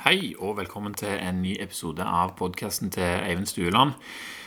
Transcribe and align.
Hei 0.00 0.30
og 0.40 0.54
velkommen 0.56 0.94
til 0.96 1.10
en 1.12 1.42
ny 1.44 1.50
episode 1.60 2.00
av 2.00 2.30
podkasten 2.38 2.88
til 2.88 3.04
Eivind 3.04 3.50
Stueland. 3.50 3.90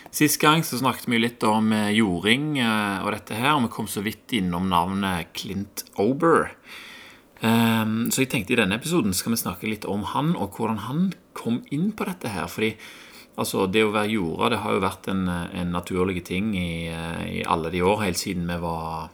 Sist 0.10 0.40
gang 0.42 0.64
så 0.66 0.80
snakket 0.80 1.06
vi 1.06 1.20
litt 1.20 1.46
om 1.46 1.68
eh, 1.78 1.92
jording 1.94 2.56
eh, 2.58 3.04
og 3.06 3.12
dette 3.14 3.38
her, 3.38 3.52
og 3.52 3.68
vi 3.68 3.70
kom 3.76 3.86
så 3.86 4.02
vidt 4.02 4.34
innom 4.34 4.66
navnet 4.72 5.30
Clint 5.38 5.86
Ober. 6.02 6.56
Um, 7.46 8.10
så 8.10 8.24
jeg 8.24 8.32
tenkte 8.34 8.56
i 8.56 8.60
denne 8.64 8.82
episoden 8.82 9.14
skal 9.14 9.36
vi 9.36 9.42
snakke 9.44 9.70
litt 9.70 9.86
om 9.86 10.08
han, 10.16 10.34
og 10.34 10.58
hvordan 10.58 10.82
han 10.88 11.08
kom 11.38 11.62
inn 11.70 11.92
på 11.94 12.10
dette 12.10 12.34
her. 12.34 12.50
Fordi 12.50 12.74
altså, 13.38 13.68
det 13.70 13.86
å 13.86 13.94
være 13.94 14.16
jorda 14.16 14.56
det 14.56 14.64
har 14.66 14.74
jo 14.74 14.86
vært 14.90 15.14
en, 15.14 15.28
en 15.30 15.78
naturlig 15.78 16.26
ting 16.34 16.56
i, 16.58 16.88
eh, 16.90 17.26
i, 17.30 17.42
alle 17.46 17.70
de 17.70 17.86
år, 17.86 18.08
helt 18.08 18.26
siden 18.26 18.50
vi 18.50 18.64
var 18.66 19.12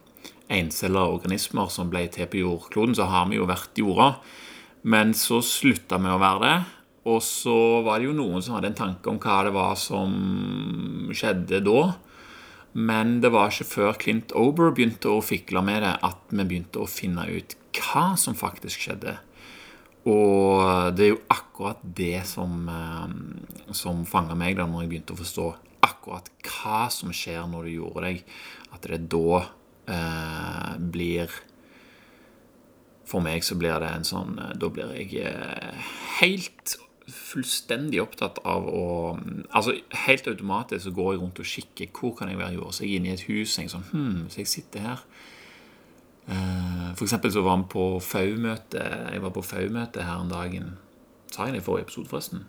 encella 0.47 1.03
organismer 1.11 1.67
som 1.67 1.91
ble 1.91 2.07
til 2.15 2.31
på 2.31 2.45
jordkloden, 2.47 2.95
så 2.95 3.11
har 3.11 3.27
vi 3.27 3.43
jo 3.43 3.51
vært 3.57 3.83
jorda. 3.83 4.13
Men 4.81 5.13
så 5.17 5.41
slutta 5.43 5.99
vi 5.99 6.11
å 6.11 6.19
være 6.21 6.43
det. 6.45 6.57
Og 7.09 7.23
så 7.23 7.55
var 7.85 7.99
det 7.99 8.09
jo 8.09 8.17
noen 8.17 8.43
som 8.43 8.57
hadde 8.57 8.71
en 8.73 8.77
tanke 8.77 9.11
om 9.11 9.17
hva 9.21 9.39
det 9.47 9.55
var 9.55 9.79
som 9.79 11.09
skjedde 11.15 11.63
da. 11.65 11.81
Men 12.77 13.17
det 13.23 13.31
var 13.33 13.49
ikke 13.49 13.65
før 13.65 13.97
Clint 13.97 14.35
Ober 14.37 14.73
begynte 14.75 15.09
å 15.09 15.23
fikle 15.25 15.63
med 15.65 15.81
det, 15.83 15.95
at 16.05 16.29
vi 16.29 16.45
begynte 16.45 16.83
å 16.83 16.89
finne 16.89 17.25
ut 17.31 17.55
hva 17.79 18.13
som 18.19 18.37
faktisk 18.37 18.85
skjedde. 18.85 19.15
Og 20.09 20.93
det 20.95 21.05
er 21.05 21.11
jo 21.11 21.23
akkurat 21.33 21.81
det 21.83 22.21
som, 22.29 22.69
eh, 22.69 23.73
som 23.73 24.05
fanga 24.05 24.37
meg 24.37 24.55
da 24.57 24.67
når 24.67 24.85
jeg 24.85 24.91
begynte 24.93 25.15
å 25.15 25.19
forstå 25.19 25.47
akkurat 25.83 26.29
hva 26.45 26.89
som 26.91 27.11
skjer 27.11 27.43
når 27.49 27.67
du 27.67 27.71
gjorde 27.79 28.05
deg. 28.05 28.23
At 28.73 28.81
det 28.87 29.09
da 29.11 29.43
eh, 29.89 30.77
blir 30.79 31.29
For 33.09 33.25
meg 33.25 33.41
så 33.45 33.57
blir 33.57 33.81
det 33.81 33.89
en 33.89 34.05
sånn 34.07 34.37
eh, 34.37 34.53
Da 34.61 34.69
blir 34.73 34.93
jeg 34.93 35.25
eh, 35.25 35.89
helt 36.19 36.75
fullstendig 37.09 37.97
opptatt 38.03 38.37
av 38.45 38.67
å 38.69 38.85
Altså 39.57 39.73
Helt 40.05 40.29
automatisk 40.29 40.85
så 40.85 40.93
går 40.93 41.15
jeg 41.15 41.23
rundt 41.23 41.41
og 41.41 41.51
kikker 41.55 41.89
hvor 41.95 42.13
kan 42.19 42.29
jeg 42.29 42.37
være 42.37 42.59
jorda. 42.59 42.75
Så 42.77 42.85
jeg 42.85 42.91
er 42.93 43.01
inne 43.01 43.11
i 43.11 43.17
et 43.17 43.27
hus 43.27 43.57
og 43.57 43.65
jeg 43.65 43.73
sånn 43.73 43.89
Hm, 43.91 44.23
så 44.29 44.43
jeg 44.43 44.53
sitter 44.53 44.85
her 44.85 45.05
Eh, 46.29 46.95
for 46.95 47.07
eksempel 47.07 47.31
så 47.33 47.41
var 47.41 47.57
vi 47.57 47.65
på 47.73 47.83
FAU-møte 48.05 48.83
Jeg 49.11 49.21
var 49.23 49.31
på 49.33 49.41
FAU-møte 49.41 50.05
her 50.05 50.21
en 50.21 50.29
dagen. 50.29 50.77
Sa 51.31 51.47
jeg 51.47 51.55
det 51.55 51.63
i 51.63 51.65
forrige 51.65 51.87
episode, 51.87 52.09
forresten? 52.11 52.43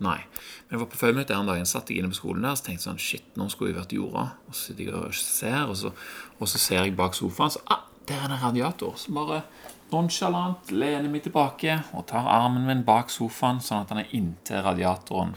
Nei. 0.00 0.18
Men 0.66 0.74
jeg 0.74 0.80
var 0.80 0.88
på 0.90 0.98
FAU-møte 0.98 1.36
her 1.36 1.44
en 1.44 1.50
dag. 1.50 1.62
Satt 1.68 1.90
jeg 1.90 2.00
inne 2.00 2.10
på 2.10 2.18
skolen 2.18 2.46
der 2.46 2.56
så 2.58 2.66
tenkte 2.66 2.80
jeg 2.80 2.88
sånn 2.88 3.04
Shit, 3.04 3.28
nå 3.38 3.46
skulle 3.52 3.70
jeg 3.70 3.78
vært 3.78 3.94
i 3.94 4.00
jorda. 4.00 4.24
Og 4.48 4.56
så 4.56 4.70
sitter 4.70 4.88
jeg 4.88 4.96
og 4.96 5.14
ser, 5.20 5.60
og 5.68 5.78
så, 5.78 5.92
og 6.38 6.50
så 6.50 6.62
ser 6.62 6.82
jeg 6.82 6.96
bak 6.98 7.14
sofaen, 7.14 7.54
så 7.54 7.62
ah, 7.70 7.86
der 8.10 8.18
er 8.18 8.28
det 8.28 8.36
en 8.36 8.44
radiator. 8.44 8.96
Så 8.98 9.14
bare 9.14 9.42
nonsjalant 9.90 10.70
lener 10.74 11.08
meg 11.10 11.24
tilbake 11.24 11.78
og 11.94 12.06
tar 12.10 12.28
armen 12.30 12.66
min 12.68 12.84
bak 12.86 13.10
sofaen, 13.10 13.62
sånn 13.62 13.84
at 13.84 13.92
den 13.92 14.02
er 14.02 14.14
inntil 14.18 14.64
radiatoren. 14.66 15.34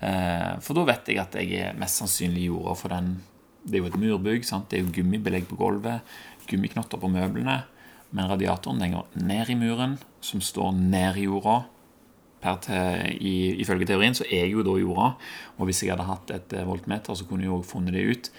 Eh, 0.00 0.52
for 0.62 0.78
da 0.78 0.86
vet 0.90 1.10
jeg 1.10 1.22
at 1.22 1.38
jeg 1.40 1.60
er 1.60 1.78
mest 1.78 2.02
sannsynlig 2.02 2.46
i 2.46 2.50
jorda, 2.50 2.76
for 2.78 2.94
den 2.94 3.16
det 3.66 3.80
er 3.80 3.82
jo 3.82 3.90
et 3.90 3.98
murbygg. 3.98 4.44
Sant? 4.46 4.68
Det 4.70 4.78
er 4.78 4.84
jo 4.84 4.94
gummibelegg 5.00 5.48
på 5.50 5.58
gulvet 5.58 6.04
gummiknotter 6.46 7.00
på 7.02 7.10
møblene, 7.10 7.56
men 8.14 8.28
radiatoren 8.30 8.82
den 8.82 8.94
går 8.94 9.24
ned 9.26 9.50
i 9.50 9.56
muren, 9.58 9.96
som 10.22 10.42
står 10.42 10.76
ned 10.78 11.18
i 11.18 11.26
jorda. 11.26 11.64
Til, 12.62 13.16
i, 13.26 13.56
ifølge 13.64 13.88
teorien 13.88 14.14
så 14.14 14.22
er 14.28 14.44
jeg 14.44 14.52
jo 14.52 14.62
da 14.62 14.76
jorda, 14.78 15.08
og 15.56 15.66
hvis 15.66 15.82
jeg 15.82 15.90
hadde 15.90 16.06
hatt 16.06 16.30
et 16.30 16.52
eh, 16.54 16.66
voltmeter, 16.68 17.16
så 17.18 17.26
kunne 17.26 17.42
jeg 17.42 17.50
jo 17.50 17.64
funnet 17.66 17.96
det 17.96 18.04
ut. 18.06 18.30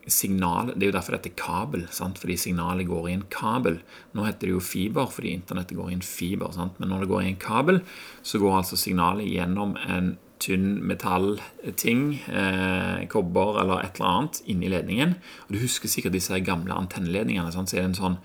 signal 0.09 0.72
Det 0.72 0.87
er 0.87 0.91
jo 0.91 0.97
derfor 0.97 1.17
dette 1.17 1.33
er 1.33 1.38
kabel, 1.38 1.87
sant? 1.93 2.19
fordi 2.21 2.38
signalet 2.41 2.88
går 2.88 3.09
i 3.09 3.17
en 3.17 3.27
kabel. 3.33 3.81
Nå 4.17 4.27
heter 4.27 4.49
det 4.49 4.56
jo 4.56 4.65
fiber 4.65 5.11
fordi 5.12 5.34
internettet 5.37 5.78
går 5.78 5.91
i 5.91 5.99
en 5.99 6.05
fiber, 6.05 6.53
sant? 6.55 6.78
men 6.81 6.93
når 6.93 7.05
det 7.05 7.11
går 7.12 7.22
i 7.22 7.33
en 7.33 7.43
kabel, 7.43 7.83
så 8.22 8.41
går 8.43 8.61
altså 8.61 8.81
signalet 8.81 9.28
gjennom 9.28 9.77
en 9.88 10.17
tynn 10.43 10.78
metallting, 10.87 12.21
eh, 12.28 13.06
kobber 13.10 13.60
eller 13.62 13.84
et 13.84 13.99
eller 13.99 14.09
annet, 14.09 14.43
inni 14.47 14.71
ledningen. 14.71 15.16
Og 15.47 15.53
Du 15.53 15.59
husker 15.59 15.88
sikkert 15.88 16.12
disse 16.12 16.41
gamle 16.41 16.75
antenneledningene. 16.75 17.53
Sant? 17.53 17.71
Så 17.71 17.78
er 17.78 17.87
det 17.87 17.91
en 17.91 18.03
sånn 18.03 18.19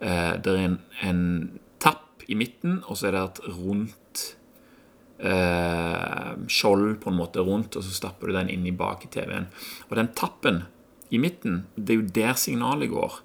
eh, 0.00 0.36
Det 0.36 0.52
er 0.52 0.64
en, 0.64 0.78
en, 1.02 1.60
tapp 1.78 2.24
i 2.28 2.34
midten, 2.34 2.82
og 2.88 2.96
så 2.96 3.08
er 3.08 3.16
det 3.16 3.22
et 3.22 3.42
rundt 3.56 4.22
eh, 5.20 6.32
skjold 6.48 7.00
på 7.00 7.10
en 7.12 7.18
måte 7.18 7.44
rundt, 7.44 7.76
og 7.76 7.84
så 7.84 7.92
stapper 7.92 8.28
du 8.28 8.36
den 8.36 8.50
inn 8.52 8.66
i 8.66 8.74
bak 8.74 9.04
i 9.04 9.12
TV-en. 9.12 9.48
Og 9.90 9.96
den 9.96 10.12
tappen 10.16 10.64
i 11.10 11.18
midten. 11.18 11.66
Det 11.76 11.94
er 11.94 12.00
jo 12.00 12.10
der 12.16 12.34
signalet 12.34 12.90
går. 12.90 13.20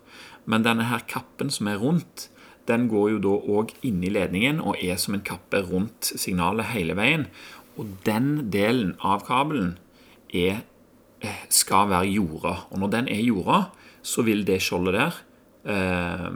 Men 0.46 0.66
denne 0.66 0.90
her 0.90 1.04
kappen 1.08 1.50
som 1.54 1.68
er 1.68 1.82
rundt, 1.82 2.30
den 2.70 2.88
går 2.92 3.16
jo 3.16 3.22
da 3.24 3.34
òg 3.58 3.74
inni 3.88 4.12
ledningen 4.14 4.62
og 4.62 4.80
er 4.84 5.00
som 5.02 5.16
en 5.18 5.26
kappe 5.26 5.64
rundt 5.66 6.12
signalet 6.14 6.72
hele 6.76 6.96
veien. 6.98 7.26
Og 7.80 7.96
den 8.06 8.50
delen 8.52 8.96
av 9.00 9.26
kabelen 9.28 9.78
er, 10.34 10.64
eh, 11.22 11.44
skal 11.50 11.90
være 11.90 12.12
jorda. 12.12 12.56
Og 12.72 12.80
når 12.80 12.92
den 12.92 13.08
er 13.08 13.22
jorda, 13.22 13.66
så 14.02 14.24
vil 14.26 14.44
det 14.46 14.62
skjoldet 14.62 14.94
der 14.98 15.14
eh, 15.66 16.30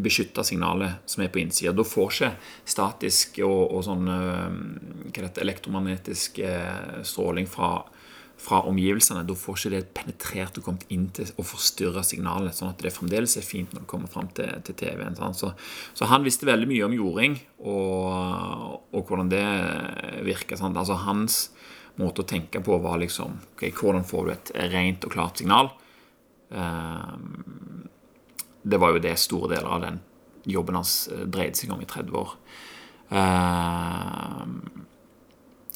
beskytte 0.00 0.44
signalet 0.44 1.04
som 1.06 1.22
er 1.22 1.28
på 1.32 1.42
innsida. 1.42 1.72
Da 1.72 1.84
får 1.84 2.10
ikke 2.10 2.32
statisk 2.64 3.40
og, 3.44 3.74
og 3.76 3.84
sånn 3.84 4.08
eh, 4.08 5.40
elektromagnetisk 5.44 6.38
eh, 6.38 7.00
stråling 7.04 7.48
fra 7.50 7.84
fra 8.40 8.62
omgivelsene. 8.68 9.24
Da 9.28 9.36
får 9.36 9.58
ikke 9.58 9.72
det 9.74 9.80
penetrert 9.96 10.58
og 10.58 10.66
kommet 10.66 10.86
inn 10.92 11.08
til 11.16 11.28
å 11.36 11.44
forstyrre 11.46 12.02
signalet, 12.06 12.56
sånn 12.56 12.72
at 12.72 12.80
det 12.82 12.94
fremdeles 12.94 13.36
er 13.36 13.46
fint 13.46 13.72
når 13.74 13.84
det 13.84 13.90
kommer 13.90 14.10
fram 14.12 14.30
til, 14.36 14.50
til 14.66 14.78
TV-en. 14.80 15.18
Så, 15.36 15.52
så, 15.92 16.08
han 16.10 16.24
visste 16.24 16.48
veldig 16.48 16.68
mye 16.70 16.86
om 16.86 16.96
jording 16.96 17.36
og, 17.58 18.06
og 18.90 19.06
hvordan 19.06 19.30
det 19.30 19.44
virker. 20.26 20.58
Sant? 20.58 20.78
Altså 20.78 20.98
Hans 21.04 21.48
måte 22.00 22.24
å 22.24 22.28
tenke 22.28 22.62
på 22.64 22.78
var 22.82 23.00
liksom 23.02 23.38
okay, 23.54 23.72
Hvordan 23.74 24.06
får 24.08 24.26
du 24.26 24.32
et 24.34 24.52
rent 24.72 25.06
og 25.06 25.14
klart 25.14 25.40
signal? 25.40 25.72
Um, 26.50 27.88
det 28.62 28.80
var 28.80 28.94
jo 28.94 29.02
det 29.02 29.16
store 29.20 29.54
deler 29.54 29.70
av 29.76 29.84
den 29.84 30.00
jobben 30.50 30.78
hans 30.78 31.08
eh, 31.12 31.26
dreide 31.28 31.58
seg 31.58 31.72
om 31.72 31.82
i 31.84 31.88
30 31.88 32.16
år. 32.16 32.32
Uh, 33.10 34.44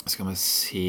skal 0.04 0.28
vi 0.28 0.36
se 0.40 0.88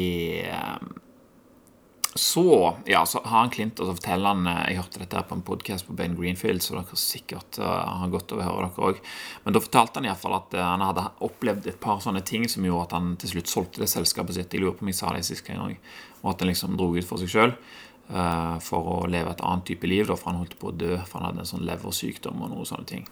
så, 2.16 2.76
ja, 2.84 3.06
så 3.06 3.20
har 3.24 3.38
han 3.38 3.50
Clint, 3.50 3.80
og 3.80 3.86
så 3.88 3.94
forteller 3.96 4.32
han 4.32 4.46
eh, 4.46 4.62
Jeg 4.70 4.80
hørte 4.80 5.00
dette 5.02 5.18
her 5.18 5.26
på 5.28 5.36
en 5.36 5.44
podkast 5.44 5.86
på 5.86 5.96
Ben 5.96 6.16
Greenfield, 6.16 6.62
så 6.64 6.76
dere 6.76 6.98
sikkert 7.00 7.58
uh, 7.60 7.66
har 8.00 8.12
godt 8.12 8.32
av 8.32 8.40
å 8.40 8.46
høre 8.46 8.68
dere 8.68 8.90
òg. 8.90 9.00
Men 9.44 9.56
da 9.56 9.62
fortalte 9.62 10.00
han 10.00 10.08
iallfall 10.08 10.36
at 10.38 10.56
uh, 10.56 10.62
han 10.64 10.84
hadde 10.84 11.06
opplevd 11.26 11.68
et 11.70 11.80
par 11.82 12.00
sånne 12.04 12.24
ting 12.26 12.48
som 12.50 12.64
gjorde 12.64 12.88
at 12.88 12.96
han 12.98 13.12
til 13.20 13.34
slutt 13.34 13.52
solgte 13.52 13.84
det 13.84 13.90
selskapet 13.92 14.38
sitt. 14.38 14.56
Jeg 14.56 14.64
lurer 14.64 14.78
på 14.78 14.86
om 14.86 14.92
jeg 14.92 15.00
sa 15.00 15.12
det 15.12 15.26
sist 15.28 15.46
gang 15.46 15.62
òg. 15.66 15.76
Og 16.22 16.32
at 16.32 16.42
han 16.44 16.52
liksom 16.52 16.78
dro 16.80 16.90
ut 16.96 17.08
for 17.08 17.22
seg 17.22 17.32
sjøl 17.32 17.52
uh, 17.52 18.56
for 18.64 18.92
å 18.96 18.98
leve 19.12 19.36
et 19.36 19.44
annet 19.44 19.68
type 19.68 19.92
liv, 19.92 20.08
da, 20.08 20.16
for 20.18 20.32
han 20.32 20.42
holdt 20.42 20.58
på 20.60 20.72
å 20.72 20.76
dø, 20.76 20.96
for 21.04 21.20
han 21.20 21.30
hadde 21.30 21.44
en 21.44 21.52
sånn 21.52 21.68
leversykdom 21.68 22.42
og 22.42 22.52
noen 22.54 22.68
sånne 22.72 22.90
ting. 22.90 23.08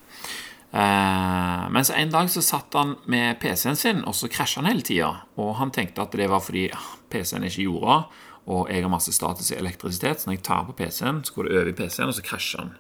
Uh, 0.74 1.70
mens 1.70 1.92
en 1.94 2.10
dag 2.10 2.30
så 2.32 2.42
satt 2.42 2.74
han 2.74 2.96
med 3.10 3.36
PC-en 3.42 3.78
sin, 3.78 4.00
og 4.08 4.16
så 4.18 4.32
krasja 4.32 4.62
han 4.62 4.72
hele 4.72 4.86
tida. 4.86 5.12
Og 5.38 5.54
han 5.60 5.70
tenkte 5.74 6.02
at 6.02 6.16
det 6.18 6.26
var 6.32 6.42
fordi 6.42 6.70
PC-en 7.12 7.46
ikke 7.46 7.68
gjorde 7.68 7.98
det 7.98 8.30
og 8.44 8.68
jeg 8.68 8.84
har 8.84 8.92
masse 8.92 9.12
status 9.16 9.52
i 9.52 9.58
elektrisitet, 9.58 10.20
så 10.20 10.28
når 10.28 10.38
jeg 10.38 10.46
tar 10.48 10.66
på 10.68 10.76
PC-en, 10.76 11.22
så 11.24 11.36
går 11.36 11.48
det 11.48 11.54
over 11.54 11.70
i 11.70 11.76
PC-en, 11.78 12.10
og 12.12 12.16
så 12.18 12.24
krasjer 12.26 12.64
den. 12.64 12.74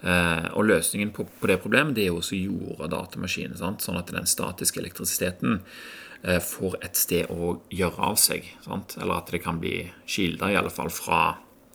Eh, 0.00 0.46
og 0.56 0.64
løsningen 0.64 1.10
på, 1.12 1.26
på, 1.40 1.48
det 1.50 1.58
problemet 1.60 1.96
det 1.96 2.06
er 2.06 2.14
jo 2.14 2.22
å 2.22 2.38
jorde 2.38 2.88
datamaskinen, 2.94 3.58
sant? 3.58 3.84
sånn 3.84 3.98
at 4.00 4.12
den 4.14 4.28
statiske 4.30 4.80
elektrisiteten 4.80 5.58
eh, 6.22 6.38
får 6.40 6.78
et 6.86 6.96
sted 6.96 7.34
å 7.34 7.58
gjøre 7.74 8.06
av 8.12 8.16
seg. 8.22 8.48
Sant? 8.64 8.96
Eller 9.00 9.18
at 9.18 9.34
det 9.34 9.42
kan 9.44 9.60
bli 9.60 9.82
kilder, 10.06 10.54
i 10.54 10.58
alle 10.62 10.72
fall 10.72 10.92
fra, 10.94 11.20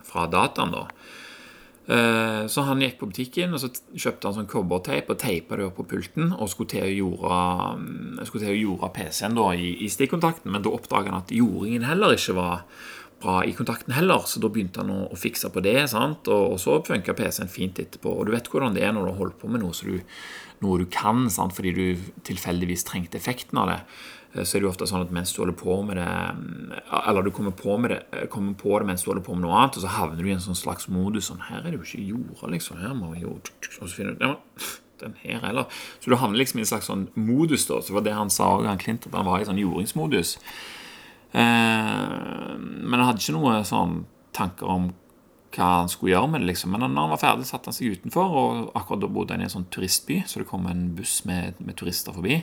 fra 0.07 0.25
dataen. 0.31 0.73
da. 0.73 0.87
Eh, 1.85 2.47
så 2.49 2.63
han 2.65 2.81
gikk 2.81 2.97
på 2.97 3.11
butikken 3.11 3.53
og 3.53 3.61
så 3.61 3.69
kjøpte 3.93 4.25
han 4.25 4.39
sånn 4.39 4.49
kobberteip 4.49 5.11
og 5.13 5.19
teipa 5.21 5.59
det 5.59 5.67
opp 5.67 5.75
på 5.77 5.85
pulten 5.91 6.31
og 6.33 6.49
skulle 6.49 6.71
til 6.71 6.87
å 6.87 6.95
jorde, 6.95 7.41
mm, 7.77 8.55
jorde 8.57 8.89
PC-en 8.95 9.37
i, 9.53 9.75
i 9.85 9.89
stikkontakten, 9.93 10.49
men 10.49 10.65
da 10.65 10.73
oppdaga 10.73 11.13
han 11.13 11.21
at 11.21 11.35
jordingen 11.35 11.85
heller 11.85 12.17
ikke 12.17 12.39
var 12.39 12.65
bra 13.21 13.43
i 13.45 13.53
kontakten 13.55 13.95
heller, 13.95 14.25
så 14.27 14.41
da 14.43 14.49
begynte 14.51 14.83
han 14.83 14.91
å, 14.93 14.99
å 15.13 15.19
fikse 15.19 15.49
på 15.53 15.63
det. 15.65 15.77
Og, 15.95 16.27
og 16.27 16.57
så 16.61 16.79
funka 16.85 17.15
PC-en 17.17 17.51
fint 17.51 17.79
etterpå. 17.81 18.11
Og 18.11 18.27
du 18.27 18.33
vet 18.35 18.49
hvordan 18.51 18.75
det 18.75 18.85
er 18.85 18.95
når 18.95 19.09
du 19.09 19.19
holder 19.19 19.39
på 19.41 19.51
med 19.51 19.63
noe, 19.63 19.73
du, 19.73 20.19
noe 20.65 20.81
du 20.81 20.85
kan, 20.91 21.25
sant? 21.33 21.55
fordi 21.55 21.73
du 21.75 22.11
tilfeldigvis 22.27 22.85
trengte 22.87 23.19
effekten 23.21 23.61
av 23.61 23.71
det. 23.71 23.79
Eh, 24.35 24.43
så 24.43 24.55
er 24.55 24.61
det 24.61 24.67
jo 24.67 24.71
ofte 24.73 24.87
sånn 24.89 25.05
at 25.05 25.13
mens 25.15 25.33
du 25.33 25.41
holder 25.41 25.57
på 25.59 25.79
med 25.87 25.99
det 25.99 26.07
Eller 27.05 27.25
du 27.25 27.31
kommer 27.31 27.55
på, 27.55 27.77
det, 27.87 28.01
eh, 28.11 28.27
kommer 28.31 28.55
på 28.59 28.77
det 28.79 28.89
mens 28.89 29.03
du 29.03 29.11
holder 29.11 29.25
på 29.25 29.35
med 29.35 29.47
noe 29.47 29.59
annet, 29.59 29.77
og 29.77 29.85
så 29.85 29.93
havner 29.97 30.21
du 30.21 30.29
i 30.29 30.35
en 30.35 30.43
sånn 30.43 30.59
slags 30.59 30.89
modus 30.91 31.31
sånn 31.31 31.45
Her 31.49 31.63
er 31.63 31.71
det 31.71 31.79
jo 31.79 31.85
ikke 31.87 32.07
jorda, 32.11 32.51
liksom. 32.55 32.81
Her 32.83 32.95
må 32.97 33.13
vi 33.13 33.23
jo 33.23 33.37
Og 33.81 33.87
så 33.87 33.93
finner 33.93 34.17
du 34.19 34.25
den 35.01 35.15
her 35.23 35.41
heller. 35.43 35.67
Så 35.99 36.11
du 36.11 36.15
havner 36.15 36.39
liksom 36.39 36.59
i 36.59 36.63
en 36.63 36.71
slags 36.71 36.87
sånn 36.87 37.09
modus, 37.19 37.65
da. 37.67 37.81
Så 37.81 37.91
det 37.91 37.97
var 37.97 38.05
det 38.05 38.15
han 38.15 38.31
sa 38.31 38.53
òg, 38.55 38.67
han 38.69 38.79
Klint, 38.79 39.07
at 39.07 39.15
han 39.17 39.27
var 39.27 39.41
i 39.41 39.47
sånn 39.47 39.59
jordingsmodus. 39.59 40.37
Eh, 41.35 42.53
men 42.59 42.99
han 42.99 43.09
hadde 43.09 43.19
ikke 43.23 43.35
noe 43.35 43.57
sånn 43.67 44.05
tanker 44.35 44.69
om 44.71 44.93
hva 45.55 45.67
han 45.81 45.89
skulle 45.91 46.13
gjøre 46.13 46.29
med 46.33 46.43
det. 46.43 46.49
liksom. 46.51 46.73
Men 46.73 46.83
når 46.91 47.05
han 47.05 47.13
var 47.13 47.21
ferdig, 47.21 47.47
satte 47.47 47.71
han 47.71 47.77
seg 47.77 47.95
utenfor, 47.95 48.35
og 48.39 48.75
akkurat 48.75 49.03
da 49.03 49.09
bodde 49.11 49.35
han 49.35 49.43
i 49.43 49.47
en 49.47 49.53
sånn 49.53 49.67
turistby, 49.71 50.21
så 50.27 50.41
det 50.41 50.49
kom 50.49 50.67
en 50.67 50.89
buss 50.97 51.21
med, 51.27 51.59
med 51.63 51.77
turister 51.79 52.15
forbi. 52.15 52.41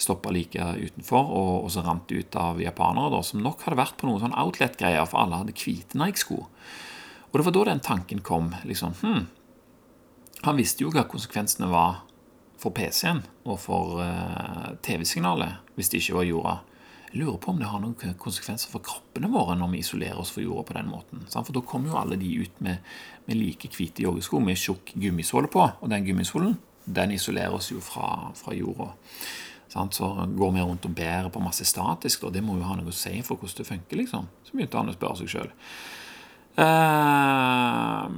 Stoppa 0.00 0.32
like 0.34 0.58
utenfor, 0.78 1.30
og, 1.30 1.52
og, 1.64 1.70
så 1.74 1.84
rant 1.86 2.08
det 2.10 2.24
ut 2.24 2.38
av 2.40 2.62
japanere 2.62 3.14
da, 3.14 3.22
som 3.26 3.42
nok 3.44 3.62
hadde 3.66 3.80
vært 3.80 3.98
på 4.00 4.08
noen 4.08 4.24
sånn 4.24 4.38
outlet-greier, 4.38 5.06
for 5.10 5.22
alle 5.22 5.42
hadde 5.42 5.56
hvite 5.58 5.98
Nike-sko. 5.98 6.42
Og 7.28 7.38
det 7.38 7.46
var 7.46 7.58
da 7.58 7.64
den 7.70 7.84
tanken 7.84 8.22
kom. 8.24 8.54
liksom, 8.64 8.94
hm, 9.02 9.26
Han 10.46 10.58
visste 10.58 10.84
jo 10.84 10.90
hva 10.94 11.06
konsekvensene 11.10 11.70
var 11.70 12.02
for 12.58 12.74
PC-en 12.74 13.22
og 13.46 13.58
for 13.62 14.00
uh, 14.02 14.74
TV-signalet 14.82 15.62
hvis 15.76 15.90
det 15.90 16.02
ikke 16.02 16.18
var 16.18 16.26
jorda. 16.26 16.54
Jeg 17.08 17.22
lurer 17.22 17.38
på 17.40 17.54
om 17.54 17.60
det 17.60 17.68
har 17.70 17.80
noen 17.80 18.16
konsekvenser 18.20 18.68
for 18.68 18.84
kroppene 18.84 19.30
våre 19.32 19.54
når 19.56 19.70
vi 19.72 19.80
isolerer 19.80 20.20
oss 20.20 20.32
fra 20.34 20.42
jorda 20.44 20.66
på 20.68 20.76
den 20.76 20.90
måten. 20.92 21.24
For 21.32 21.54
da 21.56 21.62
kommer 21.64 21.92
jo 21.92 22.00
alle 22.00 22.18
de 22.20 22.28
ut 22.44 22.60
med, 22.64 22.84
med 23.24 23.38
like 23.38 23.70
hvite 23.72 24.04
joggesko 24.04 24.40
med 24.44 24.60
tjukk 24.60 24.92
gummisåle 24.92 25.48
på. 25.52 25.64
Og 25.80 25.92
den 25.92 26.04
gummisålen 26.04 26.58
den 26.84 27.14
isolerer 27.16 27.56
oss 27.56 27.70
jo 27.72 27.80
fra, 27.84 28.28
fra 28.36 28.56
jorda. 28.56 28.90
Så 29.68 30.08
går 30.36 30.52
vi 30.52 30.60
rundt 30.64 30.84
og 30.88 30.94
bærer 30.96 31.28
på 31.32 31.40
masse 31.44 31.64
statisk, 31.68 32.24
og 32.24 32.32
det 32.32 32.44
må 32.44 32.56
jo 32.56 32.68
ha 32.68 32.76
noe 32.76 32.92
å 32.92 32.96
si 32.96 33.18
for 33.24 33.40
hvordan 33.40 33.60
det 33.60 33.68
funker. 33.68 34.00
liksom. 34.00 34.28
Så 34.44 34.56
begynte 34.56 34.80
han 34.80 34.92
å 34.92 34.96
spørre 34.96 35.20
seg 35.20 35.32
sjøl. 35.32 35.52
Uh, 36.58 38.08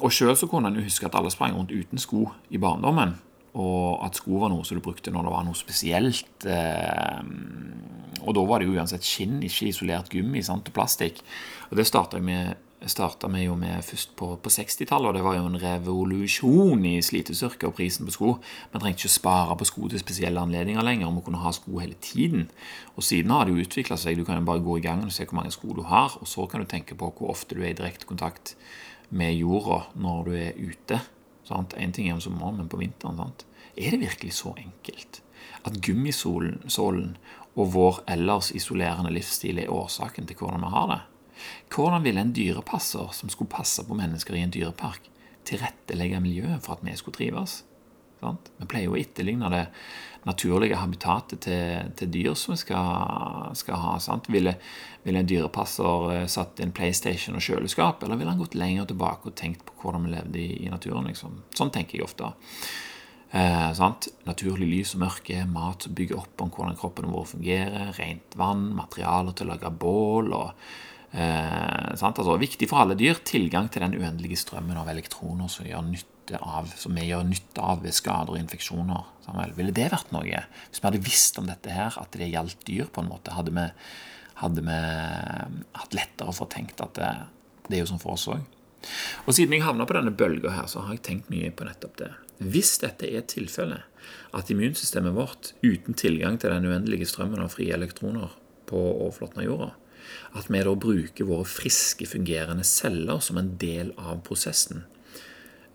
og 0.00 0.14
sjøl 0.14 0.34
kunne 0.48 0.70
han 0.70 0.78
jo 0.78 0.86
huske 0.86 1.06
at 1.06 1.18
alle 1.18 1.30
sprang 1.30 1.54
rundt 1.54 1.74
uten 1.74 2.00
sko 2.00 2.24
i 2.50 2.58
barndommen 2.62 3.18
og 3.52 4.00
at 4.06 4.16
sko 4.16 4.40
var 4.40 4.52
noe 4.52 4.64
som 4.64 4.78
du 4.78 4.84
brukte 4.84 5.12
når 5.12 5.26
det 5.26 5.34
var 5.34 5.44
noe 5.44 5.58
spesielt. 5.58 6.46
Eh, 6.48 7.20
og 8.22 8.36
da 8.36 8.44
var 8.46 8.60
det 8.60 8.68
jo 8.68 8.76
uansett 8.78 9.04
skinn, 9.06 9.40
ikke 9.44 9.68
isolert 9.68 10.10
gummi 10.12 10.42
sant, 10.46 10.68
og 10.68 10.76
plastikk. 10.76 11.20
Og 11.70 11.78
det 11.78 11.86
starta 11.88 12.20
vi 12.22 13.44
jo 13.44 13.56
med 13.58 13.82
først 13.84 14.14
på, 14.18 14.30
på 14.42 14.52
60-tallet, 14.52 15.10
og 15.10 15.16
det 15.16 15.24
var 15.26 15.36
jo 15.36 15.48
en 15.50 15.58
revolusjon 15.60 16.84
i 16.88 16.94
slitestyrke 17.04 17.68
og 17.68 17.76
prisen 17.76 18.08
på 18.08 18.14
sko. 18.14 18.32
Man 18.72 18.84
trengte 18.84 19.04
ikke 19.04 19.16
spare 19.16 19.56
på 19.58 19.68
sko 19.68 19.90
til 19.90 20.02
spesielle 20.02 20.40
anledninger 20.40 20.86
lenger, 20.86 21.12
vi 21.12 21.24
kunne 21.26 21.42
ha 21.42 21.52
sko 21.56 21.82
hele 21.82 21.98
tiden. 22.00 22.46
Og 22.96 23.04
siden 23.04 23.34
har 23.34 23.44
det 23.44 23.56
jo 23.56 23.66
utvikla 23.66 23.98
seg. 24.00 24.16
Du 24.16 24.28
kan 24.28 24.38
jo 24.38 24.46
bare 24.48 24.64
gå 24.64 24.78
i 24.78 24.84
gang 24.86 25.04
og 25.04 25.12
se 25.12 25.26
hvor 25.26 25.42
mange 25.42 25.52
sko 25.52 25.74
du 25.76 25.82
har, 25.90 26.16
og 26.20 26.30
så 26.30 26.46
kan 26.46 26.62
du 26.62 26.70
tenke 26.70 26.96
på 26.96 27.10
hvor 27.10 27.34
ofte 27.34 27.58
du 27.58 27.64
er 27.64 27.74
i 27.74 27.78
direkte 27.78 28.08
kontakt 28.08 28.54
med 29.10 29.34
jorda 29.36 29.82
når 29.98 30.24
du 30.24 30.38
er 30.38 30.62
ute. 30.62 31.02
En 31.50 31.92
ting 31.92 32.08
er 32.08 32.14
om 32.14 32.20
sommeren, 32.20 32.56
men 32.56 32.68
på 32.68 32.80
vinteren. 32.80 33.16
Sant? 33.16 33.46
Er 33.76 33.94
det 33.94 34.00
virkelig 34.00 34.32
så 34.36 34.54
enkelt 34.58 35.22
at 35.64 35.78
gummisålen 35.82 37.16
og 37.54 37.72
vår 37.74 38.02
ellers 38.10 38.50
isolerende 38.56 39.12
livsstil 39.12 39.58
er 39.58 39.72
årsaken 39.72 40.26
til 40.26 40.36
hvordan 40.38 40.64
vi 40.64 40.70
har 40.72 40.86
det? 40.90 41.00
Hvordan 41.74 42.04
ville 42.04 42.20
en 42.20 42.34
dyrepasser 42.36 43.12
som 43.16 43.28
skulle 43.32 43.50
passe 43.50 43.84
på 43.84 43.96
mennesker 43.98 44.34
i 44.34 44.44
en 44.44 44.54
dyrepark, 44.54 45.08
tilrettelegge 45.44 46.20
miljøet 46.20 46.62
for 46.62 46.76
at 46.76 46.84
vi 46.86 46.96
skulle 46.96 47.16
trives? 47.16 47.62
Sant? 48.22 48.52
Vi 48.60 48.68
pleier 48.70 48.92
å 48.92 48.98
etterligne 48.98 49.50
det 49.52 49.66
naturlige 50.28 50.78
habitatet 50.78 51.42
til, 51.48 51.88
til 51.98 52.10
dyr 52.14 52.36
som 52.38 52.54
vi 52.54 52.60
skal, 52.60 53.50
skal 53.58 53.80
ha. 53.82 53.96
Sant? 54.02 54.30
Ville, 54.30 54.54
ville, 55.02 55.22
en 55.22 55.28
dyrepasser 55.28 56.12
eh, 56.14 56.28
satt 56.30 56.62
en 56.62 56.74
PlayStation 56.74 57.38
og 57.38 57.42
kjøleskap, 57.42 58.04
eller 58.04 58.20
ville 58.20 58.30
han 58.30 58.40
gått 58.42 58.56
lenger 58.58 58.92
tilbake 58.92 59.30
og 59.30 59.36
tenkt 59.38 59.66
på 59.66 59.76
hvordan 59.82 60.06
vi 60.06 60.14
levde 60.14 60.42
i, 60.42 60.48
i 60.66 60.70
naturen? 60.70 61.10
Liksom? 61.10 61.42
Sånn 61.58 61.74
tenker 61.74 61.98
jeg 61.98 62.06
ofte. 62.06 62.30
Eh, 63.32 63.82
Naturlig 64.28 64.68
lys 64.68 64.94
og 64.94 65.02
mørke, 65.06 65.42
mat 65.48 65.88
som 65.88 65.98
bygger 65.98 66.20
opp 66.20 66.44
om 66.44 66.54
hvordan 66.54 66.78
kroppen 66.78 67.10
vår 67.10 67.28
fungerer, 67.34 67.92
rent 67.98 68.38
vann, 68.38 68.68
materialer 68.76 69.34
til 69.34 69.48
å 69.48 69.54
lage 69.56 69.74
bål 69.82 70.34
og 70.36 70.50
eh, 71.16 71.92
altså, 71.96 72.36
Viktig 72.38 72.68
for 72.70 72.84
alle 72.84 72.98
dyr 73.00 73.24
tilgang 73.26 73.72
til 73.72 73.86
den 73.86 73.96
uendelige 73.98 74.38
strømmen 74.38 74.78
av 74.78 74.90
elektroner 74.92 75.50
som 75.50 75.66
gjør 75.66 75.88
nytt 75.88 76.11
av, 76.38 76.70
som 76.78 76.94
vi 76.96 77.08
gjør 77.08 77.26
nytte 77.26 77.64
av 77.64 77.82
ved 77.84 77.94
skader 77.96 78.34
og 78.34 78.40
infeksjoner. 78.40 79.04
Samuel. 79.26 79.54
Ville 79.58 79.74
det 79.74 79.90
vært 79.92 80.12
noe? 80.14 80.44
Hvis 80.70 80.80
vi 80.80 80.88
hadde 80.88 81.04
visst 81.04 81.38
om 81.40 81.50
dette 81.50 81.74
her, 81.74 81.94
at 81.98 82.16
det 82.18 82.30
gjaldt 82.30 82.64
dyr, 82.68 82.88
på 82.92 83.02
en 83.02 83.10
måte, 83.10 83.34
hadde 83.36 83.54
vi, 83.54 83.66
hadde 84.40 84.64
vi 84.66 84.80
hatt 85.78 85.96
lettere 85.98 86.34
for 86.34 86.46
å 86.46 86.52
tenke 86.52 86.78
at 86.82 86.98
det, 86.98 87.12
det 87.68 87.78
er 87.78 87.84
jo 87.84 87.92
sånn 87.92 88.02
for 88.02 88.16
oss 88.16 88.28
òg. 88.32 88.42
Og 89.26 89.36
siden 89.36 89.54
jeg 89.54 89.62
havna 89.62 89.86
på 89.86 89.94
denne 89.94 90.14
bølga 90.14 90.54
her, 90.56 90.66
så 90.70 90.82
har 90.82 90.96
jeg 90.96 91.04
tenkt 91.06 91.30
mye 91.30 91.52
på 91.54 91.66
nettopp 91.66 91.98
det. 92.00 92.10
Hvis 92.42 92.74
dette 92.82 93.06
er 93.06 93.26
tilfellet, 93.30 93.86
at 94.34 94.50
immunsystemet 94.50 95.14
vårt, 95.14 95.52
uten 95.62 95.94
tilgang 95.98 96.38
til 96.42 96.50
den 96.50 96.66
uendelige 96.66 97.06
strømmen 97.06 97.44
av 97.44 97.52
frie 97.54 97.74
elektroner 97.74 98.34
på 98.66 98.80
overflaten 98.80 99.42
av 99.42 99.46
jorda, 99.46 99.70
at 100.34 100.48
vi 100.50 100.62
da 100.66 100.72
bruker 100.74 101.28
våre 101.28 101.46
friske, 101.48 102.08
fungerende 102.10 102.64
celler 102.66 103.22
som 103.22 103.38
en 103.38 103.52
del 103.60 103.92
av 104.00 104.24
prosessen, 104.26 104.82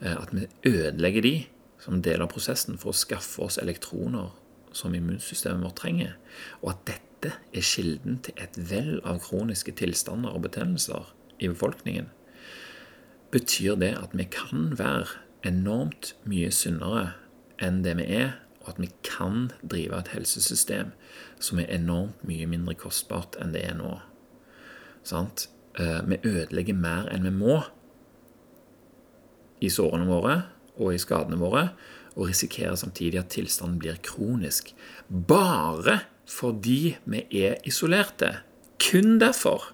at 0.02 0.34
vi 0.34 0.48
ødelegger 0.68 1.26
de 1.26 1.36
som 1.82 2.02
del 2.02 2.22
av 2.22 2.32
prosessen 2.34 2.78
for 2.82 2.94
å 2.94 2.98
skaffe 2.98 3.42
oss 3.46 3.58
elektroner 3.62 4.34
som 4.76 4.96
immunsystemet 4.96 5.66
vårt 5.66 5.80
trenger, 5.82 6.16
og 6.62 6.74
at 6.74 6.84
dette 6.90 7.34
er 7.56 7.66
kilden 7.66 8.20
til 8.26 8.38
et 8.42 8.58
vell 8.70 9.00
av 9.08 9.22
kroniske 9.26 9.74
tilstander 9.80 10.36
og 10.36 10.46
betennelser 10.46 11.14
i 11.40 11.50
befolkningen, 11.50 12.12
betyr 13.34 13.78
det 13.82 13.94
at 14.00 14.14
vi 14.18 14.28
kan 14.32 14.74
være 14.80 15.08
enormt 15.48 16.14
mye 16.28 16.52
sunnere 16.54 17.16
enn 17.64 17.82
det 17.86 17.98
vi 18.00 18.08
er, 18.20 18.38
og 18.62 18.76
at 18.76 18.82
vi 18.84 18.92
kan 19.06 19.50
drive 19.64 19.98
et 19.98 20.12
helsesystem 20.14 20.92
som 21.40 21.62
er 21.62 21.72
enormt 21.74 22.24
mye 22.28 22.48
mindre 22.50 22.76
kostbart 22.78 23.38
enn 23.42 23.54
det 23.56 23.64
er 23.68 23.78
nå. 23.80 23.98
Sant? 25.08 25.48
Eh, 25.80 26.02
vi 26.10 26.20
ødelegger 26.26 26.76
mer 26.76 27.08
enn 27.14 27.28
vi 27.28 27.34
må 27.34 27.62
i 29.64 29.72
sårene 29.74 30.08
våre 30.10 30.38
og 30.78 30.94
i 30.94 31.02
skadene 31.02 31.40
våre, 31.42 31.72
og 32.18 32.30
risikerer 32.30 32.78
samtidig 32.78 33.20
at 33.22 33.32
tilstanden 33.34 33.80
blir 33.82 33.98
kronisk. 34.06 34.74
Bare 35.10 36.02
fordi 36.28 36.98
vi 37.06 37.24
er 37.44 37.58
isolerte. 37.68 38.40
Kun 38.82 39.18
derfor. 39.22 39.72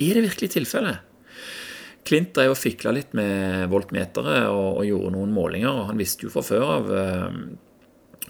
Er 0.00 0.18
det 0.18 0.26
virkelig 0.26 0.54
tilfellet? 0.54 1.02
Klint 2.06 2.34
drev 2.36 2.52
og 2.54 2.60
fikla 2.60 2.92
litt 2.94 3.14
med 3.18 3.66
voltmeteret 3.72 4.46
og, 4.46 4.78
og, 4.78 4.82
gjorde 4.86 5.14
noen 5.16 5.32
målinger. 5.34 5.72
og 5.72 5.88
Han 5.90 5.98
visste 5.98 6.26
jo 6.26 6.32
fra 6.34 6.44
før 6.46 6.66
av, 6.76 6.92
eh, 6.94 7.38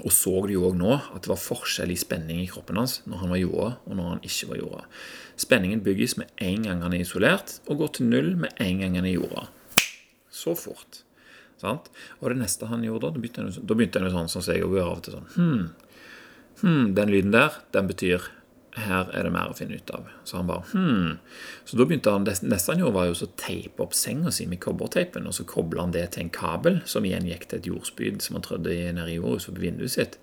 Og 0.05 0.13
så 0.13 0.33
det 0.45 0.53
jo 0.53 0.67
òg 0.69 0.75
nå 0.77 0.93
at 0.93 1.25
det 1.25 1.31
var 1.31 1.41
forskjell 1.41 1.93
i 1.93 1.97
spenning 1.97 2.43
i 2.43 2.49
kroppen 2.51 2.77
hans 2.77 2.99
når 3.09 3.21
han 3.23 3.31
var 3.33 3.41
jorda, 3.41 3.69
og 3.89 3.97
når 3.97 4.09
han 4.11 4.27
ikke 4.29 4.49
var 4.51 4.59
jorda. 4.61 4.83
Spenningen 5.41 5.85
bygges 5.85 6.17
med 6.21 6.33
en 6.37 6.67
gang 6.67 6.83
han 6.85 6.93
er 6.93 7.05
isolert, 7.05 7.61
og 7.65 7.81
går 7.81 7.95
til 7.97 8.11
null 8.11 8.35
med 8.37 8.53
en 8.61 8.83
gang 8.83 8.99
han 9.01 9.09
er 9.09 9.17
jorda. 9.17 9.47
Så 10.37 10.57
fort. 10.59 11.03
Sant? 11.61 11.89
Og 12.21 12.31
det 12.31 12.41
neste 12.43 12.69
han 12.69 12.85
gjorde 12.85 13.09
da, 13.09 13.21
begynte 13.21 14.01
han 14.01 14.09
jo 14.11 14.15
sånn 14.15 14.29
som 14.29 14.45
jeg 14.45 14.61
gjør 14.61 14.83
av 14.83 14.99
og 14.99 15.05
til 15.07 15.15
sånn 15.17 15.31
hmm, 15.37 15.63
hmm, 16.61 16.91
den 16.99 17.13
lyden 17.15 17.33
der, 17.33 17.57
den 17.73 17.89
betyr 17.89 18.27
her 18.77 19.09
er 19.17 19.25
det 19.25 19.33
mer 19.33 19.49
å 19.49 19.57
finne 19.57 19.79
ut 19.79 19.91
av. 19.95 20.09
Så 20.29 20.37
han 20.37 20.49
bare 20.51 20.67
hmm. 20.75 21.15
Så 21.65 21.79
da 21.79 21.87
begynte 21.89 22.13
han, 22.13 22.27
det 22.29 22.35
neste 22.45 22.75
han 22.75 22.83
gjorde, 22.83 22.97
var 22.99 23.09
jo 23.09 23.15
å 23.25 23.31
teipe 23.41 23.87
opp 23.87 23.97
senga 23.97 24.33
si 24.35 24.45
med 24.51 24.61
kobberteipen, 24.61 25.25
og 25.29 25.37
så 25.37 25.47
kobla 25.49 25.87
han 25.87 25.95
det 25.97 26.05
til 26.15 26.27
en 26.27 26.35
kabel 26.35 26.83
som 26.89 27.07
igjen 27.09 27.29
gikk 27.31 27.49
til 27.49 27.63
et 27.63 27.71
jordspyd 27.71 28.21
som 28.25 28.37
han 28.37 28.45
trødde 28.45 28.77
ned 28.99 29.09
i 29.09 29.17
jorda 29.17 29.41
på 29.49 29.65
vinduet 29.65 29.95
sitt. 29.97 30.21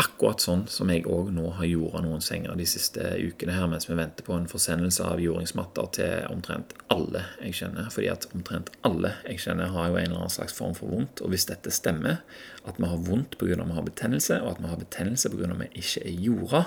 Akkurat 0.00 0.40
sånn 0.40 0.62
som 0.70 0.88
jeg 0.88 1.04
òg 1.10 1.28
nå 1.36 1.50
har 1.58 1.66
jorda 1.68 2.00
noen 2.04 2.22
senger 2.24 2.56
de 2.56 2.64
siste 2.68 3.04
ukene 3.20 3.52
her, 3.52 3.66
mens 3.68 3.84
vi 3.88 3.98
venter 3.98 4.24
på 4.24 4.32
en 4.32 4.48
forsendelse 4.48 5.04
av 5.04 5.20
jordingsmatter 5.20 5.90
til 5.98 6.28
omtrent 6.30 6.72
alle 6.94 7.26
jeg 7.42 7.58
kjenner. 7.58 7.90
Fordi 7.92 8.08
at 8.08 8.24
omtrent 8.32 8.72
alle 8.86 9.12
jeg 9.26 9.42
kjenner, 9.44 9.72
har 9.74 9.90
jo 9.90 9.98
en 10.00 10.06
eller 10.06 10.22
annen 10.22 10.32
slags 10.32 10.56
form 10.56 10.76
for 10.78 10.94
vondt. 10.94 11.20
Og 11.20 11.34
hvis 11.34 11.48
dette 11.50 11.72
stemmer, 11.74 12.22
at 12.64 12.80
vi 12.80 12.88
har 12.88 13.06
vondt 13.10 13.36
pga. 13.40 13.60
vi 13.60 13.76
har 13.76 13.88
betennelse, 13.90 14.40
og 14.40 14.54
at 14.54 14.62
vi 14.62 14.70
har 14.72 14.80
betennelse 14.80 15.32
pga. 15.34 15.52
vi 15.60 15.72
ikke 15.82 16.04
er 16.06 16.22
jorda, 16.28 16.62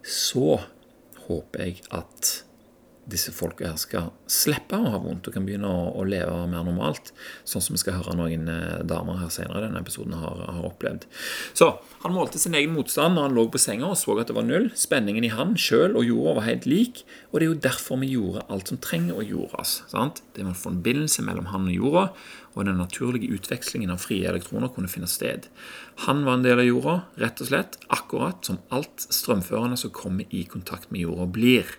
så 0.00 0.62
håper 1.26 1.66
jeg 1.66 1.82
at 1.92 2.38
disse 3.10 3.32
folka 3.34 3.68
her 3.68 3.78
skal 3.80 4.10
slippe 4.30 4.78
å 4.78 4.92
ha 4.94 5.00
vondt 5.02 5.28
og 5.28 5.34
kan 5.34 5.46
begynne 5.46 5.68
å, 5.68 5.90
å, 5.98 6.04
leve 6.08 6.34
mer 6.50 6.64
normalt. 6.66 7.12
Sånn 7.48 7.64
som 7.64 7.76
vi 7.76 7.82
skal 7.82 7.98
høre 7.98 8.16
noen 8.18 8.48
eh, 8.50 8.82
damer 8.88 9.20
her 9.20 9.32
senere 9.34 9.62
i 9.62 9.66
denne 9.66 9.82
episoden 9.82 10.16
har, 10.18 10.44
har, 10.46 10.60
opplevd. 10.70 11.06
Så 11.56 11.72
han 12.04 12.14
målte 12.14 12.40
sin 12.40 12.56
egen 12.58 12.74
motstand 12.76 13.16
når 13.16 13.28
han 13.28 13.38
lå 13.38 13.46
på 13.52 13.60
senga 13.62 13.90
og 13.90 13.98
så 14.00 14.16
at 14.20 14.30
det 14.30 14.36
var 14.36 14.46
null. 14.46 14.70
Spenningen 14.78 15.26
i 15.26 15.32
han 15.34 15.56
sjøl 15.60 15.98
og 15.98 16.06
jorda 16.06 16.36
var 16.40 16.48
helt 16.48 16.68
lik, 16.70 17.02
og 17.30 17.38
det 17.38 17.46
er 17.46 17.50
jo 17.50 17.62
derfor 17.68 18.00
vi 18.00 18.12
gjorde 18.14 18.46
alt 18.52 18.70
som 18.72 18.80
trenger 18.82 19.18
å 19.18 19.26
jordas. 19.26 19.80
Sant? 19.90 20.22
Det 20.34 20.44
er 20.44 20.50
en 20.50 20.62
forbindelse 20.64 21.24
mellom 21.26 21.50
han 21.52 21.68
og 21.70 21.76
jorda, 21.76 22.06
og 22.54 22.66
den 22.66 22.80
naturlige 22.80 23.30
utvekslingen 23.36 23.92
av 23.94 24.02
frie 24.02 24.26
elektroner 24.28 24.72
kunne 24.74 24.90
finne 24.90 25.08
sted. 25.10 25.46
Han 26.06 26.24
var 26.26 26.38
en 26.38 26.46
del 26.46 26.62
av 26.62 26.66
jorda, 26.66 26.96
rett 27.22 27.42
og 27.42 27.50
slett, 27.50 27.78
akkurat 27.92 28.46
som 28.46 28.58
alt 28.74 29.06
strømførende 29.06 29.78
som 29.80 29.94
kommer 29.94 30.26
i 30.34 30.42
kontakt 30.50 30.90
med 30.90 31.04
jorda, 31.04 31.28
blir. 31.30 31.78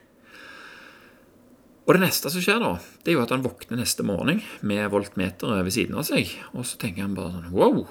Og 1.88 1.96
det 1.98 2.04
neste 2.04 2.30
som 2.30 2.44
skjer, 2.44 2.62
da, 2.62 2.76
det 3.02 3.12
er 3.12 3.18
jo 3.18 3.24
at 3.24 3.32
han 3.34 3.44
våkner 3.46 3.80
neste 3.82 4.06
morgen 4.06 4.44
med 4.68 4.86
voltmeteret 4.94 5.66
ved 5.66 5.74
siden 5.74 5.98
av 5.98 6.06
seg. 6.06 6.30
Og 6.54 6.68
så 6.68 6.78
tenker 6.82 7.08
han 7.08 7.18
bare 7.18 7.34
sånn 7.34 7.54
Wow, 7.56 7.84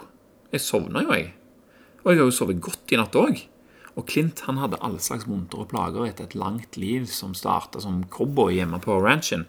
jeg 0.55 0.63
sovna 0.63 1.03
jo, 1.03 1.15
jeg. 1.17 1.33
Og 2.05 2.13
jeg 2.13 2.21
har 2.23 2.29
jo 2.31 2.37
sovet 2.37 2.63
godt 2.63 2.95
i 2.95 3.01
natt 3.01 3.19
òg. 3.19 3.43
Og 3.99 4.07
Clint 4.09 4.45
han 4.47 4.61
hadde 4.63 4.79
alle 4.87 5.03
slags 5.03 5.27
og 5.29 5.69
plager 5.69 6.07
etter 6.07 6.29
et 6.29 6.39
langt 6.39 6.79
liv 6.79 7.09
som 7.11 7.35
starta 7.35 7.83
som 7.83 8.05
cowboy 8.09 8.55
hjemme 8.55 8.79
på 8.83 9.01
ranchen. 9.03 9.47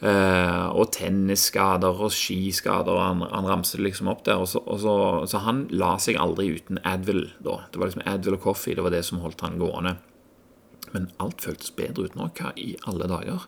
Uh, 0.00 0.72
og 0.72 0.94
tennisskader 0.96 2.00
og 2.00 2.08
skiskader. 2.16 2.96
og 2.96 3.02
Han, 3.04 3.24
han 3.28 3.50
ramset 3.52 3.84
liksom 3.84 4.08
opp 4.08 4.24
der. 4.24 4.40
Og 4.40 4.48
så, 4.48 4.64
og 4.64 4.80
så, 4.80 4.94
så, 5.28 5.44
han 5.44 5.66
la 5.70 5.98
seg 6.00 6.16
aldri 6.16 6.54
uten 6.56 6.80
Advil. 6.82 7.26
da. 7.44 7.60
Det 7.68 7.78
var 7.80 7.92
liksom 7.92 8.06
Advil 8.08 8.38
og 8.40 8.46
coffee 8.48 8.74
det 8.74 8.86
var 8.86 8.96
det 8.96 9.04
som 9.04 9.20
holdt 9.20 9.44
han 9.44 9.60
gående. 9.60 9.98
Men 10.94 11.10
alt 11.22 11.44
føltes 11.44 11.72
bedre 11.76 12.08
ut 12.08 12.18
nå. 12.18 12.30
Hva 12.36 12.52
i 12.58 12.74
alle 12.90 13.08
dager? 13.10 13.46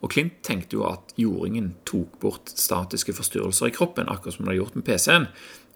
Og 0.00 0.12
Clint 0.14 0.38
tenkte 0.46 0.78
jo 0.78 0.86
at 0.88 1.12
jordingen 1.20 1.74
tok 1.88 2.14
bort 2.22 2.52
statiske 2.56 3.12
forstyrrelser 3.16 3.68
i 3.68 3.74
kroppen, 3.76 4.08
akkurat 4.08 4.36
som 4.36 4.46
det 4.46 4.54
hadde 4.54 4.62
gjort 4.62 4.78
med 4.78 4.86
PC-en, 4.86 5.26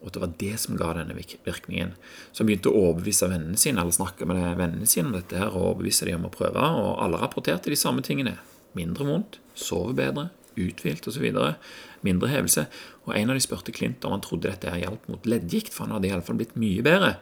og 0.01 0.09
at 0.09 0.15
det 0.15 0.23
var 0.23 0.33
det 0.41 0.55
som 0.61 0.79
ga 0.79 0.87
denne 0.97 1.17
virkningen. 1.17 1.93
Så 2.31 2.41
han 2.41 2.49
begynte 2.49 2.71
å 2.71 2.81
overbevise 2.87 3.29
vennene 3.29 3.59
sine, 3.61 3.81
eller 3.81 3.95
snakke 3.95 4.25
med 4.29 4.41
vennene 4.57 4.89
sine 4.89 5.11
om 5.11 5.15
dette 5.15 5.37
her, 5.37 5.53
og 5.53 5.75
overbevise 5.75 6.09
dem 6.09 6.23
om 6.23 6.31
å 6.31 6.33
prøve, 6.33 6.57
og 6.81 6.97
alle 7.05 7.21
rapporterte 7.21 7.73
de 7.73 7.79
samme 7.79 8.01
tingene. 8.05 8.35
Mindre 8.77 9.07
vondt, 9.07 9.39
sove 9.57 9.93
bedre, 9.97 10.31
uthvilt 10.59 11.05
osv. 11.09 11.29
Mindre 12.05 12.31
hevelse. 12.31 12.65
Og 13.05 13.15
en 13.15 13.31
av 13.31 13.37
de 13.37 13.45
spurte 13.45 13.73
Clint 13.75 14.03
om 14.07 14.17
han 14.17 14.25
trodde 14.25 14.49
dette 14.49 14.73
her 14.73 14.83
hjalp 14.87 15.05
mot 15.11 15.29
leddgikt, 15.29 15.73
for 15.73 15.85
han 15.85 15.95
hadde 15.95 16.09
iallfall 16.09 16.41
blitt 16.41 16.57
mye 16.59 16.83
bedre. 16.85 17.15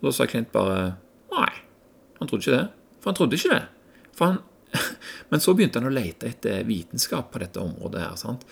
Og 0.00 0.10
da 0.10 0.16
sa 0.16 0.26
Clint 0.30 0.50
bare 0.54 0.96
nei, 1.32 1.50
han 2.18 2.28
trodde 2.30 2.42
ikke 2.44 2.58
det. 2.58 2.81
For 3.02 3.10
han 3.10 3.18
trodde 3.18 3.38
ikke 3.38 3.52
det. 3.52 3.62
Han, 4.22 4.40
men 5.30 5.42
så 5.42 5.54
begynte 5.58 5.82
han 5.82 5.90
å 5.90 5.94
lete 5.94 6.30
etter 6.30 6.66
vitenskap 6.68 7.32
på 7.32 7.42
dette 7.42 7.62
området. 7.62 8.04
her, 8.06 8.18
sant? 8.20 8.46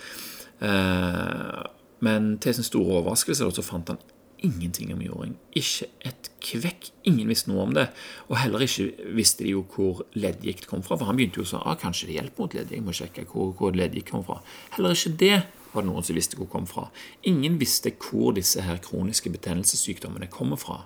Eh, 0.61 1.61
men 2.05 2.33
til 2.41 2.57
sin 2.57 2.67
store 2.67 2.99
overraskelse 2.99 3.47
så 3.55 3.65
fant 3.65 3.93
han 3.93 4.01
ingenting 4.41 4.93
om 4.93 5.01
jording. 5.05 5.35
Ikke 5.57 5.87
et 6.07 6.29
kvekk. 6.41 6.89
Ingen 7.09 7.29
visste 7.29 7.51
noe 7.51 7.65
om 7.67 7.75
det. 7.77 7.87
Og 8.29 8.39
heller 8.41 8.65
ikke 8.65 9.11
visste 9.15 9.45
de 9.45 9.53
jo 9.53 9.63
hvor 9.75 10.01
leddgikt 10.17 10.67
kom 10.69 10.81
fra. 10.85 10.97
For 10.97 11.09
han 11.09 11.19
begynte 11.19 11.43
jo 11.43 11.47
sånn 11.47 11.65
ah, 11.65 11.77
kanskje 11.79 12.09
det 12.09 12.17
hjelper 12.17 12.45
mot 12.45 12.55
leddgikt. 12.57 12.77
Jeg 12.79 12.85
må 12.87 12.95
sjekke 12.97 13.27
hvor, 13.29 13.51
hvor 13.57 13.77
leddgikt 13.77 14.09
kom 14.13 14.25
fra. 14.25 14.39
Heller 14.75 14.97
ikke 14.97 15.13
det 15.21 15.35
var 15.71 15.85
det 15.85 15.91
noen 15.91 16.07
som 16.07 16.17
visste 16.17 16.39
hvor 16.39 16.49
det 16.49 16.55
kom 16.55 16.67
fra. 16.69 16.87
Ingen 17.29 17.59
visste 17.61 17.93
hvor 18.01 18.33
disse 18.37 18.65
her 18.65 18.81
kroniske 18.83 19.31
betennelsessykdommene 19.33 20.31
kommer 20.33 20.59
fra. 20.59 20.81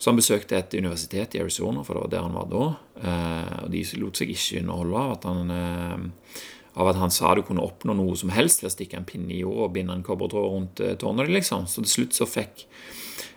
Så 0.00 0.08
han 0.08 0.16
besøkte 0.16 0.56
et 0.56 0.74
universitet 0.80 1.34
i 1.36 1.42
Arizona, 1.42 1.82
for 1.84 1.98
det 1.98 2.06
var 2.06 2.12
der 2.14 2.24
han 2.24 2.36
var 2.38 2.46
da. 2.48 2.68
Eh, 3.04 3.56
og 3.66 3.74
de 3.74 3.82
lot 4.00 4.16
seg 4.16 4.32
ikke 4.32 4.62
underholde 4.62 5.02
av 5.02 5.12
at 5.18 5.26
han, 5.28 5.52
eh, 5.52 6.46
av 6.80 6.88
at 6.88 7.00
han 7.02 7.12
sa 7.12 7.34
du 7.36 7.42
kunne 7.44 7.66
oppnå 7.66 7.92
noe 7.98 8.16
som 8.16 8.32
helst 8.32 8.64
ved 8.64 8.70
å 8.70 8.72
stikke 8.72 8.96
en 8.96 9.04
pinne 9.04 9.34
i 9.36 9.42
jorda 9.42 9.66
og 9.66 9.74
binde 9.74 9.98
en 9.98 10.06
kobbertråd 10.06 10.48
rundt 10.54 10.80
eh, 10.80 10.96
tårnet. 10.96 11.28
Liksom. 11.36 11.68
Så 11.68 11.84
til 11.84 11.92
slutt 11.92 12.16
så 12.16 12.28
fikk 12.30 12.64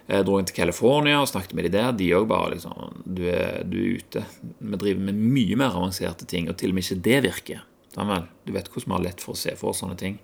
dro 0.04 0.36
inn 0.36 0.48
til 0.48 0.56
California 0.56 1.22
og 1.22 1.30
snakket 1.32 1.54
med 1.56 1.68
de 1.68 1.76
der. 1.76 1.92
De 2.00 2.10
òg 2.16 2.26
bare 2.32 2.56
liksom 2.56 3.04
du 3.04 3.24
er, 3.28 3.62
du 3.68 3.78
er, 3.80 4.00
ute. 4.00 4.24
Vi 4.60 4.80
driver 4.80 5.06
med 5.12 5.20
mye 5.20 5.60
mer 5.60 5.76
avanserte 5.76 6.28
ting, 6.28 6.48
og 6.52 6.58
til 6.60 6.72
og 6.72 6.80
med 6.80 6.88
ikke 6.88 7.04
det 7.08 7.22
virker. 7.28 7.64
Du 7.94 8.52
vet 8.56 8.68
hvordan 8.72 8.88
vi 8.88 8.96
har 8.98 9.08
lett 9.10 9.24
for 9.24 9.36
å 9.36 9.40
se 9.40 9.56
for 9.60 9.76
sånne 9.76 10.00
ting. 10.00 10.20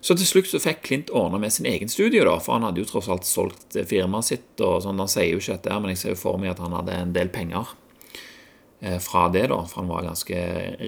Så 0.00 0.16
til 0.16 0.28
slutt 0.28 0.48
så 0.48 0.60
fikk 0.62 0.80
Klint 0.86 1.12
ordna 1.12 1.38
med 1.40 1.52
sin 1.52 1.68
egen 1.68 1.90
studie, 1.92 2.24
da, 2.24 2.38
for 2.40 2.56
han 2.56 2.64
hadde 2.64 2.80
jo 2.80 2.88
tross 2.88 3.10
alt 3.12 3.28
solgt 3.28 3.76
firmaet 3.88 4.30
sitt. 4.30 4.48
og 4.60 4.80
sånn, 4.84 4.98
Han 4.98 5.12
sier 5.12 5.34
jo 5.34 5.42
ikke 5.42 5.58
dette, 5.58 5.80
men 5.80 5.92
jeg 5.92 6.02
ser 6.02 6.16
jo 6.16 6.22
for 6.24 6.40
meg 6.40 6.54
at 6.54 6.64
han 6.64 6.72
hadde 6.72 6.96
en 6.96 7.12
del 7.12 7.28
penger 7.28 7.68
eh, 8.80 8.96
fra 8.96 9.26
det, 9.28 9.44
da, 9.52 9.58
for 9.68 9.82
han 9.82 9.90
var 9.92 10.06
ganske 10.08 10.38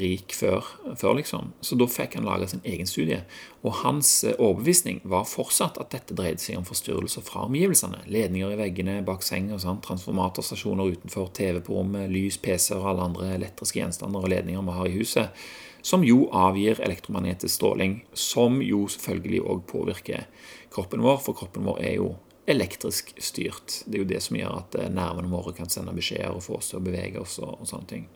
rik 0.01 0.33
før, 0.33 0.65
før 0.97 1.19
liksom. 1.21 1.53
Så 1.61 1.77
da 1.77 1.91
fikk 1.93 2.17
han 2.17 2.25
laga 2.25 2.49
sin 2.49 2.65
egen 2.65 2.89
studie. 2.89 3.21
Og 3.61 3.83
hans 3.83 4.25
eh, 4.25 4.39
overbevisning 4.39 5.03
var 5.05 5.29
fortsatt 5.29 5.77
at 5.83 5.93
dette 5.93 6.17
dreide 6.17 6.41
seg 6.41 6.57
om 6.57 6.65
forstyrrelser 6.65 7.27
fra 7.27 7.45
omgivelsene. 7.51 8.07
Ledninger 8.09 8.55
i 8.55 8.61
veggene, 8.63 9.03
bak 9.05 9.27
senga, 9.27 9.61
sånn, 9.61 9.83
transformatorstasjoner 9.85 10.97
utenfor, 10.97 11.29
TV 11.37 11.61
på 11.61 11.77
rommet, 11.77 12.09
lys, 12.09 12.41
PC-er 12.41 12.81
og 12.81 12.95
alle 12.95 13.11
andre 13.11 13.35
elektriske 13.37 13.83
gjenstander 13.83 14.25
og 14.25 14.33
ledninger 14.33 14.65
vi 14.65 14.79
har 14.79 14.89
i 14.89 14.97
huset 14.97 15.45
som 15.83 16.05
jo 16.07 16.29
avgir 16.31 16.81
elektromagnetisk 16.81 17.55
stråling, 17.55 18.01
som 18.15 18.61
jo 18.63 18.85
selvfølgelig 18.91 19.43
òg 19.43 19.65
påvirker 19.71 20.29
kroppen 20.73 21.03
vår, 21.03 21.19
for 21.25 21.37
kroppen 21.37 21.67
vår 21.67 21.81
er 21.83 21.97
jo 21.99 22.13
elektrisk 22.47 23.13
styrt. 23.23 23.83
Det 23.87 23.99
er 23.99 24.03
jo 24.03 24.11
det 24.11 24.21
som 24.23 24.39
gjør 24.39 24.61
at 24.63 24.77
eh, 24.79 24.91
nervene 24.91 25.31
våre 25.31 25.55
kan 25.57 25.71
sende 25.71 25.95
beskjeder 25.95 26.35
og 26.35 26.45
få 26.45 26.59
oss 26.59 26.73
til 26.73 26.81
å 26.81 26.85
bevege 26.85 27.23
oss. 27.23 27.39
og, 27.43 27.61
og 27.61 27.69
sånne 27.69 27.91
ting. 27.91 28.07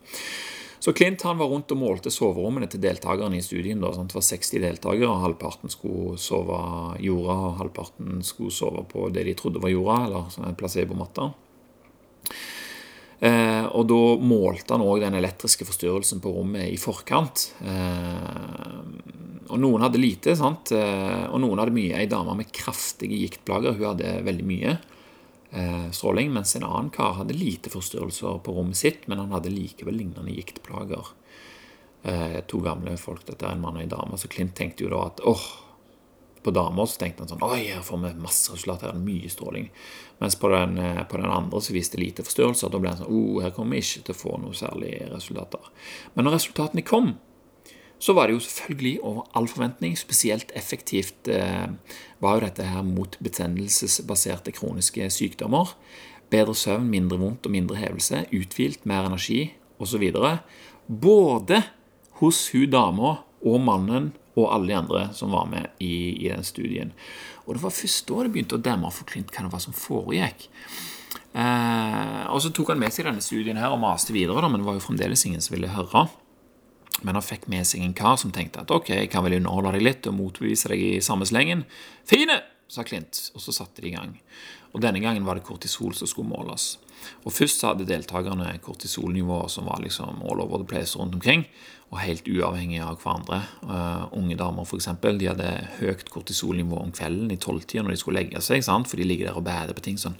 Så 0.79 0.93
Clint 0.93 1.23
han 1.25 1.39
var 1.39 1.49
rundt 1.49 1.71
og 1.73 1.79
målte 1.81 2.11
soverommene 2.13 2.67
til 2.69 2.83
deltakerne 2.83 3.39
i 3.39 3.43
studien. 3.43 3.81
Da, 3.81 3.91
sant? 3.95 4.11
det 4.13 4.19
var 4.19 4.27
60 4.27 4.61
deltakere, 4.63 5.09
og 5.09 5.23
halvparten 5.23 5.73
skulle 5.73 6.19
sove 6.21 6.59
jorda, 7.03 7.37
og 7.49 7.57
halvparten 7.63 8.21
skulle 8.23 8.53
sove 8.53 8.83
på 8.91 9.07
det 9.15 9.25
de 9.27 9.35
trodde 9.39 9.63
var 9.63 9.73
jorda, 9.73 9.97
eller 10.05 10.53
placebomatta. 10.59 10.59
placebomatter. 10.61 12.55
Eh, 13.17 13.65
og 13.73 13.87
da 13.89 14.01
målte 14.21 14.75
han 14.75 14.85
òg 14.85 15.01
den 15.01 15.17
elektriske 15.17 15.65
forstyrrelsen 15.65 16.21
på 16.21 16.33
rommet 16.35 16.69
i 16.69 16.77
forkant. 16.81 17.47
Eh, 17.65 18.75
og 19.47 19.57
noen 19.63 19.85
hadde 19.85 20.01
lite, 20.01 20.35
sant? 20.37 20.73
Eh, 20.75 21.25
og 21.31 21.41
noen 21.41 21.61
hadde 21.61 21.75
mye. 21.75 21.95
Ei 21.97 22.09
dame 22.11 22.35
med 22.37 22.51
kraftige 22.53 23.17
giktplager 23.23 23.77
hun 23.77 23.89
hadde 23.93 24.19
veldig 24.27 24.47
mye 24.47 24.77
eh, 25.51 25.87
stråling, 25.91 26.33
mens 26.33 26.55
en 26.55 26.67
annen 26.67 26.91
kar 26.93 27.17
hadde 27.21 27.37
lite 27.37 27.71
forstyrrelser 27.73 28.41
på 28.43 28.57
rommet 28.57 28.77
sitt, 28.77 29.07
men 29.07 29.21
han 29.23 29.33
hadde 29.35 29.53
likevel 29.53 29.97
lignende 29.97 30.35
giktplager. 30.35 31.13
Eh, 32.03 32.41
to 32.47 32.61
gamle 32.63 32.97
folk, 33.01 33.25
dette 33.27 33.47
er 33.47 33.55
en 33.55 33.63
mann 33.63 33.79
og 33.79 33.85
en 33.85 33.95
dame. 33.95 34.19
Så 34.19 34.29
klint 34.31 34.55
tenkte 34.57 34.85
jo 34.85 34.91
da 34.93 35.07
at 35.09 35.23
åh, 35.27 35.47
på 36.43 36.53
dama 36.55 36.85
så 36.87 37.01
tenkte 37.01 37.25
han 37.25 37.31
sånn 37.33 37.43
Oi, 37.43 37.65
her 37.73 37.83
får 37.83 38.03
vi 38.03 38.13
masse 38.23 38.53
resultater, 38.53 38.93
er 38.93 39.01
mye 39.03 39.31
stråling. 39.31 39.71
Mens 40.17 40.35
på 40.39 40.49
den, 40.49 40.77
eh, 40.81 41.03
på 41.07 41.17
den, 41.17 41.29
andre 41.29 41.61
så 41.61 41.73
viste 41.75 41.99
lite 42.01 42.25
forstyrrelser. 42.25 42.71
Da 42.73 42.81
ble 42.81 42.91
det 42.91 43.03
sånn 43.03 43.13
oh, 43.13 43.39
her 43.43 43.53
kommer 43.55 43.77
vi 43.77 43.85
ikke 43.85 44.07
til 44.07 44.15
å 44.15 44.21
få 44.21 44.37
noe 44.41 44.57
særlig 44.57 44.95
resultater. 45.11 45.71
Men 46.15 46.27
når 46.27 46.39
resultatene 46.39 46.85
kom, 46.85 47.15
så 47.99 48.13
var 48.13 48.27
det 48.27 48.37
jo 48.37 48.43
selvfølgelig 48.45 48.99
over 49.01 49.23
all 49.37 49.47
forventning 49.49 49.95
spesielt 49.97 50.51
effektivt 50.57 51.29
eh, 51.33 51.69
var 52.21 52.37
jo 52.37 52.45
dette 52.45 52.65
her 52.65 52.85
mot 52.85 53.17
betennelsesbaserte 53.23 54.53
kroniske 54.57 55.09
sykdommer. 55.13 55.73
Bedre 56.29 56.53
søvn, 56.57 56.89
mindre 56.91 57.17
vondt 57.21 57.47
og 57.47 57.53
mindre 57.53 57.79
hevelse, 57.79 58.25
uthvilt, 58.35 58.85
mer 58.85 59.07
energi 59.07 59.53
osv. 59.81 60.03
Både 60.87 61.63
hos 62.21 62.47
hun 62.53 62.69
dama 62.73 63.17
og 63.45 63.61
mannen 63.61 64.11
og 64.37 64.51
alle 64.53 64.69
de 64.69 64.77
andre 64.77 65.07
som 65.17 65.33
var 65.33 65.47
med 65.49 65.71
i, 65.83 66.13
i 66.23 66.29
den 66.29 66.45
studien. 66.45 66.93
Og 67.47 67.55
det 67.55 67.63
var 67.63 67.73
først 67.73 68.05
da 68.09 68.25
det 68.25 68.33
begynte 68.35 68.59
å 68.59 68.63
demme 68.63 68.91
for 68.93 69.09
Clint 69.09 69.33
hva 69.33 69.47
det 69.47 69.53
var 69.53 69.63
som 69.63 69.75
foregikk. 69.75 70.47
Eh, 71.37 72.23
og 72.31 72.41
så 72.43 72.51
tok 72.53 72.73
han 72.73 72.81
med 72.81 72.93
seg 72.93 73.07
denne 73.07 73.23
studien 73.23 73.59
her 73.59 73.73
og 73.73 73.81
maste 73.81 74.15
videre, 74.15 74.41
da, 74.41 74.49
men 74.51 74.61
det 74.61 74.69
var 74.69 74.77
jo 74.77 74.85
fremdeles 74.87 75.25
ingen 75.27 75.43
som 75.43 75.55
ville 75.55 75.71
høre. 75.73 76.07
Men 77.05 77.17
han 77.17 77.25
fikk 77.25 77.45
med 77.51 77.67
seg 77.69 77.83
en 77.85 77.95
kar 77.97 78.17
som 78.17 78.33
tenkte 78.33 78.63
at 78.63 78.73
ok, 78.73 78.89
jeg 79.03 79.09
kan 79.13 79.25
vel 79.25 79.37
underholde 79.37 79.75
deg 79.77 79.85
litt 79.85 80.09
og 80.09 80.17
motbevise 80.17 80.71
deg 80.73 80.81
i 80.81 80.93
samme 81.05 81.27
slengen. 81.29 81.65
Fine! 82.09 82.39
Sa 82.67 82.83
Clint, 82.83 83.31
og 83.35 83.41
så 83.43 83.55
satte 83.55 83.81
de 83.81 83.91
i 83.91 83.95
gang. 83.95 84.17
Og 84.73 84.83
Denne 84.83 85.01
gangen 85.01 85.25
var 85.25 85.39
det 85.39 85.47
kortisol 85.47 85.95
som 85.95 86.09
skulle 86.09 86.29
måles. 86.29 86.75
Og 87.23 87.33
Først 87.33 87.63
hadde 87.65 87.87
deltakerne 87.87 88.57
kortisolnivåer 88.63 89.49
som 89.51 89.69
var 89.69 89.81
liksom 89.83 90.21
all 90.25 90.43
over 90.43 90.61
the 90.61 90.67
place 90.67 90.97
rundt 90.97 91.15
omkring, 91.15 91.45
og 91.87 92.01
helt 92.03 92.27
uavhengig 92.27 92.81
av 92.83 92.97
hverandre. 92.99 93.37
Uh, 93.63 94.09
unge 94.17 94.35
damer 94.35 94.65
for 94.67 94.75
eksempel, 94.75 95.15
de 95.21 95.29
hadde 95.29 95.47
høyt 95.77 96.09
kortisolnivå 96.11 96.81
om 96.81 96.91
kvelden 96.91 97.31
i 97.31 97.39
tolvtida 97.39 97.85
når 97.85 97.95
de 97.95 97.99
skulle 98.01 98.19
legge 98.19 98.41
seg, 98.43 98.65
sant? 98.65 98.89
for 98.91 98.99
de 98.99 99.07
ligger 99.07 99.29
der 99.29 99.39
og 99.39 99.45
bærer 99.47 99.71
på 99.77 99.85
ting 99.85 99.99
sånn 100.01 100.17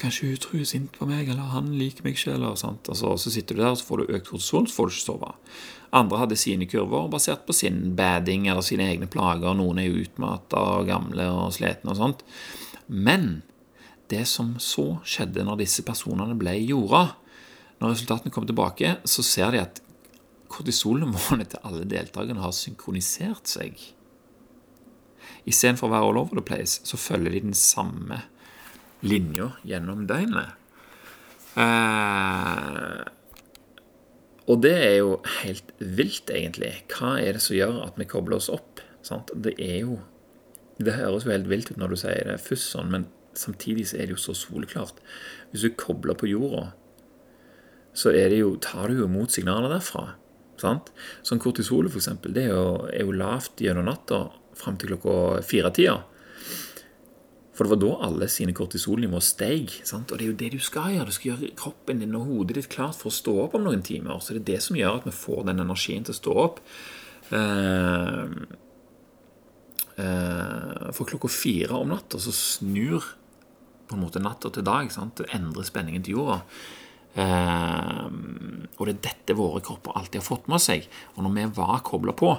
'Kanskje 0.00 0.30
hun 0.30 0.40
tror 0.40 0.64
sint 0.64 0.92
på 0.96 1.06
meg, 1.10 1.28
eller 1.28 1.52
han 1.52 1.68
liker 1.76 2.04
meg 2.04 2.16
ikke', 2.16 2.32
eller 2.34 2.56
sant? 2.56 2.88
Altså, 2.88 3.12
så 3.18 3.30
sitter 3.30 3.54
du 3.54 3.62
der, 3.62 3.74
og 3.74 3.78
så 3.78 3.84
får 3.84 3.98
du 3.98 4.14
økt 4.16 4.30
kortisol, 4.30 4.66
så 4.66 4.74
får 4.74 4.88
du 4.88 4.94
ikke 4.94 5.04
sove. 5.04 5.34
Andre 5.96 6.20
hadde 6.20 6.36
sine 6.36 6.66
kurver 6.68 7.08
basert 7.12 7.46
på 7.46 7.54
sin 7.56 7.94
bading 7.96 8.46
eller 8.48 8.64
sine 8.64 8.88
egne 8.90 9.08
plager. 9.10 9.56
Noen 9.56 9.80
er 9.80 9.94
utmatta 10.02 10.60
og 10.78 10.88
gamle 10.90 11.28
og 11.32 11.54
slitne 11.56 11.94
og 11.94 12.00
sånt. 12.00 12.24
Men 12.88 13.42
det 14.12 14.24
som 14.28 14.54
så 14.60 14.98
skjedde 15.04 15.44
når 15.44 15.62
disse 15.62 15.84
personene 15.84 16.36
ble 16.38 16.56
jorda, 16.60 17.12
når 17.78 17.94
resultatene 17.94 18.32
kom 18.34 18.46
tilbake, 18.48 18.96
så 19.08 19.24
ser 19.24 19.54
de 19.54 19.62
at 19.62 19.82
kortisolnivåene 20.52 21.46
til 21.48 21.64
alle 21.68 21.84
deltakerne 21.88 22.42
har 22.42 22.56
synkronisert 22.56 23.48
seg. 23.48 23.76
Istedenfor 25.48 25.88
å 25.88 25.92
være 25.92 26.08
all 26.08 26.20
over 26.20 26.40
the 26.40 26.44
place, 26.44 26.80
så 26.84 27.00
følger 27.00 27.36
de 27.36 27.44
den 27.48 27.56
samme 27.56 28.22
linja 29.04 29.52
gjennom 29.68 30.06
døgnet. 30.08 30.56
Eh, 31.58 33.04
og 34.48 34.62
det 34.64 34.74
er 34.74 34.94
jo 35.02 35.18
helt 35.42 35.72
vilt, 35.78 36.30
egentlig. 36.32 36.72
Hva 36.92 37.18
er 37.20 37.36
det 37.36 37.44
som 37.44 37.56
gjør 37.56 37.82
at 37.84 37.98
vi 38.00 38.08
kobler 38.08 38.38
oss 38.38 38.48
opp? 38.52 38.80
Sant? 39.04 39.32
Det 39.34 39.54
er 39.60 39.82
jo 39.82 40.00
Det 40.78 40.94
høres 40.94 41.24
jo 41.26 41.32
helt 41.32 41.48
vilt 41.50 41.72
ut 41.72 41.78
når 41.80 41.90
du 41.90 41.96
sier 41.98 42.28
det 42.28 42.36
først 42.38 42.68
sånn, 42.70 42.92
men 42.92 43.08
samtidig 43.34 43.88
så 43.90 43.96
er 43.98 44.06
det 44.06 44.14
jo 44.14 44.20
så 44.22 44.34
soleklart. 44.38 45.00
Hvis 45.50 45.64
du 45.66 45.72
kobler 45.74 46.14
på 46.14 46.28
jorda, 46.30 46.68
så 47.98 48.12
jo, 48.14 48.52
tar 48.62 48.86
du 48.86 49.00
jo 49.00 49.08
imot 49.08 49.34
signaler 49.34 49.72
derfra. 49.72 50.12
Sant? 50.62 50.92
Sånn 51.26 51.42
kortisolet, 51.42 51.90
f.eks., 51.90 52.22
det 52.30 52.44
er 52.44 52.54
jo, 52.54 52.86
er 52.92 53.02
jo 53.02 53.16
lavt 53.18 53.58
gjennom 53.58 53.88
natta 53.90 54.28
fram 54.58 54.78
til 54.78 54.92
klokka 54.92 55.42
fire-tida. 55.42 55.96
For 57.58 57.66
det 57.66 57.72
var 57.72 57.80
da 57.82 57.94
alle 58.06 58.28
sine 58.30 58.52
kortisolnivåer 58.54 59.24
steg. 59.26 59.72
Sant? 59.82 60.12
Og 60.14 60.20
det 60.20 60.28
er 60.28 60.30
jo 60.30 60.38
det 60.38 60.52
du 60.52 60.60
skal 60.62 60.92
gjøre. 60.94 61.08
Du 61.10 61.16
skal 61.16 61.32
gjøre 61.32 61.56
kroppen 61.58 61.98
din 62.04 62.14
og 62.14 62.28
hodet 62.28 62.54
ditt 62.54 62.68
klart 62.70 62.94
for 63.00 63.10
å 63.10 63.16
stå 63.16 63.34
opp 63.42 63.56
om 63.58 63.64
noen 63.66 63.82
timer. 63.82 64.20
Så 64.22 64.36
det 64.36 64.44
er 64.44 64.50
det 64.52 64.60
som 64.62 64.78
gjør 64.78 65.00
at 65.00 65.08
vi 65.08 65.14
får 65.18 65.48
den 65.48 65.64
energien 65.64 66.06
til 66.06 66.14
å 66.14 66.18
stå 66.20 66.36
opp. 66.44 66.60
Uh, 67.32 68.30
uh, 69.98 70.86
for 70.94 71.10
klokka 71.10 71.32
fire 71.34 71.82
om 71.82 71.90
natta 71.90 72.22
så 72.22 72.30
snur 72.30 73.10
på 73.90 73.98
en 73.98 74.06
måte 74.06 74.22
natta 74.22 74.54
til 74.54 74.62
dag. 74.70 74.94
Sant? 74.94 75.18
Det 75.18 75.26
endrer 75.34 75.66
spenningen 75.66 76.06
til 76.06 76.20
jorda. 76.20 76.38
Uh, 77.18 78.06
og 78.78 78.86
det 78.86 79.00
er 79.00 79.06
dette 79.10 79.34
våre 79.34 79.66
kropper 79.66 79.98
alltid 79.98 80.22
har 80.22 80.30
fått 80.30 80.46
med 80.46 80.62
seg. 80.62 80.86
Og 81.16 81.26
når 81.26 81.40
vi 81.40 81.52
var 81.58 81.82
kobla 81.82 82.14
på, 82.14 82.36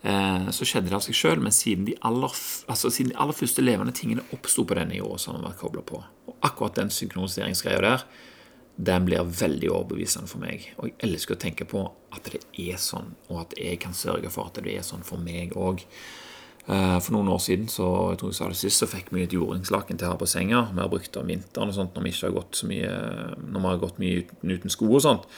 så 0.00 0.64
skjedde 0.64 0.88
det 0.88 0.96
av 0.96 1.02
seg 1.04 1.16
sjøl. 1.18 1.42
Men 1.44 1.52
siden 1.52 1.84
de, 1.84 1.92
aller, 2.08 2.32
altså, 2.72 2.88
siden 2.88 3.12
de 3.12 3.18
aller 3.20 3.36
første 3.36 3.60
levende 3.60 3.92
tingene 3.92 4.24
oppsto 4.32 4.64
på 4.64 4.78
denne 4.78 4.96
jorda, 4.96 5.18
så 5.20 5.34
har 5.34 5.42
vært 5.44 5.60
kobla 5.60 5.82
på. 5.84 6.00
Og 6.30 6.46
akkurat 6.48 6.78
den 6.78 6.92
synkroniseringsgreia 6.94 7.82
der, 7.84 8.06
den 8.80 9.04
blir 9.04 9.28
veldig 9.40 9.68
overbevisende 9.74 10.30
for 10.30 10.40
meg. 10.40 10.70
Og 10.78 10.88
jeg 10.88 10.96
elsker 11.04 11.36
å 11.36 11.42
tenke 11.42 11.66
på 11.68 11.84
at 12.16 12.32
det 12.32 12.40
er 12.56 12.80
sånn, 12.80 13.12
og 13.28 13.42
at 13.44 13.56
jeg 13.60 13.80
kan 13.82 13.96
sørge 13.96 14.32
for 14.32 14.48
at 14.48 14.60
det 14.64 14.72
er 14.78 14.86
sånn 14.86 15.04
for 15.06 15.20
meg 15.20 15.52
òg. 15.58 15.84
Eh, 16.70 16.98
for 17.00 17.16
noen 17.16 17.30
år 17.32 17.40
siden 17.42 17.68
så, 17.72 17.88
jeg 18.12 18.20
tror 18.20 18.32
jeg 18.32 18.38
sa 18.38 18.48
det 18.52 18.60
sist, 18.60 18.82
så 18.82 18.88
fikk 18.88 19.10
vi 19.14 19.24
et 19.24 19.34
jordingslaken 19.36 20.00
til 20.00 20.10
her 20.10 20.20
på 20.20 20.28
senga. 20.30 20.66
Vi 20.72 20.82
har 20.82 20.92
brukt 20.92 21.12
det 21.12 21.22
om 21.22 21.32
vinteren 21.32 21.72
og 21.72 21.76
sånt 21.76 21.96
når 21.96 22.06
vi 22.06 22.14
ikke 22.14 22.28
har 22.28 22.36
gått 22.36 22.60
så 22.60 22.70
mye 22.70 22.92
Når 23.40 23.60
vi 23.60 23.68
har 23.68 23.82
gått 23.84 24.00
mye 24.02 24.24
uten 24.54 24.72
sko 24.72 24.90
og 24.92 25.04
sånt. 25.04 25.28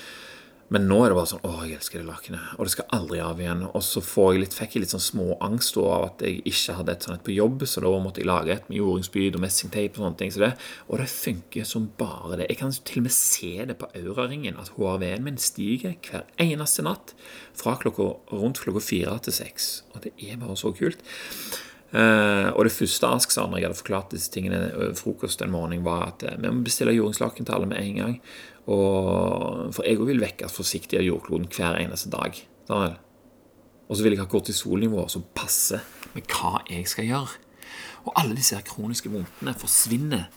Men 0.73 0.87
nå 0.89 1.03
er 1.03 1.13
det 1.13 1.17
bare 1.19 1.29
sånn 1.29 1.43
Å, 1.45 1.51
jeg 1.67 1.77
elsker 1.77 2.01
det 2.01 2.09
lakenet. 2.09 2.53
Og 2.57 2.65
det 2.65 2.73
skal 2.73 2.89
aldri 2.97 3.19
av 3.21 3.41
igjen. 3.41 3.65
Og 3.69 3.83
så 3.85 4.01
jeg 4.01 4.41
litt, 4.41 4.55
fikk 4.57 4.77
jeg 4.77 4.85
litt 4.85 4.95
sånn 4.95 5.05
små 5.05 5.27
angst 5.45 5.77
av 5.81 6.07
at 6.07 6.25
jeg 6.25 6.41
ikke 6.49 6.77
hadde 6.79 6.95
et 6.95 7.09
sånt 7.09 7.25
på 7.27 7.35
jobb, 7.35 7.67
så 7.69 7.83
da 7.85 7.93
måtte 8.01 8.23
jeg 8.23 8.31
lage 8.31 8.55
et 8.55 8.71
med 8.71 8.79
jordingsbyd 8.81 9.37
og 9.37 9.45
messingteip 9.45 9.99
og 9.99 10.07
sånne 10.07 10.21
ting. 10.23 10.33
Så 10.33 10.45
det, 10.45 10.53
og 10.89 11.03
det 11.03 11.09
funker 11.13 11.69
som 11.69 11.91
bare 12.01 12.41
det. 12.41 12.49
Jeg 12.49 12.61
kan 12.63 12.73
til 12.73 13.03
og 13.03 13.09
med 13.09 13.17
se 13.17 13.53
det 13.69 13.77
på 13.83 13.91
auraringen, 14.01 14.57
at 14.61 14.73
HRV-en 14.79 15.27
min 15.27 15.41
stiger 15.43 15.99
hver 16.09 16.25
eneste 16.41 16.87
natt 16.87 17.13
fra 17.59 17.77
klokka, 17.83 18.15
rundt 18.33 18.63
klokka 18.65 18.85
fire 18.85 19.19
til 19.27 19.37
seks. 19.43 19.75
Og 19.93 20.07
det 20.07 20.15
er 20.25 20.41
bare 20.41 20.57
så 20.57 20.73
kult. 20.77 21.05
Uh, 21.93 22.49
og 22.57 22.65
det 22.65 22.73
første 22.73 23.05
Ask 23.05 23.35
sa 23.35 23.43
når 23.45 23.59
jeg 23.59 23.67
hadde 23.67 23.77
forklart 23.77 24.15
disse 24.15 24.31
tingene 24.33 24.71
over 24.71 24.95
frokost 24.97 25.43
en 25.45 25.53
morgen, 25.53 25.85
var 25.85 26.07
at 26.07 26.23
uh, 26.25 26.39
vi 26.41 26.49
må 26.49 26.65
bestille 26.65 26.95
jordingslaken 26.97 27.45
til 27.45 27.53
alle 27.53 27.69
med 27.69 27.83
en 27.83 27.99
gang. 27.99 28.15
Og, 28.71 29.73
for 29.75 29.87
jeg 29.87 29.99
òg 29.99 30.13
vil 30.13 30.23
vekkes 30.23 30.55
forsiktig 30.55 31.01
av 31.01 31.07
jordkloden 31.07 31.49
hver 31.51 31.81
eneste 31.81 32.13
dag. 32.13 32.37
Og 32.71 33.97
så 33.97 34.05
vil 34.05 34.15
jeg 34.15 34.23
ha 34.23 34.29
kortisolnivåer 34.31 35.11
som 35.13 35.25
passer 35.35 35.83
med 36.15 36.29
hva 36.31 36.61
jeg 36.71 36.87
skal 36.91 37.09
gjøre. 37.09 37.41
Og 38.07 38.15
alle 38.19 38.37
disse 38.39 38.57
her 38.57 38.65
kroniske 38.67 39.11
vondtene 39.13 39.55
forsvinner 39.59 40.31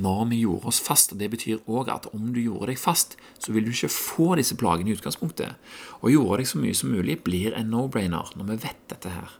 når 0.00 0.28
vi 0.30 0.42
gjorde 0.44 0.70
oss 0.70 0.80
fast. 0.84 1.12
og 1.12 1.18
Det 1.18 1.30
betyr 1.32 1.64
òg 1.66 1.90
at 1.92 2.08
om 2.14 2.30
du 2.34 2.40
gjorde 2.42 2.70
deg 2.70 2.78
fast, 2.78 3.16
så 3.38 3.52
vil 3.52 3.66
du 3.66 3.72
ikke 3.72 3.90
få 3.92 4.34
disse 4.38 4.56
plagene 4.58 4.92
i 4.92 4.96
utgangspunktet. 4.96 5.56
Og 6.00 6.12
gjorde 6.14 6.42
deg 6.42 6.50
så 6.52 6.60
mye 6.62 6.76
som 6.78 6.92
mulig 6.94 7.18
blir 7.26 7.56
en 7.58 7.72
no-brainer 7.72 8.34
når 8.36 8.52
vi 8.52 8.58
vet 8.66 8.84
dette 8.92 9.14
her. 9.16 9.36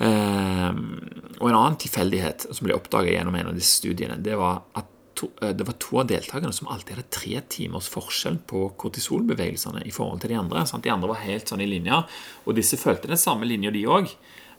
Um, 0.00 0.96
og 1.40 1.50
en 1.50 1.58
annen 1.58 1.80
tilfeldighet 1.80 2.46
som 2.48 2.64
ble 2.64 2.76
oppdaget 2.76 3.18
gjennom 3.18 3.36
en 3.36 3.50
av 3.50 3.56
disse 3.56 3.80
studiene, 3.82 4.16
det 4.24 4.38
var 4.40 4.62
at 4.78 4.89
to, 5.20 5.30
eh, 5.42 5.52
det 5.56 5.66
var 5.68 5.76
to 5.82 6.00
av 6.00 6.08
deltakerne 6.10 6.52
som 6.56 6.68
alltid 6.72 6.96
hadde 6.96 7.14
tre 7.14 7.40
timers 7.52 7.88
forskjell 7.92 8.40
på 8.50 8.66
kortisolbevegelsene 8.80 9.84
i 9.86 9.94
forhold 9.94 10.22
til 10.22 10.32
de 10.32 10.40
andre. 10.40 10.64
Sant? 10.66 10.84
De 10.84 10.92
andre 10.92 11.12
var 11.12 11.22
helt 11.22 11.50
sånn 11.50 11.62
i 11.64 11.68
linja, 11.68 12.02
og 12.46 12.56
disse 12.58 12.80
fulgte 12.80 13.10
den 13.10 13.20
samme 13.20 13.48
linja, 13.48 13.72
de 13.74 13.84
òg, 13.84 14.14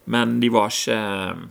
men 0.05 0.39
de 0.41 0.49
var 0.53 0.69
ikke 0.69 0.97
eh, 0.97 1.43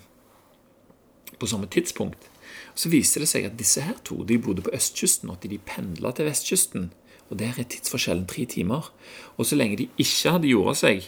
på 1.41 1.49
samme 1.49 1.71
tidspunkt. 1.73 2.29
Så 2.75 2.91
viste 2.93 3.21
det 3.23 3.29
seg 3.29 3.47
at 3.49 3.59
disse 3.59 3.83
her 3.83 3.99
to 4.05 4.23
de 4.25 4.39
bodde 4.39 4.65
på 4.65 4.75
østkysten, 4.77 5.31
og 5.31 5.39
at 5.39 5.51
de 5.51 5.59
pendla 5.59 6.13
til 6.15 6.29
vestkysten. 6.29 6.91
Og 7.31 7.39
Der 7.39 7.55
er 7.59 7.65
tidsforskjellen 7.65 8.27
tre 8.27 8.45
timer. 8.45 8.91
Og 9.39 9.47
så 9.47 9.57
lenge 9.57 9.77
de 9.77 9.89
ikke 9.99 10.35
hadde 10.35 10.51
jorda 10.51 10.75
seg, 10.75 11.05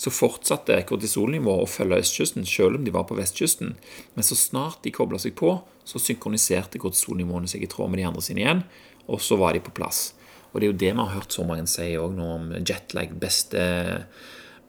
så 0.00 0.12
fortsatte 0.12 0.78
kortisolnivået 0.88 1.66
å 1.66 1.68
følge 1.68 1.98
østkysten 2.00 2.46
selv 2.48 2.78
om 2.78 2.86
de 2.86 2.92
var 2.94 3.04
på 3.08 3.18
vestkysten. 3.18 3.74
Men 4.14 4.24
så 4.24 4.38
snart 4.38 4.80
de 4.84 4.94
kobla 4.96 5.20
seg 5.20 5.34
på, 5.36 5.58
så 5.90 6.00
synkroniserte 6.02 6.80
kortisolnivåene 6.82 7.50
seg 7.50 7.64
i 7.66 7.70
tråd 7.70 7.90
med 7.90 8.02
de 8.02 8.08
andre 8.10 8.22
sine 8.24 8.44
igjen, 8.44 8.64
og 9.10 9.22
så 9.24 9.38
var 9.40 9.56
de 9.56 9.62
på 9.64 9.74
plass. 9.74 10.12
Og 10.50 10.60
det 10.60 10.66
er 10.66 10.72
jo 10.72 10.80
det 10.82 10.92
vi 10.92 11.00
har 11.00 11.14
hørt 11.14 11.34
så 11.34 11.46
mange 11.46 11.66
si 11.70 11.88
òg 11.98 12.14
nå 12.16 12.28
om 12.36 12.48
jetlag. 12.66 13.12
Beste, 13.22 13.62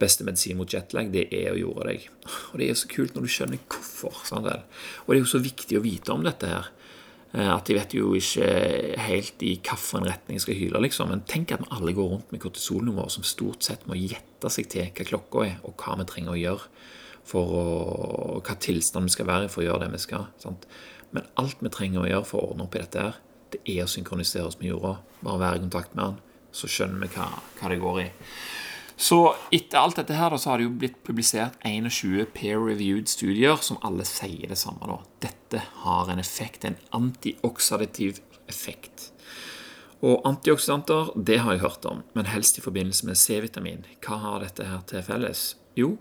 beste 0.01 0.25
medisin 0.25 0.59
mot 0.59 0.69
jetlag, 0.69 1.09
det 1.13 1.27
er 1.33 1.53
å 1.53 1.59
jorde 1.59 1.87
deg. 1.89 2.05
Og 2.51 2.61
det 2.61 2.69
er 2.69 2.77
så 2.77 2.89
kult 2.91 3.17
når 3.17 3.25
du 3.25 3.33
skjønner 3.33 3.63
hvorfor. 3.65 4.21
Sant? 4.29 4.49
Og 4.49 5.09
det 5.13 5.19
er 5.19 5.23
jo 5.23 5.33
så 5.33 5.41
viktig 5.41 5.79
å 5.79 5.85
vite 5.85 6.13
om 6.13 6.25
dette 6.25 6.49
her. 6.49 6.69
Eh, 7.33 7.49
at 7.49 7.65
de 7.65 7.77
vet 7.77 7.95
jo 7.95 8.13
ikke 8.17 8.47
helt 9.07 9.45
i 9.47 9.55
hvilken 9.57 10.07
retning 10.09 10.37
jeg 10.37 10.45
skal 10.45 10.59
hyle, 10.59 10.83
liksom. 10.85 11.13
Men 11.13 11.25
tenk 11.29 11.53
at 11.55 11.63
vi 11.63 11.73
alle 11.73 11.95
går 11.97 12.13
rundt 12.15 12.33
med 12.33 12.43
kortisolnivåer 12.43 13.13
som 13.13 13.25
stort 13.27 13.65
sett 13.65 13.87
må 13.89 13.97
gjette 13.97 14.51
seg 14.53 14.69
til 14.71 14.91
hva 14.91 15.07
klokka 15.13 15.45
er, 15.47 15.61
og 15.65 15.77
hva 15.81 15.97
vi 16.01 16.09
trenger 16.09 16.35
å 16.35 16.41
gjøre 16.41 16.89
for 17.27 17.57
å, 17.57 17.65
hva 18.41 18.55
tilstand 18.59 19.09
vi 19.09 19.15
skal 19.15 19.29
være 19.29 19.47
i 19.47 19.51
for 19.51 19.63
å 19.63 19.67
gjøre 19.67 19.85
det 19.85 19.93
vi 19.95 20.01
skal. 20.05 20.27
Sant? 20.41 20.67
Men 21.11 21.27
alt 21.39 21.61
vi 21.61 21.71
trenger 21.73 22.03
å 22.03 22.09
gjøre 22.09 22.27
for 22.27 22.41
å 22.41 22.51
ordne 22.51 22.65
opp 22.67 22.75
i 22.75 22.83
dette, 22.83 23.05
her, 23.05 23.19
det 23.51 23.61
er 23.67 23.83
å 23.83 23.91
synkronisere 23.91 24.47
oss 24.47 24.59
med 24.61 24.71
jorda. 24.71 24.97
Bare 25.21 25.43
være 25.43 25.59
i 25.59 25.63
kontakt 25.65 25.95
med 25.95 26.05
den, 26.05 26.19
så 26.55 26.69
skjønner 26.71 27.03
vi 27.03 27.11
hva, 27.15 27.27
hva 27.59 27.71
det 27.71 27.79
går 27.81 28.03
i. 28.05 28.09
Så 29.01 29.17
etter 29.49 29.79
alt 29.81 29.97
dette 29.97 30.13
her 30.13 30.35
så 30.37 30.51
har 30.51 30.59
det 30.59 30.67
jo 30.67 30.75
blitt 30.83 30.99
publisert 31.07 31.55
21 31.65 32.27
peer-reviewed 32.35 33.09
studier 33.09 33.57
som 33.65 33.79
alle 33.87 34.05
sier 34.05 34.51
det 34.51 34.59
samme. 34.61 34.85
da. 34.85 34.99
Dette 35.25 35.63
har 35.83 36.11
en 36.11 36.21
effekt, 36.21 36.65
en 36.65 36.77
antioksidativ 36.93 38.21
effekt. 38.51 39.09
Og 40.05 40.21
antioksidanter, 40.25 41.11
det 41.15 41.39
har 41.41 41.55
jeg 41.55 41.63
hørt 41.65 41.85
om, 41.85 42.03
men 42.13 42.29
helst 42.29 42.57
i 42.57 42.63
forbindelse 42.65 43.05
med 43.09 43.17
C-vitamin. 43.17 43.83
Hva 44.05 44.21
har 44.21 44.45
dette 44.45 44.69
her 44.69 44.85
til 44.89 45.03
felles? 45.05 45.43
Jo, 45.77 45.95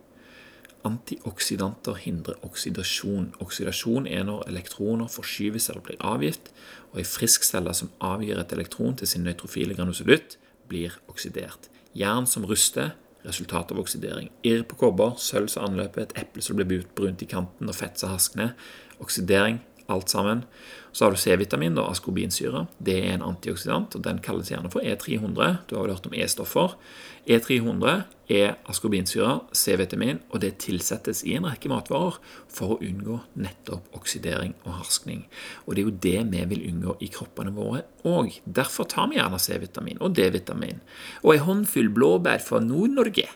antioksidanter 0.87 1.99
hindrer 2.05 2.39
oksidasjon. 2.47 3.31
Oksidasjon 3.43 4.07
er 4.09 4.25
når 4.29 4.47
elektroner 4.49 5.11
forskyves 5.13 5.69
eller 5.71 5.85
blir 5.85 6.01
avgitt, 6.01 6.51
og 6.93 7.03
ei 7.03 7.07
frisk 7.07 7.45
celle 7.47 7.75
som 7.77 7.93
avgir 8.05 8.41
et 8.41 8.55
elektron 8.57 8.97
til 8.99 9.11
sin 9.11 9.25
nøytrofile 9.27 9.77
granosolutt 9.79 10.39
blir 10.71 10.97
oksidert. 11.11 11.69
Jern 11.97 12.29
som 12.31 12.47
ruster, 12.47 12.95
resultat 13.27 13.73
av 13.75 13.81
oksidering. 13.83 14.31
Irr 14.47 14.63
på 14.69 14.79
kobber, 14.81 15.17
sølv 15.21 15.51
som 15.53 15.67
anløper, 15.69 16.07
et 16.07 16.15
eple 16.23 16.45
som 16.45 16.57
blir 16.57 16.87
brunt 16.97 17.23
i 17.23 17.29
kanten 17.29 17.69
og 17.69 17.77
fett 17.77 18.01
som 18.01 18.15
haskner. 18.15 18.55
Oksidering, 19.03 19.61
alt 19.91 20.13
sammen. 20.13 20.45
Så 20.93 21.05
har 21.05 21.15
du 21.15 21.21
C-vitamin, 21.21 21.77
da, 21.79 21.85
askorbinsyre. 21.91 22.65
Det 22.83 22.97
er 22.99 23.15
en 23.15 23.27
antioksidant, 23.29 23.95
og 23.95 24.03
den 24.05 24.19
kalles 24.25 24.51
gjerne 24.51 24.71
for 24.73 24.83
E300. 24.83 25.61
Du 25.71 25.77
har 25.77 25.85
vel 25.87 25.95
hørt 25.95 26.09
om 26.09 26.17
E-stoffer. 26.19 26.75
E300 27.31 27.93
er 28.33 28.57
askorbinsyre, 28.71 29.37
C-vitamin, 29.55 30.19
og 30.31 30.43
det 30.43 30.57
tilsettes 30.65 31.23
i 31.27 31.37
en 31.39 31.47
rekke 31.47 31.71
matvarer 31.71 32.19
for 32.51 32.75
å 32.75 32.81
unngå 32.83 33.21
nettopp 33.39 33.87
oksidering 33.99 34.57
og 34.65 34.81
harskning. 34.81 35.27
Og 35.67 35.77
det 35.77 35.83
er 35.83 35.91
jo 35.91 35.99
det 36.07 36.17
vi 36.33 36.47
vil 36.55 36.67
unngå 36.73 36.97
i 37.05 37.11
kroppene 37.13 37.55
våre 37.55 37.85
òg. 38.09 38.41
Derfor 38.45 38.89
tar 38.91 39.11
vi 39.11 39.21
gjerne 39.21 39.39
C-vitamin 39.43 40.01
og 40.01 40.17
D-vitamin. 40.19 40.83
Og 41.23 41.37
ei 41.37 41.45
håndfull 41.45 41.93
blåbær 41.95 42.43
fra 42.43 42.63
Nord-Norge 42.65 43.29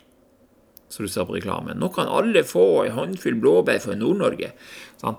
så 0.95 1.03
du 1.03 1.11
ser 1.11 1.27
på 1.27 1.35
reklamen. 1.35 1.81
Nå 1.83 1.89
kan 1.91 2.07
alle 2.07 2.45
få 2.47 2.85
en 2.85 2.95
håndfull 2.95 3.41
blåbær 3.43 3.81
fra 3.83 3.97
Nord-Norge. 3.99 4.53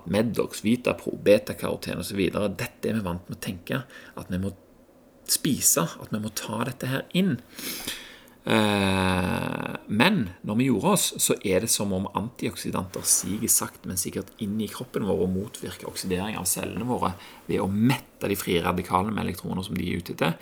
Medox, 0.08 0.62
Vitapro, 0.64 1.12
betakaroten 1.22 2.00
osv. 2.00 2.22
Dette 2.56 2.88
er 2.88 2.96
vi 2.96 3.04
vant 3.04 3.28
med 3.28 3.36
å 3.36 3.42
tenke. 3.44 3.82
At 4.16 4.32
vi 4.32 4.40
må 4.40 4.54
spise, 5.28 5.84
at 5.84 6.14
vi 6.14 6.22
må 6.22 6.32
ta 6.38 6.62
dette 6.64 6.88
her 6.88 7.04
inn. 7.18 7.36
Eh, 8.46 9.72
men 9.86 10.20
når 10.46 10.58
vi 10.62 10.68
gjorde 10.70 10.94
oss, 10.94 11.06
så 11.20 11.36
er 11.44 11.66
det 11.66 11.70
som 11.72 11.92
om 11.92 12.08
antioksidanter 12.14 13.04
siger 13.04 13.50
sakte, 13.52 13.90
men 13.90 14.00
sikkert 14.00 14.32
inn 14.40 14.56
i 14.62 14.70
kroppen 14.70 15.04
vår 15.04 15.24
og 15.26 15.32
motvirker 15.34 15.90
oksidering 15.90 16.38
av 16.40 16.46
cellene 16.48 16.86
våre 16.88 17.12
ved 17.50 17.60
å 17.60 17.68
mette 17.68 18.30
de 18.30 18.38
frie 18.38 18.62
radikalene 18.64 19.12
med 19.12 19.26
elektroner 19.26 19.66
som 19.66 19.76
de 19.76 19.90
er 19.90 20.00
ute 20.00 20.14
etter, 20.14 20.38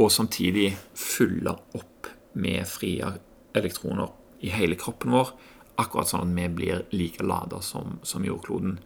og 0.00 0.10
samtidig 0.10 0.72
fylle 0.98 1.52
opp 1.76 2.08
med 2.40 2.64
frie 2.66 3.12
elektroner 3.54 4.08
i 4.44 4.52
hele 4.52 4.78
kroppen 4.80 5.14
vår, 5.16 5.34
akkurat 5.80 6.10
sånn 6.10 6.30
at 6.30 6.38
vi 6.38 6.48
blir 6.60 6.84
like 6.94 7.24
lada 7.24 7.60
som, 7.64 7.98
som 8.06 8.26
jordkloden. 8.26 8.78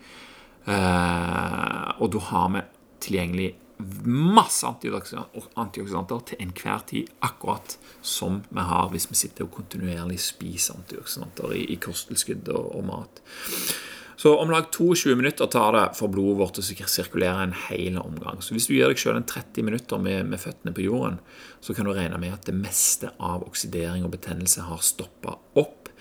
Eh, 0.68 1.88
og 1.98 2.12
da 2.14 2.22
har 2.30 2.52
vi 2.54 2.64
tilgjengelig 3.04 3.48
masse 3.78 4.66
antioksidanter 4.66 6.22
til 6.26 6.40
enhver 6.42 6.80
tid, 6.88 7.10
akkurat 7.22 7.76
som 8.02 8.40
vi 8.48 8.64
har 8.70 8.88
hvis 8.92 9.06
vi 9.10 9.18
sitter 9.20 9.46
og 9.46 9.54
kontinuerlig 9.54 10.18
spiser 10.22 10.80
antioksidanter 10.80 11.54
i, 11.54 11.62
i 11.74 11.78
kosttilskudd 11.82 12.50
og, 12.54 12.72
og, 12.74 12.84
mat. 12.88 13.22
Så 14.18 14.38
om 14.38 14.50
lag 14.50 14.64
22 14.74 15.14
minutter 15.14 15.46
tar 15.46 15.72
det 15.72 15.84
for 15.94 16.10
blodet 16.10 16.40
vårt 16.40 16.58
å 16.58 16.62
sirkulere 16.66 17.44
en 17.44 17.54
hel 17.68 18.00
omgang. 18.02 18.40
Så 18.42 18.56
hvis 18.56 18.66
du 18.66 18.72
gir 18.74 18.90
deg 18.90 18.98
en 19.12 19.28
30 19.30 19.62
minutter 19.62 20.02
med, 20.02 20.26
med, 20.26 20.42
føttene 20.42 20.74
på 20.74 20.82
jorden, 20.88 21.20
så 21.62 21.74
kan 21.74 21.86
du 21.86 21.92
regne 21.94 22.18
med 22.18 22.34
at 22.34 22.48
det 22.48 22.56
meste 22.58 23.12
av 23.22 23.46
oksidering 23.46 24.02
og 24.02 24.16
betennelse 24.16 24.66
har 24.66 24.82
stoppa 24.82 25.36
opp. 25.62 25.92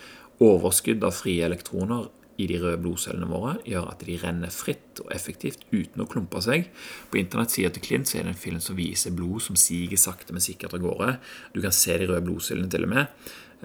Overskudd 0.41 1.05
av 1.05 1.13
frie 1.13 1.45
elektroner 1.45 2.09
i 2.41 2.49
de 2.49 2.57
røde 2.61 2.81
blodcellene 2.81 3.29
våre 3.29 3.55
gjør 3.69 3.91
at 3.91 4.01
de 4.05 4.17
renner 4.21 4.53
fritt 4.53 5.01
og 5.03 5.13
effektivt 5.13 5.67
uten 5.69 6.01
å 6.01 6.09
klumpe 6.09 6.41
seg. 6.41 6.71
På 7.13 7.21
internettsida 7.21 7.69
til 7.73 7.85
Klint 7.85 8.13
er 8.17 8.25
det 8.25 8.33
en 8.33 8.45
film 8.47 8.61
som 8.61 8.77
viser 8.77 9.13
blod 9.13 9.45
som 9.45 9.57
siger 9.57 9.93
sakte, 9.97 10.33
men 10.33 10.41
sikkert 10.41 10.73
av 10.77 10.81
gårde. 10.81 11.19
Du 11.53 11.61
kan 11.61 11.73
se 11.73 11.97
de 12.01 12.09
røde 12.09 12.25
blodcellene 12.25 12.69
til 12.73 12.89
og 12.89 12.93
med. 12.93 13.13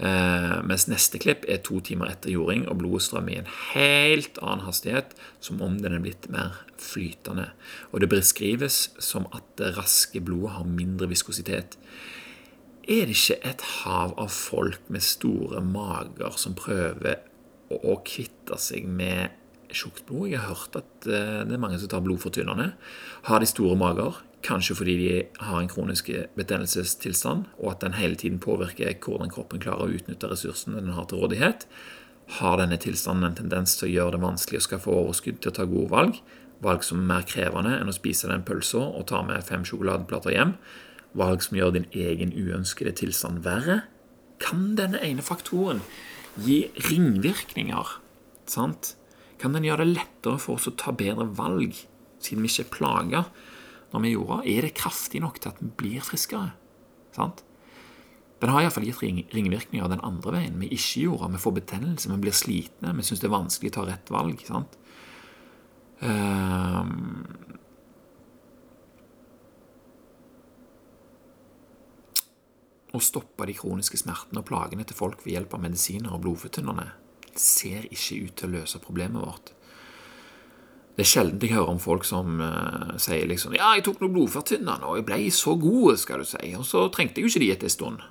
Eh, 0.01 0.55
mens 0.65 0.87
neste 0.89 1.19
klipp 1.21 1.45
er 1.53 1.61
to 1.61 1.77
timer 1.85 2.09
etter 2.15 2.33
jording, 2.33 2.65
og 2.71 2.79
blodet 2.81 3.05
strømmer 3.05 3.35
i 3.35 3.41
en 3.43 3.51
helt 3.75 4.41
annen 4.41 4.65
hastighet, 4.65 5.13
som 5.45 5.61
om 5.65 5.77
den 5.83 5.99
er 5.99 6.05
blitt 6.05 6.31
mer 6.33 6.63
flytende. 6.81 7.51
Og 7.93 8.01
det 8.01 8.09
beskrives 8.13 8.87
som 9.03 9.29
at 9.37 9.45
det 9.61 9.75
raske 9.77 10.23
blodet 10.25 10.57
har 10.57 10.71
mindre 10.71 11.11
viskositet. 11.13 11.77
Er 12.89 13.07
det 13.07 13.19
ikke 13.19 13.39
et 13.53 13.67
hav 13.83 14.17
av 14.19 14.33
folk 14.33 14.89
med 14.91 15.05
store 15.05 15.61
mager 15.63 16.41
som 16.41 16.57
prøver 16.59 17.21
å 17.73 18.01
kvitte 18.03 18.57
seg 18.59 18.89
med 18.89 19.37
tjukt 19.73 20.07
blod? 20.09 20.33
Jeg 20.33 20.41
har 20.41 20.57
hørt 20.57 20.81
at 20.81 21.07
eh, 21.07 21.45
det 21.47 21.55
er 21.55 21.63
mange 21.63 21.79
som 21.79 21.93
tar 21.93 22.03
blodfortynnende. 22.03 22.73
Har 23.29 23.45
de 23.45 23.51
store 23.51 23.77
mager? 23.79 24.25
Kanskje 24.43 24.75
fordi 24.75 24.95
de 24.99 25.11
har 25.39 25.61
en 25.61 25.71
kronisk 25.71 26.09
betennelsestilstand, 26.35 27.47
og 27.63 27.71
at 27.71 27.85
den 27.85 27.95
hele 27.95 28.19
tiden 28.19 28.41
påvirker 28.43 28.97
hvordan 28.99 29.31
kroppen 29.31 29.63
klarer 29.63 29.87
å 29.87 29.99
utnytte 29.99 30.31
ressursene 30.31 30.83
den 30.83 30.97
har 30.97 31.07
til 31.07 31.23
rådighet. 31.23 31.67
Har 32.39 32.59
denne 32.59 32.79
tilstanden 32.81 33.29
en 33.29 33.39
tendens 33.39 33.77
til 33.79 33.89
å 33.89 33.93
gjøre 33.93 34.17
det 34.17 34.23
vanskelig 34.25 34.63
å 34.63 34.67
skaffe 34.67 34.91
overskudd 34.91 35.43
til 35.43 35.53
å 35.53 35.57
ta 35.59 35.67
gode 35.69 35.91
valg? 35.93 36.19
Valg 36.63 36.87
som 36.87 37.03
er 37.03 37.09
mer 37.11 37.27
krevende 37.27 37.75
enn 37.79 37.91
å 37.91 37.95
spise 37.95 38.31
den 38.31 38.45
pølsa 38.47 38.83
og 38.83 39.07
ta 39.11 39.23
med 39.27 39.47
fem 39.47 39.67
sjokoladeplater 39.67 40.35
hjem? 40.35 40.57
Valg 41.19 41.43
som 41.45 41.59
gjør 41.59 41.75
din 41.77 41.89
egen 41.93 42.33
uønskede 42.35 42.95
tilstand 43.03 43.43
verre? 43.47 43.83
Kan 44.43 44.73
denne 44.79 45.03
ene 45.05 45.23
faktoren 45.23 45.83
gi 46.43 46.65
ringvirkninger? 46.89 47.97
Sant? 48.51 48.95
Kan 49.43 49.55
den 49.55 49.67
gjøre 49.67 49.85
det 49.85 49.99
lettere 49.99 50.39
for 50.43 50.59
oss 50.59 50.71
å 50.71 50.77
ta 50.79 50.95
bedre 50.95 51.27
valg, 51.37 51.75
siden 52.23 52.47
vi 52.47 52.51
ikke 52.51 52.67
er 52.67 52.73
plaga? 52.75 53.25
Når 53.93 54.05
vi 54.05 54.13
gjorde, 54.15 54.43
er 54.49 54.67
det 54.67 54.77
kraftig 54.79 55.21
nok 55.23 55.41
til 55.41 55.53
at 55.53 55.63
vi 55.63 55.71
blir 55.83 56.05
friskere. 56.05 56.53
Sant? 57.17 57.45
Den 58.43 58.51
har 58.51 58.65
iallfall 58.65 58.89
gitt 58.89 59.03
ring, 59.05 59.21
ringvirkninger 59.31 59.91
den 59.93 60.03
andre 60.03 60.35
veien. 60.35 60.59
Vi 60.59 60.73
ikke 60.75 61.05
gjorde, 61.05 61.31
vi 61.37 61.43
får 61.45 61.57
betennelse, 61.61 62.11
vi 62.11 62.23
blir 62.25 62.35
slitne, 62.35 62.95
vi 62.99 63.05
syns 63.07 63.23
det 63.23 63.29
er 63.29 63.37
vanskelig 63.37 63.71
å 63.71 63.77
ta 63.77 63.85
rett 63.87 64.11
valg. 64.11 64.43
sant? 64.49 64.79
Um, 66.03 67.23
å 72.93 73.01
stoppe 73.01 73.47
de 73.47 73.55
kroniske 73.57 74.01
smertene 74.01 74.43
og 74.43 74.49
plagene 74.49 74.85
til 74.89 74.99
folk 74.99 75.23
ved 75.23 75.37
hjelp 75.37 75.55
av 75.55 75.63
medisiner 75.63 76.13
og 76.13 76.25
blodfortynnerne 76.27 76.91
ser 77.39 77.87
ikke 77.89 78.19
ut 78.27 78.35
til 78.37 78.51
å 78.51 78.57
løse 78.59 78.81
problemet 78.83 79.23
vårt. 79.23 79.55
Det 80.93 81.07
er 81.07 81.09
sjelden 81.09 81.41
jeg 81.41 81.55
hører 81.55 81.73
om 81.73 81.81
folk 81.81 82.05
som 82.05 82.41
uh, 82.45 82.97
sier 83.01 83.25
liksom 83.31 83.55
Ja, 83.57 83.71
jeg 83.79 83.87
tok 83.87 84.03
noe 84.03 84.13
blodfortynnende, 84.13 84.85
og 84.85 84.99
jeg 85.01 85.07
ble 85.09 85.21
så 85.33 85.57
god, 85.61 85.95
skal 86.01 86.21
du 86.21 86.29
si. 86.29 86.51
Og 86.59 86.67
så 86.69 86.85
trengte 86.93 87.21
jeg 87.21 87.27
jo 87.29 87.33
ikke 87.33 87.45
de 87.45 87.53
etter 87.55 87.71
en 87.71 87.77
stund. 87.77 88.05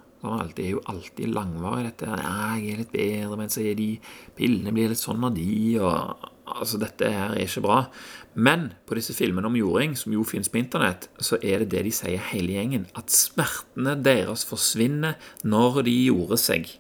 Det 0.56 0.66
er 0.66 0.76
jo 0.76 0.84
alltid 0.90 1.32
langvarig, 1.34 1.88
dette. 1.88 2.10
Ja, 2.10 2.52
jeg 2.58 2.74
er 2.74 2.82
litt 2.84 2.92
bedre, 2.94 3.38
men 3.40 3.50
så 3.54 3.64
er 3.66 3.78
de 3.78 3.96
Pillene 4.38 4.74
blir 4.74 4.92
litt 4.92 5.02
sånn 5.02 5.24
av 5.26 5.34
de, 5.38 5.54
og 5.82 6.30
Altså, 6.52 6.80
dette 6.82 7.08
her 7.08 7.36
er 7.36 7.46
ikke 7.46 7.64
bra. 7.64 7.78
Men 8.34 8.72
på 8.88 8.96
disse 8.98 9.16
filmene 9.16 9.48
om 9.48 9.56
jording, 9.56 9.94
som 9.96 10.12
jo 10.12 10.26
finnes 10.28 10.50
på 10.52 10.60
internett, 10.60 11.08
så 11.24 11.40
er 11.40 11.64
det 11.64 11.72
det 11.74 11.86
de 11.88 11.94
sier 11.96 12.26
hele 12.32 12.58
gjengen. 12.58 12.88
At 12.98 13.14
smertene 13.14 13.96
deres 14.04 14.44
forsvinner 14.48 15.20
når 15.48 15.84
de 15.88 15.96
gjorde 16.10 16.40
seg. 16.42 16.74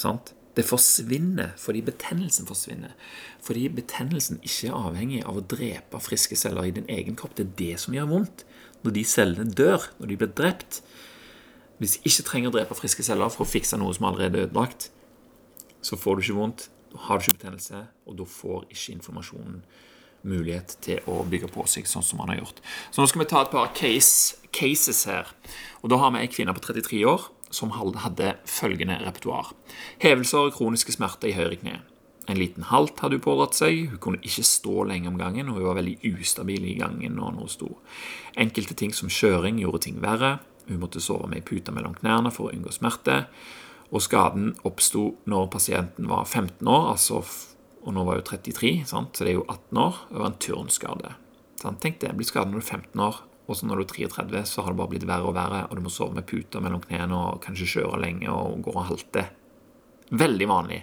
Sant? 0.00 0.34
Det 0.54 0.64
forsvinner 0.66 1.54
fordi 1.58 1.82
betennelsen 1.82 2.46
forsvinner. 2.46 2.94
Fordi 3.42 3.66
betennelsen 3.74 4.40
ikke 4.42 4.70
er 4.70 4.76
avhengig 4.78 5.22
av 5.26 5.40
å 5.40 5.46
drepe 5.50 6.00
friske 6.02 6.38
celler 6.38 6.68
i 6.68 6.74
din 6.76 6.90
egen 6.90 7.18
kropp. 7.18 7.34
Det 7.34 7.46
er 7.48 7.56
det 7.58 7.80
som 7.82 7.96
gjør 7.96 8.10
vondt. 8.12 8.44
Når 8.84 8.94
de 8.94 9.04
cellene 9.08 9.56
dør, 9.56 9.88
når 9.98 10.12
de 10.12 10.20
blir 10.20 10.36
drept 10.36 10.82
Hvis 11.80 11.96
de 11.96 12.06
ikke 12.06 12.22
trenger 12.28 12.52
å 12.52 12.54
drepe 12.54 12.76
friske 12.78 13.02
celler 13.02 13.32
for 13.34 13.42
å 13.42 13.50
fikse 13.50 13.74
noe 13.80 13.90
som 13.96 14.06
allerede 14.06 14.38
er 14.38 14.46
ødelagt, 14.46 14.92
så 15.82 15.98
får 15.98 16.14
du 16.14 16.22
ikke 16.22 16.36
vondt, 16.36 16.68
da 16.92 17.00
har 17.08 17.18
du 17.18 17.24
ikke 17.24 17.40
betennelse, 17.40 17.80
og 18.06 18.14
da 18.20 18.26
får 18.30 18.68
ikke 18.70 18.94
informasjonen 18.94 19.56
mulighet 20.22 20.76
til 20.86 21.02
å 21.10 21.18
bygge 21.28 21.50
på 21.52 21.66
seg 21.68 21.88
sånn 21.90 22.06
som 22.06 22.22
man 22.22 22.30
har 22.32 22.38
gjort. 22.38 22.62
Så 22.94 23.02
nå 23.02 23.08
skal 23.10 23.24
vi 23.24 23.28
ta 23.32 23.42
et 23.42 23.52
par 23.52 23.72
case, 23.76 24.38
cases 24.54 25.02
her. 25.10 25.34
Og 25.82 25.90
Da 25.90 25.98
har 26.00 26.14
vi 26.14 26.22
ei 26.22 26.30
kvinne 26.30 26.54
på 26.54 26.62
33 26.62 27.02
år 27.04 27.26
som 27.54 27.72
hadde 27.78 28.34
følgende 28.50 28.98
repertoar. 29.04 29.52
Hevelser 30.02 30.48
og 30.48 30.56
kroniske 30.58 30.94
smerter 30.94 31.30
i 31.30 31.36
høyre 31.38 31.58
kne. 31.62 31.80
En 32.28 32.40
liten 32.40 32.64
halt 32.70 33.00
hadde 33.04 33.18
hun 33.18 33.24
pådratt 33.24 33.56
seg. 33.56 33.90
Hun 33.92 34.00
kunne 34.00 34.22
ikke 34.24 34.46
stå 34.48 34.86
lenge 34.88 35.10
om 35.10 35.18
gangen, 35.20 35.50
og 35.50 35.58
hun 35.58 35.68
var 35.68 35.78
veldig 35.80 35.98
ustabil 36.14 36.70
i 36.70 36.78
gangen 36.78 37.18
når 37.18 37.36
hun 37.36 37.52
sto. 37.52 37.70
Enkelte 38.40 38.76
ting 38.80 38.94
som 38.96 39.12
kjøring 39.12 39.60
gjorde 39.60 39.84
ting 39.86 40.00
verre. 40.02 40.38
Hun 40.68 40.80
måtte 40.80 41.02
sove 41.04 41.28
med 41.28 41.42
ei 41.42 41.44
pute 41.44 41.74
mellom 41.76 41.96
knærne 41.98 42.32
for 42.32 42.48
å 42.48 42.54
unngå 42.54 42.72
smerte. 42.72 43.26
Og 43.92 44.02
skaden 44.02 44.54
oppsto 44.64 45.10
når 45.28 45.50
pasienten 45.52 46.08
var 46.08 46.24
15 46.24 46.64
år, 46.64 46.88
altså, 46.94 47.20
og 47.84 47.92
nå 47.92 48.06
var 48.08 48.22
hun 48.22 48.26
33, 48.30 48.72
sant? 48.88 49.12
så 49.12 49.26
det 49.26 49.34
er 49.34 49.38
jo 49.42 49.46
18 49.46 49.82
år. 49.84 50.00
Det 50.08 50.22
var 50.22 50.30
en 50.30 50.40
turnskade. 50.46 51.12
Tenk 51.64 52.00
det, 52.00 52.16
blir 52.16 52.28
skadet 52.28 52.52
når 52.52 52.60
du 52.60 52.64
er 52.64 52.72
15 52.80 53.04
år, 53.04 53.20
og 53.44 53.58
så 53.58 53.68
når 53.68 53.82
du 53.82 53.84
er 53.84 54.08
33, 54.08 54.42
så 54.48 54.64
har 54.64 54.72
det 54.72 54.80
bare 54.80 54.92
blitt 54.94 55.06
verre 55.08 55.28
og 55.28 55.36
verre, 55.36 55.66
og 55.68 55.76
du 55.76 55.84
må 55.84 55.92
sove 55.92 56.16
med 56.16 56.26
puter 56.28 56.62
mellom 56.64 56.80
knærne 56.84 57.18
og 57.18 57.42
kanskje 57.44 57.68
kjøre 57.76 58.00
lenge 58.00 58.32
og 58.32 58.62
gå 58.64 58.72
og 58.72 58.86
halte. 58.88 59.26
Veldig 60.14 60.48
vanlig. 60.48 60.80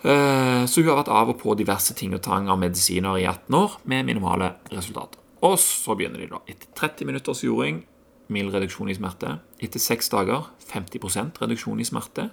Eh, 0.00 0.64
så 0.68 0.80
hun 0.80 0.90
har 0.90 1.00
vært 1.00 1.12
av 1.12 1.32
og 1.32 1.38
på 1.40 1.56
diverse 1.56 1.96
ting 1.96 2.12
og 2.16 2.22
tang 2.24 2.50
av 2.52 2.60
medisiner 2.60 3.16
i 3.20 3.24
18 3.24 3.56
år, 3.56 3.78
med 3.88 4.08
minimale 4.08 4.54
resultater. 4.72 5.20
Og 5.44 5.56
så 5.60 5.96
begynner 5.96 6.20
de, 6.20 6.28
da. 6.34 6.42
Etter 6.48 6.68
30 6.76 7.08
minutters 7.08 7.42
jording, 7.46 7.82
mild 8.30 8.52
reduksjon 8.54 8.92
i 8.92 8.96
smerte. 8.96 9.38
Etter 9.60 9.80
seks 9.80 10.12
dager 10.12 10.50
50% 10.68 11.40
reduksjon 11.40 11.80
i 11.80 11.88
smerte. 11.88 12.28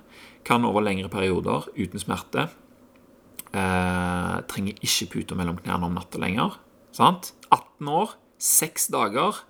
Kan 0.48 0.68
over 0.68 0.84
lengre 0.84 1.10
perioder 1.12 1.70
uten 1.78 2.04
smerte. 2.04 2.50
Eh, 3.56 4.38
trenger 4.52 4.84
ikke 4.84 5.12
puter 5.16 5.40
mellom 5.40 5.60
knærne 5.64 5.88
om 5.88 5.96
natta 5.96 6.20
lenger. 6.20 6.60
Sant? 6.96 7.32
18 7.48 7.96
år 7.96 8.18
seks 8.38 8.88
dager. 8.94 9.44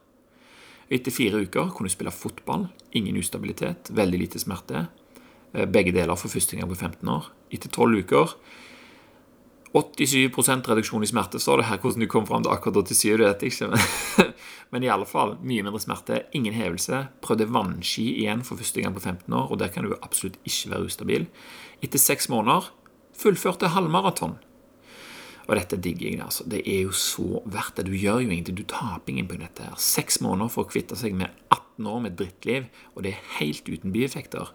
Etter 0.89 1.11
fire 1.11 1.43
uker 1.43 1.73
kunne 1.75 1.91
du 1.91 1.95
spille 1.95 2.13
fotball. 2.13 2.69
Ingen 2.95 3.19
ustabilitet, 3.19 3.91
veldig 3.91 4.21
lite 4.23 4.39
smerte. 4.39 4.87
Eh, 5.53 5.67
begge 5.67 5.91
deler 5.95 6.15
for 6.15 6.31
første 6.31 6.55
gang 6.55 6.69
på 6.69 6.79
15 6.79 7.11
år. 7.11 7.31
Etter 7.51 7.71
tolv 7.73 7.99
uker 8.03 8.37
87% 9.73 10.67
reduksjon 10.67 11.03
i 11.03 11.09
smerte, 11.09 11.39
står 11.39 11.61
det 11.61 11.67
her. 11.67 11.79
Hvordan 11.81 12.03
du 12.03 12.07
kom 12.09 12.25
fram 12.27 12.43
til 12.43 12.53
akkurat 12.53 12.87
87, 12.87 13.17
det 13.17 13.27
vet 13.27 13.43
jeg 13.43 13.53
ikke. 13.53 13.67
Men, 13.67 14.31
men 14.71 14.85
i 14.85 14.91
alle 14.91 15.05
fall, 15.05 15.35
mye 15.43 15.65
mindre 15.65 15.81
smerte. 15.83 16.23
Ingen 16.37 16.55
hevelse. 16.55 17.03
Prøvde 17.21 17.49
vannski 17.51 18.07
igjen 18.23 18.43
for 18.47 18.59
første 18.59 18.81
gang 18.81 18.95
på 18.95 19.03
15 19.03 19.33
år, 19.33 19.51
og 19.51 19.61
der 19.61 19.71
kan 19.73 19.85
du 19.85 19.95
absolutt 20.01 20.39
ikke 20.47 20.73
være 20.73 20.89
ustabil. 20.89 21.27
Etter 21.83 22.01
seks 22.01 22.29
måneder 22.33 22.71
fullførte 23.17 23.73
halvmaraton. 23.73 24.37
Og 25.47 25.55
dette 25.55 25.79
digger 25.79 26.09
jeg. 26.09 26.21
altså. 26.21 26.43
Det 26.43 26.61
er 26.67 26.81
jo 26.83 26.91
så 26.91 27.41
verdt 27.45 27.77
det. 27.77 27.87
Du 27.87 27.95
gjør 27.95 28.19
jo 28.21 28.29
ingenting. 28.29 28.57
Du 28.57 28.67
taper 28.67 29.13
ingen 29.13 29.27
på 29.27 29.39
dette. 29.39 29.63
her. 29.63 29.75
Seks 29.79 30.19
måneder 30.21 30.51
for 30.51 30.65
å 30.65 30.71
kvitte 30.71 30.97
seg 30.99 31.15
med 31.15 31.31
18 31.53 31.87
år 31.87 32.01
med 32.03 32.17
drittliv, 32.19 32.67
og 32.95 33.05
det 33.05 33.13
er 33.13 33.29
helt 33.37 33.69
uten 33.69 33.93
bieffekter. 33.93 34.51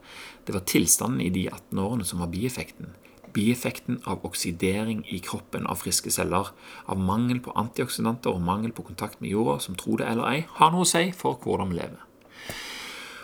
Det 0.47 0.55
var 0.55 0.67
tilstanden 0.69 1.23
i 1.25 1.31
de 1.33 1.49
18 1.49 1.79
årene 1.79 2.05
som 2.05 2.21
var 2.21 2.29
bieffekten. 2.33 2.93
Bieffekten 3.33 4.03
av 4.05 4.27
oksidering 4.29 5.07
i 5.09 5.23
kroppen 5.25 5.65
av 5.65 5.81
friske 5.81 6.13
celler, 6.13 6.51
av 6.85 7.01
mangel 7.01 7.41
på 7.41 7.55
antioksidanter 7.57 8.35
og 8.35 8.45
mangel 8.45 8.75
på 8.77 8.85
kontakt 8.85 9.23
med 9.23 9.33
jorda, 9.33 9.61
som 9.65 9.79
tro 9.79 9.97
det 9.97 10.11
eller 10.11 10.29
ei, 10.29 10.43
har 10.59 10.75
noe 10.75 10.85
å 10.85 10.91
si 10.91 11.09
for 11.17 11.41
hvordan 11.41 11.73
vi 11.73 11.81
lever. 11.81 12.03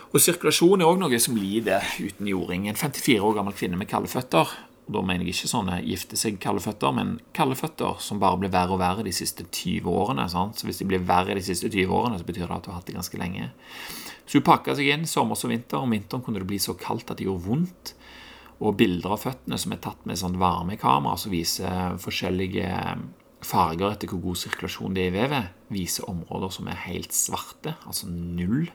Og 0.09 0.23
Sirkulasjon 0.23 0.81
er 0.81 0.89
òg 0.89 0.97
noe 0.97 1.19
som 1.21 1.37
lider 1.37 1.85
uten 2.01 2.25
jording. 2.25 2.65
En 2.65 2.79
54 2.79 3.21
år 3.21 3.35
gammel 3.37 3.53
kvinne 3.53 3.77
med 3.77 3.91
kalde 3.91 4.09
føtter 4.09 4.49
Da 4.89 5.01
mener 5.05 5.27
jeg 5.27 5.35
ikke 5.35 5.51
sånne 5.51 5.79
gifte 5.85 6.17
seg 6.17 6.39
kalde 6.41 6.63
føtter, 6.65 6.93
men 6.95 7.17
kalde 7.37 7.57
føtter 7.59 7.99
som 8.01 8.21
bare 8.21 8.39
blir 8.41 8.53
verre 8.53 8.73
og 8.73 8.81
verre 8.81 9.05
de 9.05 9.13
siste 9.13 9.45
20 9.45 9.85
årene. 9.91 10.25
Sant? 10.31 10.57
Så 10.57 10.65
Hvis 10.65 10.81
de 10.81 10.87
blir 10.89 11.03
verre 11.05 11.37
de 11.37 11.43
siste 11.45 11.69
20 11.69 11.93
årene, 11.93 12.17
så 12.17 12.25
betyr 12.25 12.47
det 12.47 12.57
at 12.57 12.65
du 12.65 12.71
har 12.71 12.79
hatt 12.79 12.89
det 12.89 12.97
ganske 12.97 13.21
lenge. 13.21 13.51
Så 14.25 14.39
hun 14.39 14.47
pakka 14.49 14.75
seg 14.77 14.89
inn 14.93 15.05
sommer 15.09 15.37
som 15.37 15.53
vinter. 15.53 15.77
Om 15.81 15.93
vinteren 15.93 16.25
kunne 16.25 16.41
det 16.41 16.49
bli 16.49 16.59
så 16.61 16.75
kaldt 16.77 17.13
at 17.13 17.21
det 17.21 17.29
gjorde 17.29 17.45
vondt. 17.45 17.93
Og 18.59 18.75
bilder 18.75 19.15
av 19.15 19.23
føttene 19.23 19.57
som 19.61 19.73
er 19.73 19.81
tatt 19.83 20.03
med 20.09 20.19
sånn 20.19 20.37
varmekamera 20.41 21.17
som 21.17 21.31
viser 21.31 21.95
forskjellige 22.01 22.73
farger 23.45 23.93
etter 23.93 24.11
hvor 24.11 24.21
god 24.29 24.41
sirkulasjon 24.41 24.97
det 24.97 25.05
er 25.05 25.13
i 25.13 25.15
vevet, 25.15 25.55
viser 25.71 26.09
områder 26.11 26.51
som 26.51 26.67
er 26.67 26.81
helt 26.89 27.15
svarte, 27.15 27.77
altså 27.87 28.09
null 28.11 28.67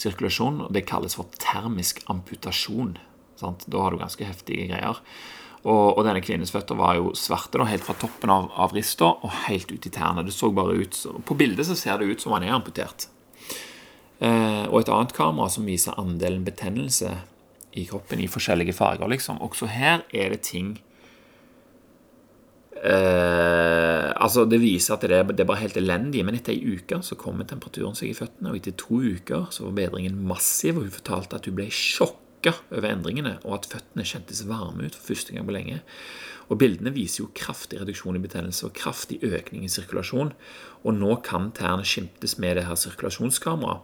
sirkulasjon. 0.00 0.62
og 0.66 0.72
Det 0.72 0.86
kalles 0.86 1.16
for 1.18 1.28
termisk 1.40 2.02
amputasjon. 2.12 2.96
Sant? 3.40 3.66
Da 3.70 3.82
har 3.84 3.92
du 3.92 4.00
ganske 4.00 4.28
heftige 4.28 4.68
greier. 4.70 5.02
Og, 5.66 5.98
og 5.98 6.04
denne 6.06 6.22
kvinnens 6.22 6.52
føtter 6.54 6.78
var 6.78 6.94
jo 6.98 7.10
svarte 7.18 7.58
da, 7.58 7.66
helt 7.66 7.84
fra 7.86 7.96
toppen 7.98 8.30
av, 8.30 8.48
av 8.54 8.74
rista 8.76 9.08
og 9.16 9.32
helt 9.48 9.72
ut 9.72 9.88
i 9.88 9.92
tærne. 9.92 10.22
Det 10.26 10.34
så 10.34 10.52
bare 10.54 10.78
ut, 10.78 10.98
På 11.26 11.34
bildet 11.38 11.66
så 11.66 11.74
ser 11.78 11.98
det 11.98 12.10
ut 12.12 12.22
som 12.22 12.36
han 12.36 12.46
er 12.46 12.54
amputert. 12.54 13.08
Eh, 14.22 14.64
og 14.70 14.80
et 14.80 14.92
annet 14.92 15.14
kamera 15.16 15.50
som 15.52 15.66
viser 15.66 15.98
andelen 16.00 16.44
betennelse 16.46 17.10
i 17.76 17.84
kroppen 17.88 18.22
i 18.22 18.30
forskjellige 18.30 18.76
farger. 18.76 19.08
liksom. 19.10 19.42
Også 19.42 19.66
her 19.68 20.06
er 20.14 20.30
det 20.32 20.40
ting 20.46 20.76
eh, 22.78 24.12
altså 24.16 24.44
Det 24.48 24.60
viser 24.60 24.94
at 24.94 25.02
det 25.02 25.18
er, 25.18 25.24
det 25.24 25.42
er 25.42 25.50
bare 25.50 25.64
helt 25.64 25.76
elendig, 25.76 26.24
men 26.24 26.38
etter 26.38 26.54
ei 26.54 26.78
uke 26.78 27.02
så 27.02 27.18
kommer 27.18 27.44
temperaturen 27.44 27.98
seg 27.98 28.12
i 28.12 28.16
føttene. 28.16 28.52
Og 28.52 28.60
etter 28.60 28.78
to 28.78 29.02
uker 29.02 29.50
så 29.50 29.66
var 29.66 29.76
bedringen 29.82 30.22
massiv, 30.30 30.78
og 30.78 30.86
hun 30.86 30.94
fortalte 30.94 31.36
at 31.36 31.50
hun 31.50 31.58
ble 31.58 31.66
i 31.66 31.74
sjokk 31.74 32.22
sjokka 32.46 32.76
over 32.76 32.90
endringene, 32.90 33.36
og 33.44 33.60
at 33.60 33.68
føttene 33.70 34.06
kjentes 34.06 34.44
varme 34.46 34.86
ut 34.86 34.94
for 34.94 35.14
første 35.14 35.34
gang 35.34 35.46
på 35.46 35.54
lenge. 35.54 35.80
Og 36.48 36.58
Bildene 36.60 36.92
viser 36.94 37.24
jo 37.24 37.32
kraftig 37.34 37.80
reduksjon 37.80 38.16
i 38.16 38.22
betennelse 38.22 38.66
og 38.66 38.74
kraftig 38.76 39.18
økning 39.22 39.64
i 39.64 39.70
sirkulasjon. 39.70 40.32
Og 40.84 40.94
nå 40.94 41.16
kan 41.26 41.50
tærne 41.52 41.84
skimtes 41.84 42.38
med 42.38 42.56
det 42.56 42.66
her 42.68 42.78
sirkulasjonskameraet. 42.78 43.82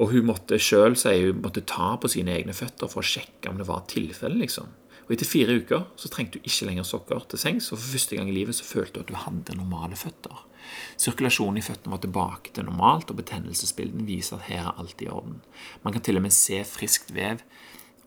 Og 0.00 0.08
hun 0.14 0.24
måtte 0.24 0.56
si 0.58 0.76
hun 0.78 1.42
måtte 1.42 1.60
ta 1.68 1.96
på 2.00 2.08
sine 2.08 2.32
egne 2.32 2.54
føtter 2.56 2.88
for 2.88 3.02
å 3.02 3.04
sjekke 3.04 3.50
om 3.50 3.58
det 3.60 3.68
var 3.68 3.84
tilfelle. 3.88 4.40
liksom. 4.40 4.70
Etter 5.12 5.28
fire 5.28 5.58
uker 5.60 5.82
så 6.00 6.08
trengte 6.08 6.38
hun 6.38 6.48
ikke 6.48 6.66
lenger 6.70 6.86
sokker 6.88 7.26
til 7.28 7.38
sengs, 7.38 7.68
og 7.72 7.76
for 7.76 7.98
første 7.98 8.16
gang 8.16 8.30
i 8.30 8.32
livet 8.32 8.56
så 8.56 8.64
følte 8.64 9.02
hun 9.02 9.04
at 9.04 9.10
hun 9.12 9.20
hadde 9.26 9.58
normale 9.58 9.98
føtter. 10.00 10.46
Sirkulasjonen 10.96 11.60
i 11.60 11.64
føttene 11.66 11.92
var 11.92 12.00
tilbake 12.00 12.54
til 12.56 12.64
normalt, 12.64 13.10
og 13.12 13.18
betennelsesbildene 13.20 14.06
viser 14.08 14.38
at 14.38 14.48
her 14.48 14.70
er 14.70 14.80
alt 14.80 15.04
i 15.04 15.10
orden. 15.12 15.42
Man 15.84 15.92
kan 15.92 16.06
til 16.06 16.16
og 16.16 16.24
med 16.24 16.32
se 16.32 16.62
friskt 16.64 17.12
vev 17.12 17.42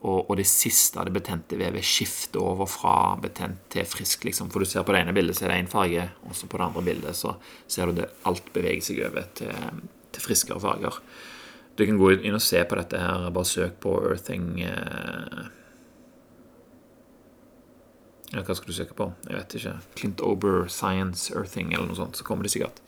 og, 0.06 0.30
og, 0.30 0.36
det 0.38 0.46
siste 0.46 1.00
av 1.02 1.08
det 1.08 1.16
betente 1.16 1.58
vevet 1.58 1.86
skifter 1.86 2.44
over 2.44 2.70
fra 2.70 3.16
betent 3.22 3.64
til 3.74 3.88
frisk. 3.90 4.28
Liksom. 4.28 4.52
For 4.54 4.62
du 4.62 4.70
ser 4.70 4.86
på 4.86 4.94
det 4.94 5.02
ene 5.02 5.16
bildet 5.18 5.38
så 5.38 5.48
er 5.48 5.54
det 5.54 5.62
én 5.64 5.72
farge, 5.72 6.06
og 6.28 6.38
så 6.38 6.50
på 6.50 6.60
det 6.62 6.68
andre 6.68 6.84
bildet 6.86 7.18
så 7.18 7.34
ser 7.66 7.90
du 7.90 8.02
det 8.02 8.12
alt 8.30 8.52
beveger 8.54 8.86
seg 8.86 9.02
over 9.08 9.26
til, 9.40 9.82
til 10.14 10.26
friskere 10.28 10.62
farger. 10.62 11.00
Du 11.76 11.84
kan 11.84 11.98
gå 12.00 12.14
inn 12.16 12.38
og 12.38 12.44
se 12.44 12.62
på 12.64 12.78
dette 12.80 13.02
her. 13.02 13.30
Bare 13.36 13.50
søk 13.50 13.80
på 13.84 13.98
Earthing 14.06 14.62
eh... 14.64 15.48
ja, 18.32 18.44
Hva 18.46 18.56
skal 18.56 18.70
du 18.70 18.78
søke 18.78 18.96
på? 18.96 19.10
Jeg 19.28 19.40
vet 19.40 19.58
ikke. 19.60 19.76
Clint 19.98 20.24
Ober 20.24 20.70
Science 20.72 21.34
Earthing 21.34 21.74
eller 21.74 21.90
noe 21.90 22.00
sånt. 22.00 22.16
Så 22.16 22.28
kommer 22.28 22.48
det 22.48 22.54
sikkert. 22.56 22.80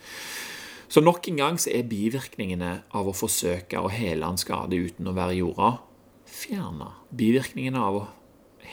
Så 0.88 1.04
nok 1.04 1.28
en 1.28 1.42
gang 1.42 1.58
så 1.60 1.74
er 1.76 1.90
bivirkningene 1.90 2.78
av 2.96 3.10
å 3.10 3.16
forsøke 3.16 3.82
å 3.82 3.92
hele 3.92 4.30
en 4.30 4.40
skade 4.40 4.80
uten 4.80 5.10
å 5.10 5.16
være 5.18 5.36
jorda, 5.42 5.74
fjerne 6.38 6.92
bivirkningene 7.18 7.82
av 7.82 8.00
å 8.02 8.06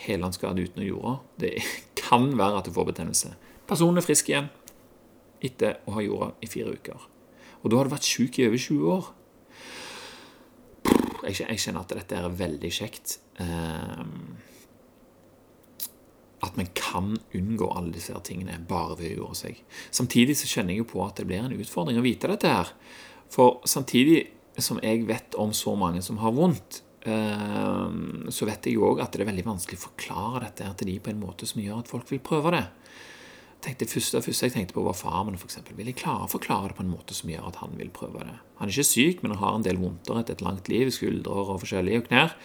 uten 0.05 0.83
å 0.83 0.85
jorda. 0.85 1.13
Det 1.41 1.53
kan 2.03 2.29
være 2.37 2.59
at 2.59 2.67
du 2.67 2.73
får 2.75 2.89
betennelse. 2.91 3.33
Personen 3.65 3.97
er 3.97 4.05
frisk 4.05 4.29
igjen 4.29 4.49
etter 5.45 5.79
å 5.85 5.95
ha 5.97 6.03
jorda 6.03 6.31
i 6.41 6.49
fire 6.49 6.73
uker. 6.75 7.07
Og 7.63 7.71
da 7.71 7.77
har 7.77 7.87
du 7.87 7.95
vært 7.95 8.07
syk 8.07 8.39
i 8.39 8.47
over 8.47 8.61
20 8.61 8.91
år. 8.93 9.07
Jeg 11.25 11.57
kjenner 11.57 11.81
at 11.81 11.93
dette 11.97 12.17
er 12.19 12.37
veldig 12.37 12.69
kjekt. 12.69 13.17
Ehm, 13.41 14.37
at 16.45 16.57
man 16.59 16.69
kan 16.77 17.15
unngå 17.33 17.71
alle 17.73 17.95
disse 17.95 18.13
tingene 18.27 18.59
bare 18.69 18.99
ved 18.99 19.15
å 19.15 19.23
gjøre 19.23 19.39
seg. 19.39 19.61
Samtidig 19.89 20.37
så 20.37 20.49
kjenner 20.51 20.75
jeg 20.75 20.83
jo 20.83 20.91
på 20.93 21.01
at 21.05 21.17
det 21.17 21.25
blir 21.29 21.41
en 21.41 21.55
utfordring 21.57 21.97
å 21.97 22.05
vite 22.05 22.29
dette 22.29 22.51
her. 22.51 22.73
For 23.33 23.63
samtidig 23.65 24.27
som 24.61 24.77
jeg 24.83 25.07
vet 25.09 25.35
om 25.41 25.51
så 25.55 25.73
mange 25.79 26.03
som 26.05 26.21
har 26.21 26.35
vondt, 26.35 26.83
så 27.05 28.47
vet 28.49 28.65
jeg 28.65 28.79
jo 28.79 28.87
òg 28.87 29.03
at 29.03 29.13
det 29.13 29.21
er 29.21 29.29
veldig 29.29 29.45
vanskelig 29.45 29.77
å 29.77 29.85
forklare 29.87 30.47
dette 30.47 30.71
til 30.79 30.89
de 30.89 30.95
på 31.03 31.11
en 31.11 31.21
måte 31.21 31.45
som 31.49 31.61
gjør 31.61 31.83
at 31.83 31.91
folk 31.91 32.09
vil 32.09 32.23
prøve 32.25 32.55
det. 32.55 32.65
Tenkte 33.65 33.87
første, 33.89 34.21
første 34.21 34.45
jeg 34.45 34.53
tenkte 34.53 34.75
på, 34.75 34.83
var 34.85 34.97
far 34.97 35.23
min. 35.25 35.37
f.eks. 35.39 35.57
vil 35.73 35.89
jeg 35.89 35.97
klare 35.97 36.27
å 36.27 36.29
forklare 36.29 36.69
det 36.69 36.77
på 36.77 36.83
en 36.85 36.91
måte 36.91 37.17
som 37.17 37.31
gjør 37.31 37.47
at 37.49 37.59
han 37.63 37.73
vil 37.79 37.89
prøve 37.93 38.25
det? 38.27 38.35
Han 38.59 38.69
er 38.69 38.75
ikke 38.75 38.89
syk, 38.91 39.23
men 39.23 39.33
han 39.33 39.41
har 39.41 39.57
en 39.57 39.65
del 39.65 39.81
vondter 39.81 40.19
etter 40.19 40.37
et 40.37 40.43
langt 40.45 40.69
liv, 40.69 40.91
skuldre 40.93 41.33
og 41.45 41.61
forskjellige, 41.63 42.03
og 42.03 42.09
knær. 42.09 42.35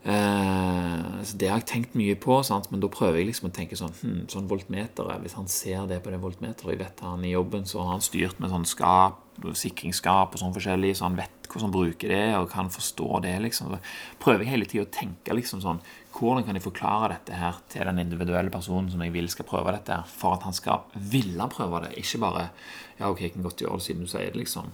Eh, 0.00 1.22
så 1.22 1.36
Det 1.36 1.48
har 1.48 1.58
jeg 1.60 1.68
tenkt 1.68 1.96
mye 1.98 2.16
på, 2.16 2.38
sant? 2.42 2.70
men 2.72 2.80
da 2.80 2.88
prøver 2.88 3.20
jeg 3.20 3.26
liksom 3.28 3.50
å 3.50 3.52
tenke 3.52 3.76
sånn 3.76 3.92
hm, 3.92 4.22
sånn 4.32 4.48
voltmeteret, 4.48 5.20
Hvis 5.20 5.36
han 5.36 5.48
ser 5.48 5.86
det 5.90 6.00
på 6.02 6.10
det 6.10 6.22
voltmeteret, 6.22 6.72
jeg 6.72 6.80
vet 6.80 7.02
han 7.04 7.24
i 7.24 7.34
jobben, 7.34 7.66
så 7.68 7.84
har 7.84 7.98
han 7.98 8.04
styrt 8.04 8.40
med 8.40 8.48
sånn 8.50 8.64
skap, 8.64 9.20
sikringsskap 9.40 10.32
og 10.32 10.40
sånn 10.40 10.56
forskjellig, 10.56 10.94
så 10.96 11.04
han 11.04 11.20
vet 11.20 11.36
hvordan 11.50 11.68
han 11.68 11.74
bruker 11.74 12.08
det 12.08 12.24
og 12.38 12.48
kan 12.50 12.70
forstå 12.70 13.20
det. 13.26 13.36
liksom. 13.44 13.74
Så 13.74 13.78
prøver 14.22 14.44
jeg 14.44 14.52
hele 14.54 14.68
tida 14.70 14.86
å 14.86 14.94
tenke 14.94 15.36
liksom 15.36 15.60
sånn 15.60 15.82
Hvordan 16.10 16.44
kan 16.44 16.56
jeg 16.56 16.64
forklare 16.64 17.14
dette 17.14 17.36
her 17.38 17.60
til 17.70 17.86
den 17.86 18.00
individuelle 18.02 18.50
personen 18.50 18.90
som 18.90 19.00
jeg 19.00 19.12
vil 19.12 19.28
skal 19.30 19.46
prøve 19.46 19.72
dette, 19.72 20.02
for 20.10 20.34
at 20.34 20.42
han 20.42 20.52
skal 20.52 20.88
ville 20.94 21.46
prøve 21.52 21.84
det, 21.84 21.94
ikke 22.00 22.24
bare 22.24 22.50
Ja, 22.98 23.10
ok, 23.10 23.20
jeg 23.20 23.32
kan 23.36 23.44
godt 23.44 23.60
gjøre 23.60 23.78
det 23.78 23.84
siden 23.84 24.04
du 24.04 24.10
sier 24.10 24.32
det, 24.32 24.40
liksom. 24.40 24.72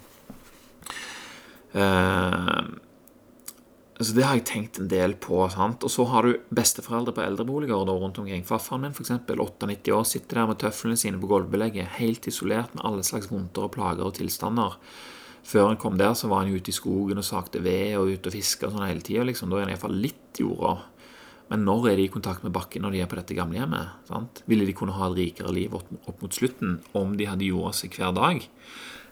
Uh, 1.76 2.78
så 4.04 4.12
Det 4.12 4.24
har 4.24 4.36
jeg 4.36 4.44
tenkt 4.44 4.78
en 4.78 4.88
del 4.88 5.14
på. 5.14 5.40
sant? 5.48 5.82
Og 5.82 5.90
så 5.90 6.04
har 6.04 6.22
du 6.22 6.40
besteforeldre 6.52 7.14
på 7.16 7.24
eldreboliger 7.24 7.86
da, 7.86 7.92
rundt 7.92 8.18
omkring. 8.18 8.44
Farfaren 8.44 8.82
min, 8.82 8.92
f.eks., 8.92 9.10
98 9.24 9.92
år, 9.92 10.04
sitter 10.04 10.34
der 10.36 10.46
med 10.46 10.58
tøflene 10.58 10.96
sine 10.96 11.20
på 11.20 11.30
gulvbelegget, 11.30 11.96
helt 11.96 12.26
isolert 12.26 12.74
med 12.74 12.84
alle 12.84 13.02
slags 13.02 13.30
vondter 13.30 13.64
og 13.64 13.72
plager 13.72 14.04
og 14.04 14.14
tilstander. 14.18 14.76
Før 15.46 15.68
han 15.68 15.80
kom 15.80 15.96
der, 15.96 16.12
så 16.12 16.28
var 16.28 16.44
han 16.44 16.52
ute 16.52 16.68
i 16.68 16.76
skogen 16.76 17.22
og 17.22 17.24
sakte 17.24 17.62
ved 17.62 17.96
og 17.96 18.10
ute 18.10 18.28
og 18.28 18.34
fiska 18.34 18.68
sånn 18.68 18.84
hele 18.84 19.00
tida. 19.00 19.24
Liksom. 19.24 19.48
Da 19.48 19.60
er 19.60 19.64
han 19.64 19.72
iallfall 19.72 19.96
litt 19.96 20.42
jorda. 20.42 20.74
Men 21.48 21.62
når 21.64 21.92
er 21.92 21.96
de 21.96 22.08
i 22.08 22.12
kontakt 22.12 22.42
med 22.42 22.52
bakken 22.52 22.82
når 22.82 22.96
de 22.96 23.00
er 23.04 23.08
på 23.08 23.16
dette 23.16 23.36
gamlehjemmet? 23.38 24.10
Ville 24.50 24.66
de 24.66 24.74
kunne 24.76 24.96
ha 24.96 25.08
et 25.08 25.16
rikere 25.20 25.54
liv 25.54 25.76
opp 25.78 26.20
mot 26.20 26.34
slutten 26.34 26.80
om 26.98 27.14
de 27.16 27.28
hadde 27.30 27.46
jorda 27.46 27.72
seg 27.78 27.94
hver 27.94 28.12
dag? 28.16 28.42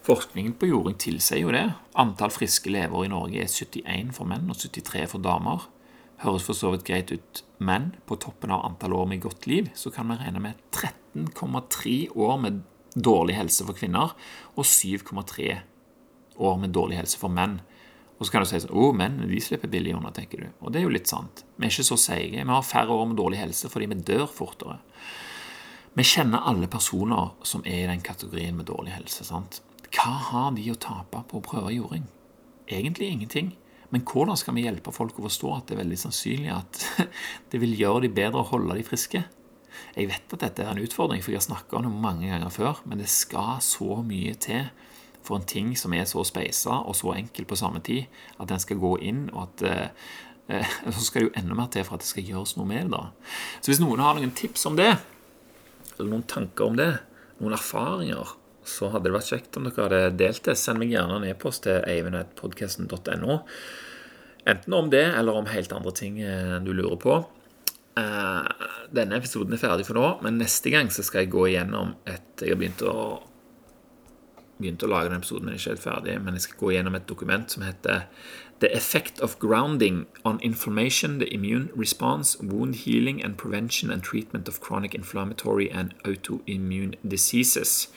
Forskningen 0.05 0.59
på 0.61 0.69
jording 0.69 0.99
tilsier 1.01 1.41
jo 1.41 1.53
det. 1.55 1.65
Antall 1.97 2.33
friske 2.35 2.69
lever 2.69 3.07
i 3.07 3.09
Norge 3.09 3.41
er 3.41 3.49
71 3.49 4.11
for 4.13 4.29
menn 4.29 4.51
og 4.53 4.59
73 4.61 5.07
for 5.15 5.25
damer. 5.25 5.65
Høres 6.21 6.45
for 6.45 6.59
så 6.59 6.75
vidt 6.75 6.85
greit 6.85 7.13
ut, 7.15 7.41
men 7.57 7.95
på 8.05 8.19
toppen 8.21 8.53
av 8.53 8.67
antall 8.69 8.93
år 8.99 9.09
med 9.09 9.23
godt 9.25 9.49
liv, 9.49 9.71
så 9.73 9.89
kan 9.95 10.13
vi 10.13 10.19
regne 10.21 10.43
med 10.45 10.61
13,3 10.77 12.13
år 12.21 12.37
med 12.43 12.61
dårlig 12.93 13.39
helse 13.39 13.65
for 13.65 13.81
kvinner 13.81 14.13
og 14.53 14.69
7,3 14.69 15.49
år 16.37 16.61
med 16.61 16.77
dårlig 16.77 17.01
helse 17.01 17.19
for 17.19 17.33
menn. 17.33 17.63
Og 18.21 18.27
så 18.27 18.37
kan 18.37 18.45
du 18.45 18.51
si 18.53 18.61
sånn 18.61 18.77
Å, 18.77 18.93
menn 18.93 19.23
de 19.25 19.41
slipper 19.43 19.73
billig 19.73 19.97
unna, 19.97 20.13
tenker 20.13 20.45
du. 20.45 20.49
Og 20.61 20.73
det 20.73 20.83
er 20.83 20.85
jo 20.85 20.93
litt 20.93 21.09
sant. 21.09 21.47
Vi 21.57 21.65
er 21.65 21.73
ikke 21.73 21.91
så 21.95 21.97
seige. 21.99 22.45
Vi 22.45 22.53
har 22.53 22.73
færre 22.77 22.93
år 22.93 23.09
med 23.09 23.19
dårlig 23.25 23.41
helse 23.41 23.73
fordi 23.73 23.89
vi 23.89 24.05
dør 24.05 24.29
fortere. 24.29 24.83
Vi 25.97 26.05
kjenner 26.05 26.45
alle 26.45 26.69
personer 26.69 27.33
som 27.47 27.65
er 27.65 27.87
i 27.87 27.89
den 27.89 28.05
kategorien 28.05 28.57
med 28.59 28.69
dårlig 28.69 28.99
helse. 28.99 29.25
sant? 29.25 29.65
Hva 29.95 30.15
har 30.31 30.55
de 30.57 30.67
å 30.73 30.81
tape 30.81 31.23
på 31.31 31.39
å 31.39 31.45
prøve 31.45 31.75
jording? 31.75 32.09
Egentlig 32.67 33.11
ingenting. 33.13 33.53
Men 33.95 34.03
hvordan 34.09 34.39
skal 34.41 34.57
vi 34.57 34.65
hjelpe 34.65 34.93
folk 34.95 35.19
å 35.21 35.27
forstå 35.29 35.51
at 35.55 35.69
det 35.69 35.77
er 35.77 35.83
veldig 35.85 35.99
sannsynlig 36.01 36.51
at 36.51 36.81
det 37.53 37.61
vil 37.63 37.77
gjøre 37.79 38.07
de 38.07 38.15
bedre 38.17 38.43
å 38.43 38.49
holde 38.49 38.79
de 38.79 38.87
friske? 38.87 39.23
Jeg 39.95 40.09
vet 40.11 40.35
at 40.35 40.43
dette 40.43 40.65
er 40.65 40.73
en 40.73 40.83
utfordring, 40.83 41.23
for 41.23 41.35
jeg 41.35 41.43
har 41.43 41.47
snakka 41.47 41.79
om 41.79 41.87
det 41.87 41.93
mange 42.03 42.31
ganger 42.31 42.51
før, 42.51 42.81
men 42.89 42.99
det 43.03 43.11
skal 43.11 43.61
så 43.63 44.01
mye 44.07 44.35
til 44.43 44.67
for 45.25 45.39
en 45.39 45.47
ting 45.49 45.73
som 45.79 45.95
er 45.97 46.05
så 46.09 46.25
speisa 46.27 46.83
og 46.85 46.97
så 46.99 47.15
enkel 47.15 47.47
på 47.49 47.57
samme 47.59 47.81
tid, 47.85 48.11
at 48.39 48.51
den 48.51 48.61
skal 48.61 48.81
gå 48.83 48.97
inn, 49.07 49.27
og 49.33 49.47
at 49.47 49.65
eh, 50.51 50.77
så 50.95 51.07
skal 51.07 51.23
det 51.23 51.29
jo 51.29 51.35
enda 51.41 51.57
mer 51.59 51.71
til 51.73 51.87
for 51.87 51.97
at 51.97 52.05
det 52.05 52.11
skal 52.11 52.29
gjøres 52.29 52.57
noe 52.59 52.69
med 52.69 52.91
det. 52.91 52.99
da. 52.99 53.05
Så 53.61 53.73
hvis 53.73 53.83
noen 53.83 54.03
har 54.05 54.19
noen 54.19 54.35
tips 54.37 54.67
om 54.71 54.79
det, 54.79 54.93
eller 55.95 56.11
noen 56.11 56.27
tanker 56.29 56.69
om 56.69 56.79
det, 56.79 56.91
noen 57.39 57.57
erfaringer, 57.57 58.35
så 58.69 58.91
hadde 58.93 59.09
det 59.09 59.17
vært 59.17 59.31
kjekt 59.33 59.57
om 59.59 59.69
dere 59.69 59.87
hadde 59.87 60.19
delt 60.21 60.45
det. 60.47 60.57
Send 60.59 60.81
meg 60.81 60.93
gjerne 60.95 61.21
en 61.21 61.27
e-post 61.29 61.65
til 61.67 61.85
eivinetpodkasten.no. 61.91 63.39
Enten 64.45 64.77
om 64.77 64.91
det, 64.93 65.05
eller 65.17 65.41
om 65.41 65.49
helt 65.49 65.73
andre 65.73 65.93
ting 65.97 66.21
eh, 66.21 66.57
du 66.65 66.73
lurer 66.77 66.99
på. 67.01 67.19
Eh, 68.01 68.67
denne 68.95 69.21
episoden 69.21 69.55
er 69.55 69.63
ferdig 69.63 69.87
for 69.89 69.97
nå, 69.97 70.09
men 70.25 70.41
neste 70.41 70.73
gang 70.73 70.91
så 70.93 71.05
skal 71.07 71.25
jeg 71.25 71.33
gå 71.35 71.47
igjennom 71.53 71.95
et 72.11 72.43
Jeg 72.43 72.53
har 72.53 72.59
begynt 72.61 72.83
å, 72.83 72.95
begynt 74.59 74.83
å 74.83 74.91
lage 74.91 75.13
den 75.13 75.23
episoden, 75.23 75.47
men 75.49 75.57
ikke 75.57 75.77
helt 75.77 75.85
ferdig. 75.85 76.17
Men 76.21 76.37
jeg 76.37 76.49
skal 76.49 76.61
gå 76.61 76.73
igjennom 76.73 76.99
et 76.99 77.09
dokument 77.09 77.51
som 77.51 77.65
heter 77.65 78.09
The 78.61 78.75
Effect 78.75 79.21
of 79.21 79.39
Grounding 79.39 80.07
on 80.25 80.41
Inflammation, 80.41 81.19
the 81.19 81.33
Immune 81.33 81.71
Response, 81.75 82.37
Wound 82.41 82.75
Healing 82.85 83.23
and 83.23 83.39
Prevention 83.39 83.91
and 83.91 84.03
Treatment 84.03 84.49
of 84.49 84.61
Chronic 84.61 84.95
Inflammatory 84.95 85.71
and 85.71 85.95
Autoimmune 86.05 86.97
Diseases 87.07 87.89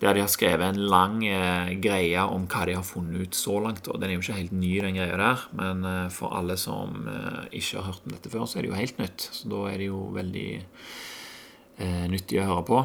der 0.00 0.16
de 0.16 0.22
har 0.22 0.30
skrevet 0.30 0.66
en 0.66 0.82
lang 0.90 1.24
eh, 1.26 1.72
greie 1.82 2.20
om 2.28 2.46
hva 2.50 2.66
de 2.68 2.76
har 2.76 2.84
funnet 2.86 3.20
ut 3.26 3.34
så 3.38 3.56
langt. 3.64 3.88
og 3.88 4.00
Den 4.00 4.10
er 4.10 4.16
jo 4.16 4.24
ikke 4.24 4.40
helt 4.40 4.56
ny, 4.56 4.72
den 4.84 4.98
greia 4.98 5.16
der, 5.20 5.38
men 5.56 5.84
eh, 5.88 6.08
for 6.12 6.36
alle 6.36 6.56
som 6.60 7.08
eh, 7.08 7.42
ikke 7.60 7.80
har 7.80 7.88
hørt 7.90 8.04
om 8.04 8.12
dette 8.16 8.32
før, 8.32 8.44
så 8.44 8.58
er 8.58 8.62
det 8.66 8.72
jo 8.72 8.80
helt 8.80 9.00
nytt. 9.00 9.20
Så 9.38 9.48
da 9.52 9.60
er 9.70 9.76
det 9.80 9.88
jo 9.88 10.00
veldig 10.16 10.50
eh, 10.60 12.06
nyttig 12.12 12.42
å 12.42 12.50
høre 12.50 12.68
på. 12.68 12.78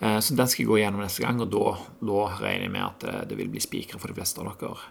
Eh, 0.00 0.18
så 0.24 0.34
den 0.38 0.48
skal 0.48 0.64
jeg 0.64 0.70
gå 0.72 0.80
gjennom 0.80 1.04
neste 1.04 1.22
gang, 1.26 1.38
og 1.44 1.48
da, 1.52 1.66
da 2.00 2.20
regner 2.40 2.66
jeg 2.66 2.74
med 2.74 2.86
at 2.88 2.98
det, 3.04 3.14
det 3.30 3.38
vil 3.42 3.52
bli 3.52 3.62
spikra 3.62 3.98
for 4.00 4.08
de 4.10 4.18
fleste 4.18 4.40
av 4.42 4.46
dere. 4.60 4.90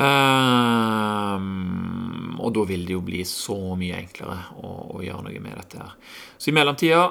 Um, 0.00 1.40
og 2.40 2.54
da 2.56 2.62
vil 2.68 2.86
det 2.88 2.94
jo 2.94 3.02
bli 3.04 3.24
så 3.28 3.74
mye 3.76 3.98
enklere 3.98 4.38
å, 4.62 4.68
å 4.96 5.02
gjøre 5.04 5.22
noe 5.26 5.40
med 5.42 5.54
dette 5.58 5.76
her. 5.82 5.92
Så 6.40 6.48
i 6.50 6.54
mellomtida 6.56 7.02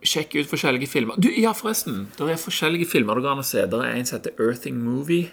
Sjekk 0.00 0.38
ut 0.38 0.48
forskjellige 0.48 0.88
filmer. 0.88 1.18
Du, 1.20 1.28
ja, 1.36 1.52
forresten. 1.56 2.06
Det 2.16 2.24
er 2.32 2.40
forskjellige 2.40 2.88
filmer 2.88 3.18
du 3.18 3.26
kan 3.26 3.42
se. 3.44 3.66
Det 3.68 3.80
er 3.84 3.98
en 3.98 4.08
som 4.08 4.16
heter 4.16 4.38
Earthing 4.40 4.80
Movie. 4.80 5.28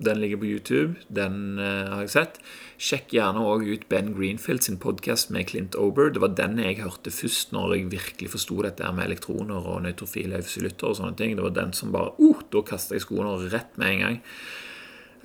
Den 0.00 0.20
ligger 0.20 0.40
på 0.40 0.48
YouTube. 0.48 0.94
Den 1.08 1.58
uh, 1.58 1.92
har 1.92 2.04
jeg 2.04 2.12
sett. 2.14 2.40
Sjekk 2.80 3.12
gjerne 3.16 3.44
òg 3.44 3.64
ut 3.68 3.86
Ben 3.92 4.12
Greenfield 4.16 4.64
sin 4.64 4.78
podkast 4.80 5.32
med 5.32 5.48
Clint 5.50 5.76
Ober. 5.80 6.10
Det 6.12 6.20
var 6.24 6.34
den 6.36 6.60
jeg 6.60 6.80
hørte 6.82 7.12
først 7.12 7.52
når 7.56 7.74
jeg 7.74 7.90
virkelig 7.92 8.32
forsto 8.32 8.60
dette 8.64 8.92
med 8.92 9.08
elektroner 9.08 9.68
og 9.72 9.84
nøytrofile 9.84 10.40
eufylytter 10.40 10.92
og 10.92 10.98
sånne 11.00 11.16
ting. 11.20 11.36
Det 11.36 11.44
var 11.44 11.56
den 11.56 11.76
som 11.76 11.92
bare 11.92 12.12
uh, 12.20 12.44
Da 12.52 12.64
kasta 12.64 12.96
jeg 12.96 13.04
skoene 13.04 13.36
rett 13.52 13.76
med 13.80 13.94
en 13.94 14.04
gang. 14.06 14.20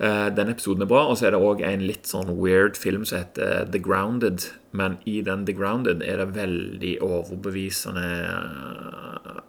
Uh, 0.00 0.28
den 0.34 0.50
episoden 0.50 0.82
er 0.82 0.90
bra. 0.90 1.04
Og 1.10 1.18
så 1.18 1.28
er 1.28 1.36
det 1.36 1.42
òg 1.42 1.62
en 1.66 1.86
litt 1.86 2.08
sånn 2.10 2.32
weird 2.38 2.80
film 2.80 3.04
som 3.08 3.20
heter 3.22 3.68
The 3.70 3.82
Grounded 3.82 4.48
men 4.72 4.96
i 5.04 5.20
den 5.22 5.44
The 5.46 5.52
Grounded 5.52 6.02
er 6.02 6.22
det 6.22 6.32
veldig 6.32 6.94
overbevisende 7.04 8.06
eh, 8.24 9.42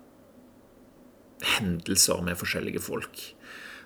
hendelser 1.55 2.19
med 2.27 2.39
forskjellige 2.39 2.83
folk. 2.83 3.23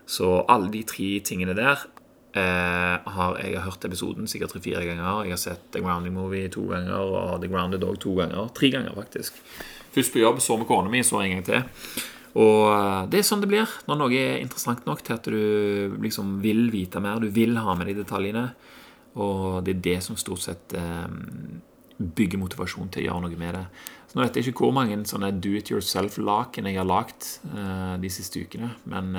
Så 0.09 0.31
alle 0.49 0.71
de 0.73 0.81
tre 0.87 1.11
tingene 1.21 1.53
der 1.57 1.85
eh, 2.33 3.05
har 3.05 3.37
jeg 3.37 3.53
har 3.53 3.67
hørt 3.67 3.85
episoden 3.85 4.29
sikkert 4.29 4.55
tre-fire 4.55 4.81
ganger. 4.87 5.27
Jeg 5.27 5.37
har 5.37 5.43
sett 5.43 5.69
The 5.75 5.83
Grounding 5.85 6.17
Movie 6.17 6.49
to 6.49 6.65
ganger 6.71 7.05
og 7.05 7.41
The 7.45 7.51
Grounded 7.53 7.85
òg 7.85 8.01
to 8.01 8.17
ganger. 8.17 8.49
Tre 8.57 8.73
ganger, 8.73 8.97
faktisk. 8.97 9.37
Først 9.93 10.13
på 10.13 10.25
jobb, 10.25 10.41
så 10.41 10.57
med 10.57 10.69
kona 10.69 10.89
mi, 10.89 11.05
så 11.05 11.21
en 11.21 11.37
gang 11.37 11.45
til. 11.45 12.07
Og 12.37 12.63
eh, 12.69 13.03
det 13.09 13.21
er 13.21 13.25
sånn 13.25 13.41
det 13.41 13.49
blir 13.49 13.69
når 13.89 13.99
noe 13.99 14.17
er 14.17 14.41
interessant 14.43 14.85
nok 14.87 15.03
til 15.05 15.15
at 15.17 15.29
du 15.29 15.97
liksom 16.03 16.37
vil 16.43 16.67
vite 16.73 17.01
mer. 17.03 17.21
Du 17.21 17.31
vil 17.33 17.57
ha 17.57 17.77
med 17.77 17.89
de 17.89 17.97
detaljene. 18.03 18.49
Og 19.17 19.63
det 19.65 19.77
er 19.77 19.85
det 19.87 19.99
som 20.05 20.19
stort 20.19 20.43
sett 20.45 20.75
eh, 20.77 21.07
bygger 21.97 22.41
motivasjon 22.41 22.91
til 22.93 23.05
å 23.05 23.07
gjøre 23.07 23.23
noe 23.25 23.39
med 23.39 23.57
det. 23.57 23.63
Så 24.07 24.17
Nå 24.17 24.25
vet 24.25 24.37
jeg 24.37 24.51
ikke 24.51 24.67
hvor 24.67 24.75
mange 24.77 24.99
sånne 25.09 25.31
do 25.41 25.55
it 25.57 25.71
yourself-laken 25.73 26.69
jeg 26.69 26.77
har 26.77 26.87
lagd 26.87 27.31
eh, 27.49 27.95
de 28.03 28.11
siste 28.13 28.43
ukene, 28.45 28.69
men 28.87 29.17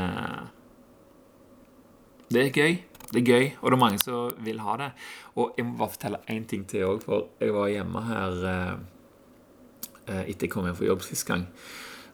det 2.31 2.44
er 2.44 2.54
gøy. 2.54 2.78
Det 3.09 3.22
er 3.22 3.26
gøy, 3.26 3.44
og 3.62 3.66
det 3.72 3.74
er 3.74 3.81
mange 3.81 3.98
som 4.02 4.38
vil 4.44 4.62
ha 4.62 4.76
det. 4.78 4.88
Og 5.40 5.59
jeg 5.59 5.66
må 5.66 5.78
bare 5.81 5.94
fortelle 5.96 6.22
én 6.31 6.46
ting 6.46 6.66
til 6.68 6.87
òg, 6.87 7.02
for 7.02 7.31
jeg 7.40 7.54
var 7.57 7.70
hjemme 7.72 8.04
her 8.04 8.40
etter 10.09 10.46
jeg 10.46 10.52
kom 10.52 10.68
hjem 10.68 10.76
fra 10.76 10.88
jobb 10.88 11.04
sist 11.04 11.26
gang. 11.28 11.48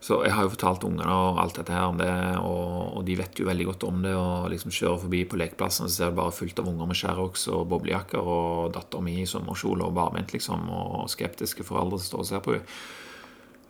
Så 0.04 0.18
jeg 0.26 0.34
har 0.36 0.44
jo 0.44 0.52
fortalt 0.52 0.82
ungene 0.84 1.08
og 1.08 1.38
alt 1.40 1.56
dette 1.56 1.72
her 1.72 1.86
om 1.88 1.96
det, 1.96 2.10
og, 2.44 2.98
og, 2.98 3.04
de 3.06 3.14
vet 3.16 3.38
jo 3.40 3.46
veldig 3.48 3.66
godt 3.70 3.86
om 3.88 4.02
det. 4.04 4.12
Og 4.12 4.50
liksom 4.52 4.74
kjører 4.74 5.00
forbi 5.06 5.22
på 5.24 5.38
lekeplassen, 5.40 5.88
så 5.88 5.94
ser 5.96 6.12
det 6.12 6.18
bare 6.18 6.34
fullt 6.36 6.60
av 6.60 6.68
unger 6.68 6.90
med 6.90 6.98
Sherrox 7.00 7.46
og 7.48 7.64
boblejakker, 7.72 8.20
og 8.20 8.74
dattera 8.74 9.00
mi 9.06 9.16
i 9.22 9.30
sommerkjole 9.30 9.86
og 9.86 9.96
barbeint, 9.96 10.34
liksom, 10.36 10.68
og 10.68 11.08
skeptiske 11.12 11.64
foreldre 11.64 12.02
som 12.02 12.10
står 12.10 12.24
og 12.24 12.28
ser 12.28 12.44
på 12.44 12.58
henne. 12.58 12.68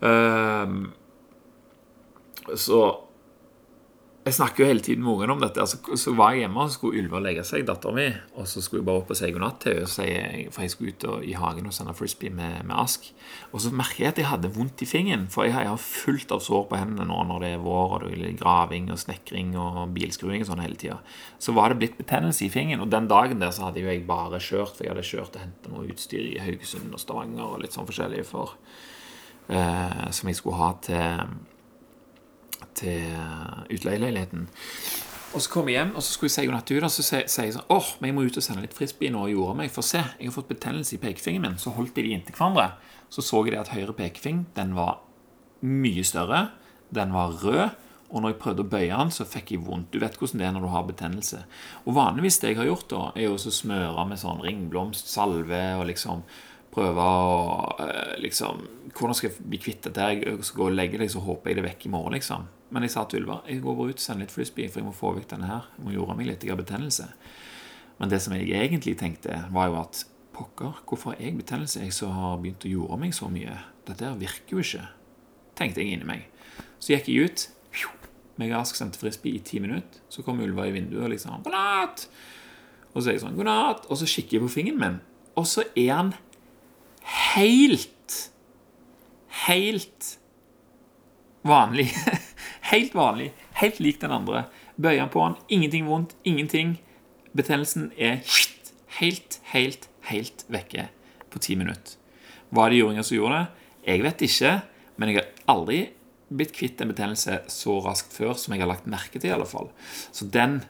Um, 0.05 0.93
så 2.59 2.81
jeg 4.25 4.39
snakker 4.39 4.63
jo 4.63 4.67
hele 4.71 4.81
tiden 4.81 5.03
med 5.05 5.13
ungene 5.13 5.35
om 5.35 5.41
dette. 5.43 5.61
Altså, 5.61 5.97
så 6.01 6.13
var 6.17 6.33
jeg 6.33 6.47
hjemme 6.47 6.63
og 6.65 6.71
skulle 6.73 6.97
Ylva 7.03 7.19
legge 7.21 7.43
seg, 7.45 7.67
dattera 7.69 7.93
mi. 7.93 8.07
Og 8.41 8.47
så 8.49 8.63
skulle 8.65 8.81
jeg 8.81 8.87
bare 8.89 9.03
opp 9.03 9.11
og 9.13 9.19
si 9.19 9.29
god 9.35 9.43
natt 9.43 9.59
til 9.61 9.77
henne, 9.85 10.47
for 10.55 10.65
jeg 10.65 10.73
skulle 10.73 10.95
ut 10.95 11.07
og, 11.11 11.27
i 11.29 11.35
hagen 11.37 11.69
og 11.69 11.77
sende 11.77 11.93
frisbee 11.99 12.33
med, 12.33 12.63
med, 12.65 12.73
Ask. 12.81 13.11
Og 13.53 13.61
så 13.61 13.73
merker 13.77 14.07
jeg 14.07 14.15
at 14.15 14.23
jeg 14.23 14.31
hadde 14.31 14.53
vondt 14.57 14.81
i 14.81 14.89
fingeren, 14.89 15.29
for 15.29 15.45
jeg 15.45 15.53
jeg 15.55 15.69
har 15.69 15.85
fullt 15.85 16.33
av 16.33 16.41
sår 16.41 16.65
på 16.73 16.81
hendene 16.81 17.07
nå 17.11 17.21
når 17.29 17.45
det 17.45 17.53
er 17.53 17.63
vår, 17.69 17.95
og 18.01 18.17
det 18.17 18.31
er 18.31 18.41
graving 18.41 18.91
og 18.97 19.05
snekring 19.05 19.55
og 19.61 19.95
bilskruing 19.95 20.41
og 20.41 20.49
sånn 20.49 20.65
hele 20.65 20.81
tida. 20.81 20.99
Så 21.37 21.53
var 21.53 21.71
det 21.71 21.83
blitt 21.85 22.01
betennelse 22.01 22.47
i 22.49 22.53
fingeren. 22.53 22.89
Og 22.89 22.93
den 22.97 23.13
dagen 23.13 23.45
der 23.45 23.53
så 23.53 23.69
hadde 23.69 23.85
jo 23.85 23.93
jeg 23.93 24.07
bare 24.09 24.41
kjørt, 24.41 24.73
for 24.79 24.89
jeg 24.89 24.97
hadde 24.97 25.09
kjørt 25.13 25.37
og 25.37 25.45
hentet 25.45 25.73
noe 25.73 25.89
utstyr 25.93 26.31
i 26.33 26.41
Haugesund 26.41 26.97
og 26.97 27.05
Stavanger 27.05 27.45
og 27.45 27.61
litt 27.61 27.77
sånn 27.77 27.93
forskjellig 27.93 28.25
for, 28.33 28.57
eh, 29.53 30.07
som 30.17 30.33
jeg 30.33 30.41
skulle 30.41 30.63
ha 30.65 30.77
til 30.89 31.37
til 32.79 33.11
utleieleiligheten. 33.73 34.49
Og 35.35 35.43
så 35.43 35.51
kom 35.51 35.67
jeg 35.67 35.81
hjem, 35.81 35.95
og 35.99 36.03
så 36.05 36.15
skulle 36.15 36.31
jeg 36.31 36.35
si 36.37 36.47
god 36.47 36.55
natt. 36.55 36.73
Og 36.79 36.93
så 36.95 37.05
sier 37.05 37.47
jeg 37.49 37.55
sånn 37.57 37.71
åh, 37.75 37.89
men 37.99 38.11
jeg 38.11 38.17
må 38.17 38.27
ut 38.27 38.37
og 38.39 38.45
sende 38.47 38.63
litt 38.63 38.77
frisbee 38.77 39.11
nå 39.11 39.25
og 39.27 39.33
gjorde 39.33 39.57
meg. 39.59 39.73
For 39.75 39.87
se, 39.87 40.03
jeg 40.21 40.31
har 40.31 40.37
fått 40.37 40.53
betennelse 40.53 40.95
i 40.95 41.01
pekefingeren 41.03 41.49
min. 41.49 41.57
Så 41.59 41.75
holdt 41.75 41.99
jeg 41.99 42.07
de 42.07 42.15
inntil 42.15 42.37
hverandre. 42.39 42.69
Så 43.11 43.25
så 43.25 43.43
jeg 43.43 43.57
det 43.57 43.65
at 43.65 43.73
høyre 43.75 43.97
pekefing, 43.99 44.45
den 44.55 44.77
var 44.79 45.01
mye 45.67 46.05
større. 46.07 46.47
Den 46.95 47.15
var 47.17 47.35
rød. 47.43 47.81
Og 48.15 48.23
når 48.23 48.31
jeg 48.31 48.41
prøvde 48.45 48.63
å 48.63 48.71
bøye 48.71 48.95
den, 48.95 49.11
så 49.11 49.27
fikk 49.27 49.51
jeg 49.57 49.65
vondt. 49.67 49.91
Du 49.91 49.99
vet 49.99 50.15
hvordan 50.21 50.39
det 50.39 50.47
er 50.47 50.55
når 50.55 50.69
du 50.69 50.71
har 50.71 50.87
betennelse. 50.87 51.41
Og 51.83 51.97
vanligvis 51.97 52.39
det 52.39 52.53
jeg 52.53 52.61
har 52.61 52.69
gjort, 52.71 52.87
da, 52.93 53.05
er 53.19 53.27
jo 53.27 53.35
å 53.35 53.55
smøre 53.59 54.05
med 54.07 54.21
sånn 54.23 54.43
ringblomst, 54.45 55.11
salve 55.11 55.63
og 55.81 55.89
liksom 55.91 56.23
prøve 56.75 57.03
å 57.03 57.75
eh, 57.83 58.15
liksom 58.23 58.65
Hvordan 58.95 59.17
skal 59.19 59.31
jeg 59.33 59.47
bli 59.51 59.59
kvitt 59.59 59.89
dette? 59.89 60.05
Jeg 60.15 60.47
skal 60.47 60.61
gå 60.61 60.67
og 60.69 60.77
legge 60.77 61.01
det, 61.01 61.09
så 61.11 61.23
håper 61.25 61.51
jeg 61.51 61.59
det 61.59 61.65
er 61.65 61.67
vekk 61.73 61.89
i 61.89 61.91
morgen, 61.91 62.15
liksom. 62.15 62.45
Men 62.75 62.83
jeg 62.83 62.95
sa 62.97 63.05
til 63.07 63.23
Ylva 63.23 63.39
jeg 63.47 63.63
går 63.63 63.77
bare 63.79 63.95
ut 63.95 64.01
og 64.01 64.03
sender 64.03 64.27
litt 64.27 64.35
frisbee, 64.35 64.71
for 64.71 64.83
jeg 64.83 64.89
må 64.89 64.95
få 64.97 65.13
vekk 65.15 65.31
denne 65.31 65.51
her. 65.51 65.71
Jeg 65.77 65.87
må 65.87 65.95
gjøre 65.95 66.19
meg 66.19 66.29
litt 66.31 66.45
jeg 66.45 66.51
har 66.53 66.59
betennelse. 66.59 67.07
Men 68.01 68.11
det 68.11 68.21
som 68.25 68.35
jeg 68.35 68.51
egentlig 68.51 68.97
tenkte, 68.99 69.39
var 69.55 69.71
jo 69.71 69.79
at 69.79 70.03
pokker, 70.35 70.83
hvorfor 70.89 71.13
har 71.13 71.23
jeg 71.23 71.39
betennelse, 71.39 71.85
jeg 71.85 71.95
som 71.95 72.15
har 72.17 72.41
begynt 72.43 72.67
å 72.67 72.73
gjøre 72.73 72.99
meg 72.99 73.15
så 73.15 73.31
mye? 73.31 73.55
Dette 73.87 74.09
her 74.09 74.19
virker 74.19 74.57
jo 74.57 74.65
ikke, 74.65 74.89
tenkte 75.55 75.85
jeg 75.85 75.95
inni 75.95 76.09
meg. 76.09 76.27
Så 76.83 76.97
gikk 76.97 77.13
jeg 77.13 77.31
ut. 77.31 77.49
Meg 78.35 78.51
og 78.51 78.65
Ask 78.65 78.75
sendte 78.75 78.99
frisbee 78.99 79.39
i 79.39 79.43
ti 79.47 79.61
minutter. 79.63 80.03
Så 80.11 80.25
kom 80.27 80.43
ulva 80.43 80.67
i 80.67 80.75
vinduet 80.75 81.07
og 81.07 81.13
liksom 81.13 81.43
'God 81.45 81.55
natt!' 81.55 82.09
Og 82.95 83.03
så 83.03 83.09
er 83.09 83.15
jeg 83.15 83.23
sånn 83.23 83.37
'God 83.39 83.47
natt!' 83.47 83.87
Og 83.87 83.99
så 83.99 84.11
kikker 84.11 84.39
jeg 84.39 84.43
på 84.43 84.55
fingeren 84.57 84.81
min, 84.81 85.01
og 85.37 85.47
så 85.47 85.63
er 85.77 85.95
han 85.95 86.15
helt 87.37 87.91
Helt 89.45 90.19
vanlig. 91.43 91.91
Helt 92.75 92.95
vanlig. 92.95 93.29
Helt 93.55 93.77
lik 93.79 94.01
den 94.03 94.11
andre. 94.11 94.49
Bøyer 94.75 95.05
han 95.05 95.11
på 95.13 95.23
den, 95.23 95.37
ingenting 95.49 95.87
vondt, 95.87 96.17
ingenting. 96.27 96.73
Betennelsen 97.31 97.93
er 97.95 98.17
helt, 98.99 99.39
helt, 99.53 99.87
helt 100.11 100.43
vekke 100.51 100.89
på 101.31 101.43
ti 101.45 101.55
minutter. 101.55 101.95
Var 102.51 102.73
det 102.73 102.81
jordinger 102.81 103.07
som 103.07 103.15
gjorde 103.21 103.39
det? 103.39 103.69
Jeg 103.93 104.03
vet 104.03 104.27
ikke, 104.27 104.53
men 104.99 105.13
jeg 105.13 105.21
har 105.21 105.55
aldri 105.55 105.79
blitt 106.35 106.57
kvitt 106.57 106.83
en 106.83 106.91
betennelse 106.91 107.41
så 107.53 107.79
raskt 107.85 108.11
før 108.17 108.35
som 108.43 108.57
jeg 108.57 108.65
har 108.65 108.73
lagt 108.73 108.91
merke 108.91 109.21
til. 109.21 109.31
i 109.31 109.37
alle 109.37 109.47
fall. 109.47 109.71
Så 110.11 110.27
den, 110.27 110.65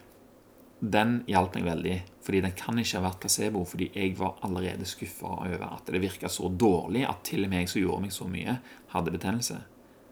den 0.79 1.23
hjalp 1.25 1.57
meg 1.57 1.65
veldig. 1.71 1.99
Fordi 2.21 2.45
den 2.45 2.57
kan 2.57 2.77
ikke 2.77 2.99
ha 2.99 3.07
vært 3.09 3.21
placebo, 3.25 3.65
fordi 3.65 3.89
jeg 3.97 4.13
var 4.21 4.37
allerede 4.45 4.85
skuffa 4.85 5.39
over 5.41 5.69
at 5.71 5.89
det 5.89 6.05
virka 6.05 6.29
så 6.29 6.53
dårlig 6.53 7.07
at 7.09 7.25
til 7.25 7.45
og 7.45 7.49
med 7.49 7.65
jeg 7.65 7.73
som 7.73 7.81
gjorde 7.81 8.05
meg 8.05 8.13
så 8.13 8.29
mye, 8.29 8.59
hadde 8.93 9.17
betennelse. 9.17 9.63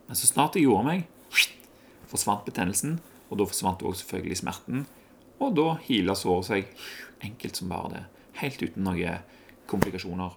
Men 0.10 0.18
så 0.18 0.30
snart 0.30 0.58
jeg 0.58 0.66
gjorde 0.66 0.90
meg, 0.90 1.06
forsvant 2.14 2.46
betennelsen, 2.48 3.00
Og 3.32 3.40
da 3.40 3.46
forsvant 3.50 3.82
også 3.82 4.04
selvfølgelig 4.04 4.38
smerten. 4.38 4.86
Og 5.42 5.56
da 5.58 5.72
hila 5.88 6.14
såret 6.14 6.46
seg 6.46 6.68
enkelt 7.26 7.58
som 7.58 7.72
bare 7.72 7.90
det. 7.94 8.04
Helt 8.44 8.62
uten 8.62 8.86
noen 8.86 9.24
komplikasjoner. 9.72 10.36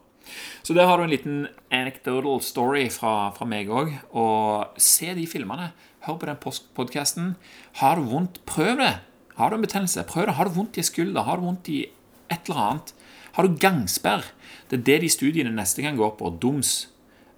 Så 0.63 0.75
der 0.75 0.89
har 0.89 0.99
du 0.99 1.05
en 1.05 1.13
liten 1.13 1.47
anecdotal 1.71 2.41
story 2.43 2.87
fra, 2.91 3.31
fra 3.37 3.47
meg 3.49 3.69
òg. 3.69 3.93
Og 4.17 4.81
se 4.81 5.13
de 5.19 5.27
filmene. 5.29 5.71
Hør 6.07 6.19
på 6.23 6.31
den 6.31 6.41
podkasten. 6.79 7.35
Har 7.83 8.01
du 8.01 8.09
vondt, 8.11 8.41
prøv 8.49 8.79
det. 8.81 8.95
Har 9.37 9.51
du 9.51 9.59
en 9.59 9.67
betennelse, 9.67 10.07
prøv 10.09 10.31
det. 10.31 10.39
Har 10.39 10.49
du 10.49 10.57
vondt 10.57 10.79
i 10.81 10.87
skulder, 10.87 11.27
har 11.27 11.37
du 11.37 11.47
vondt 11.47 11.69
i 11.69 11.85
et 12.33 12.49
eller 12.49 12.63
annet. 12.63 12.93
Har 13.37 13.47
du 13.47 13.57
gangsperr? 13.61 14.25
Det 14.71 14.81
er 14.81 14.85
det 14.87 15.01
de 15.05 15.11
studiene 15.13 15.53
neste 15.55 15.85
gang 15.85 15.99
går 15.99 16.15
på. 16.19 16.31
Doms. 16.43 16.89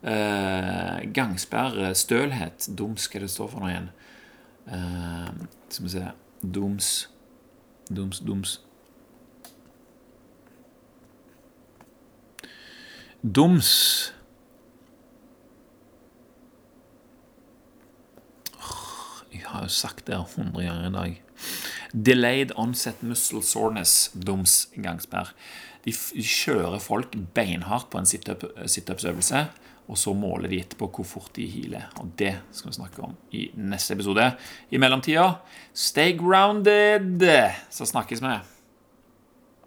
Eh, 0.02 1.00
gangsperr, 1.12 1.80
stølhet. 1.98 2.68
Doms, 2.78 3.08
hva 3.10 3.24
det 3.24 3.32
står 3.32 3.50
for 3.52 3.64
noe 3.64 3.72
igjen? 3.72 3.88
Eh, 4.72 5.28
skal 5.68 5.84
vi 5.84 5.90
se 5.90 6.10
Doms. 6.54 7.08
Doms, 7.90 8.20
doms. 8.20 8.60
Doms 13.22 14.12
Jeg 19.32 19.42
har 19.46 19.62
jo 19.62 19.68
sagt 19.68 20.06
det 20.06 20.16
hundre 20.36 20.62
ganger 20.64 20.88
i 20.88 20.92
dag. 20.92 21.22
Delayed 21.92 22.52
onset 22.56 23.02
muscle 23.02 23.42
soreness, 23.42 24.10
DOMS, 24.26 24.68
gangsperr. 24.82 25.32
De, 25.84 25.92
de 25.92 26.24
kjører 26.24 26.78
folk 26.78 27.16
beinhardt 27.34 27.88
på 27.90 27.98
en 27.98 28.06
situpsøvelse, 28.06 29.46
og 29.88 29.96
så 29.98 30.12
måler 30.12 30.50
de 30.52 30.60
etterpå 30.60 30.90
hvor 30.92 31.08
fort 31.08 31.32
de 31.36 31.46
healer. 31.48 31.88
Og 32.02 32.12
det 32.20 32.34
skal 32.52 32.70
vi 32.70 32.76
snakke 32.76 33.02
om 33.06 33.16
i 33.32 33.48
neste 33.56 33.96
episode. 33.96 34.28
I 34.70 34.80
mellomtida, 34.80 35.30
stay 35.72 36.12
grounded! 36.18 37.24
Så 37.72 37.88
snakkes 37.88 38.22
vi. 38.22 38.36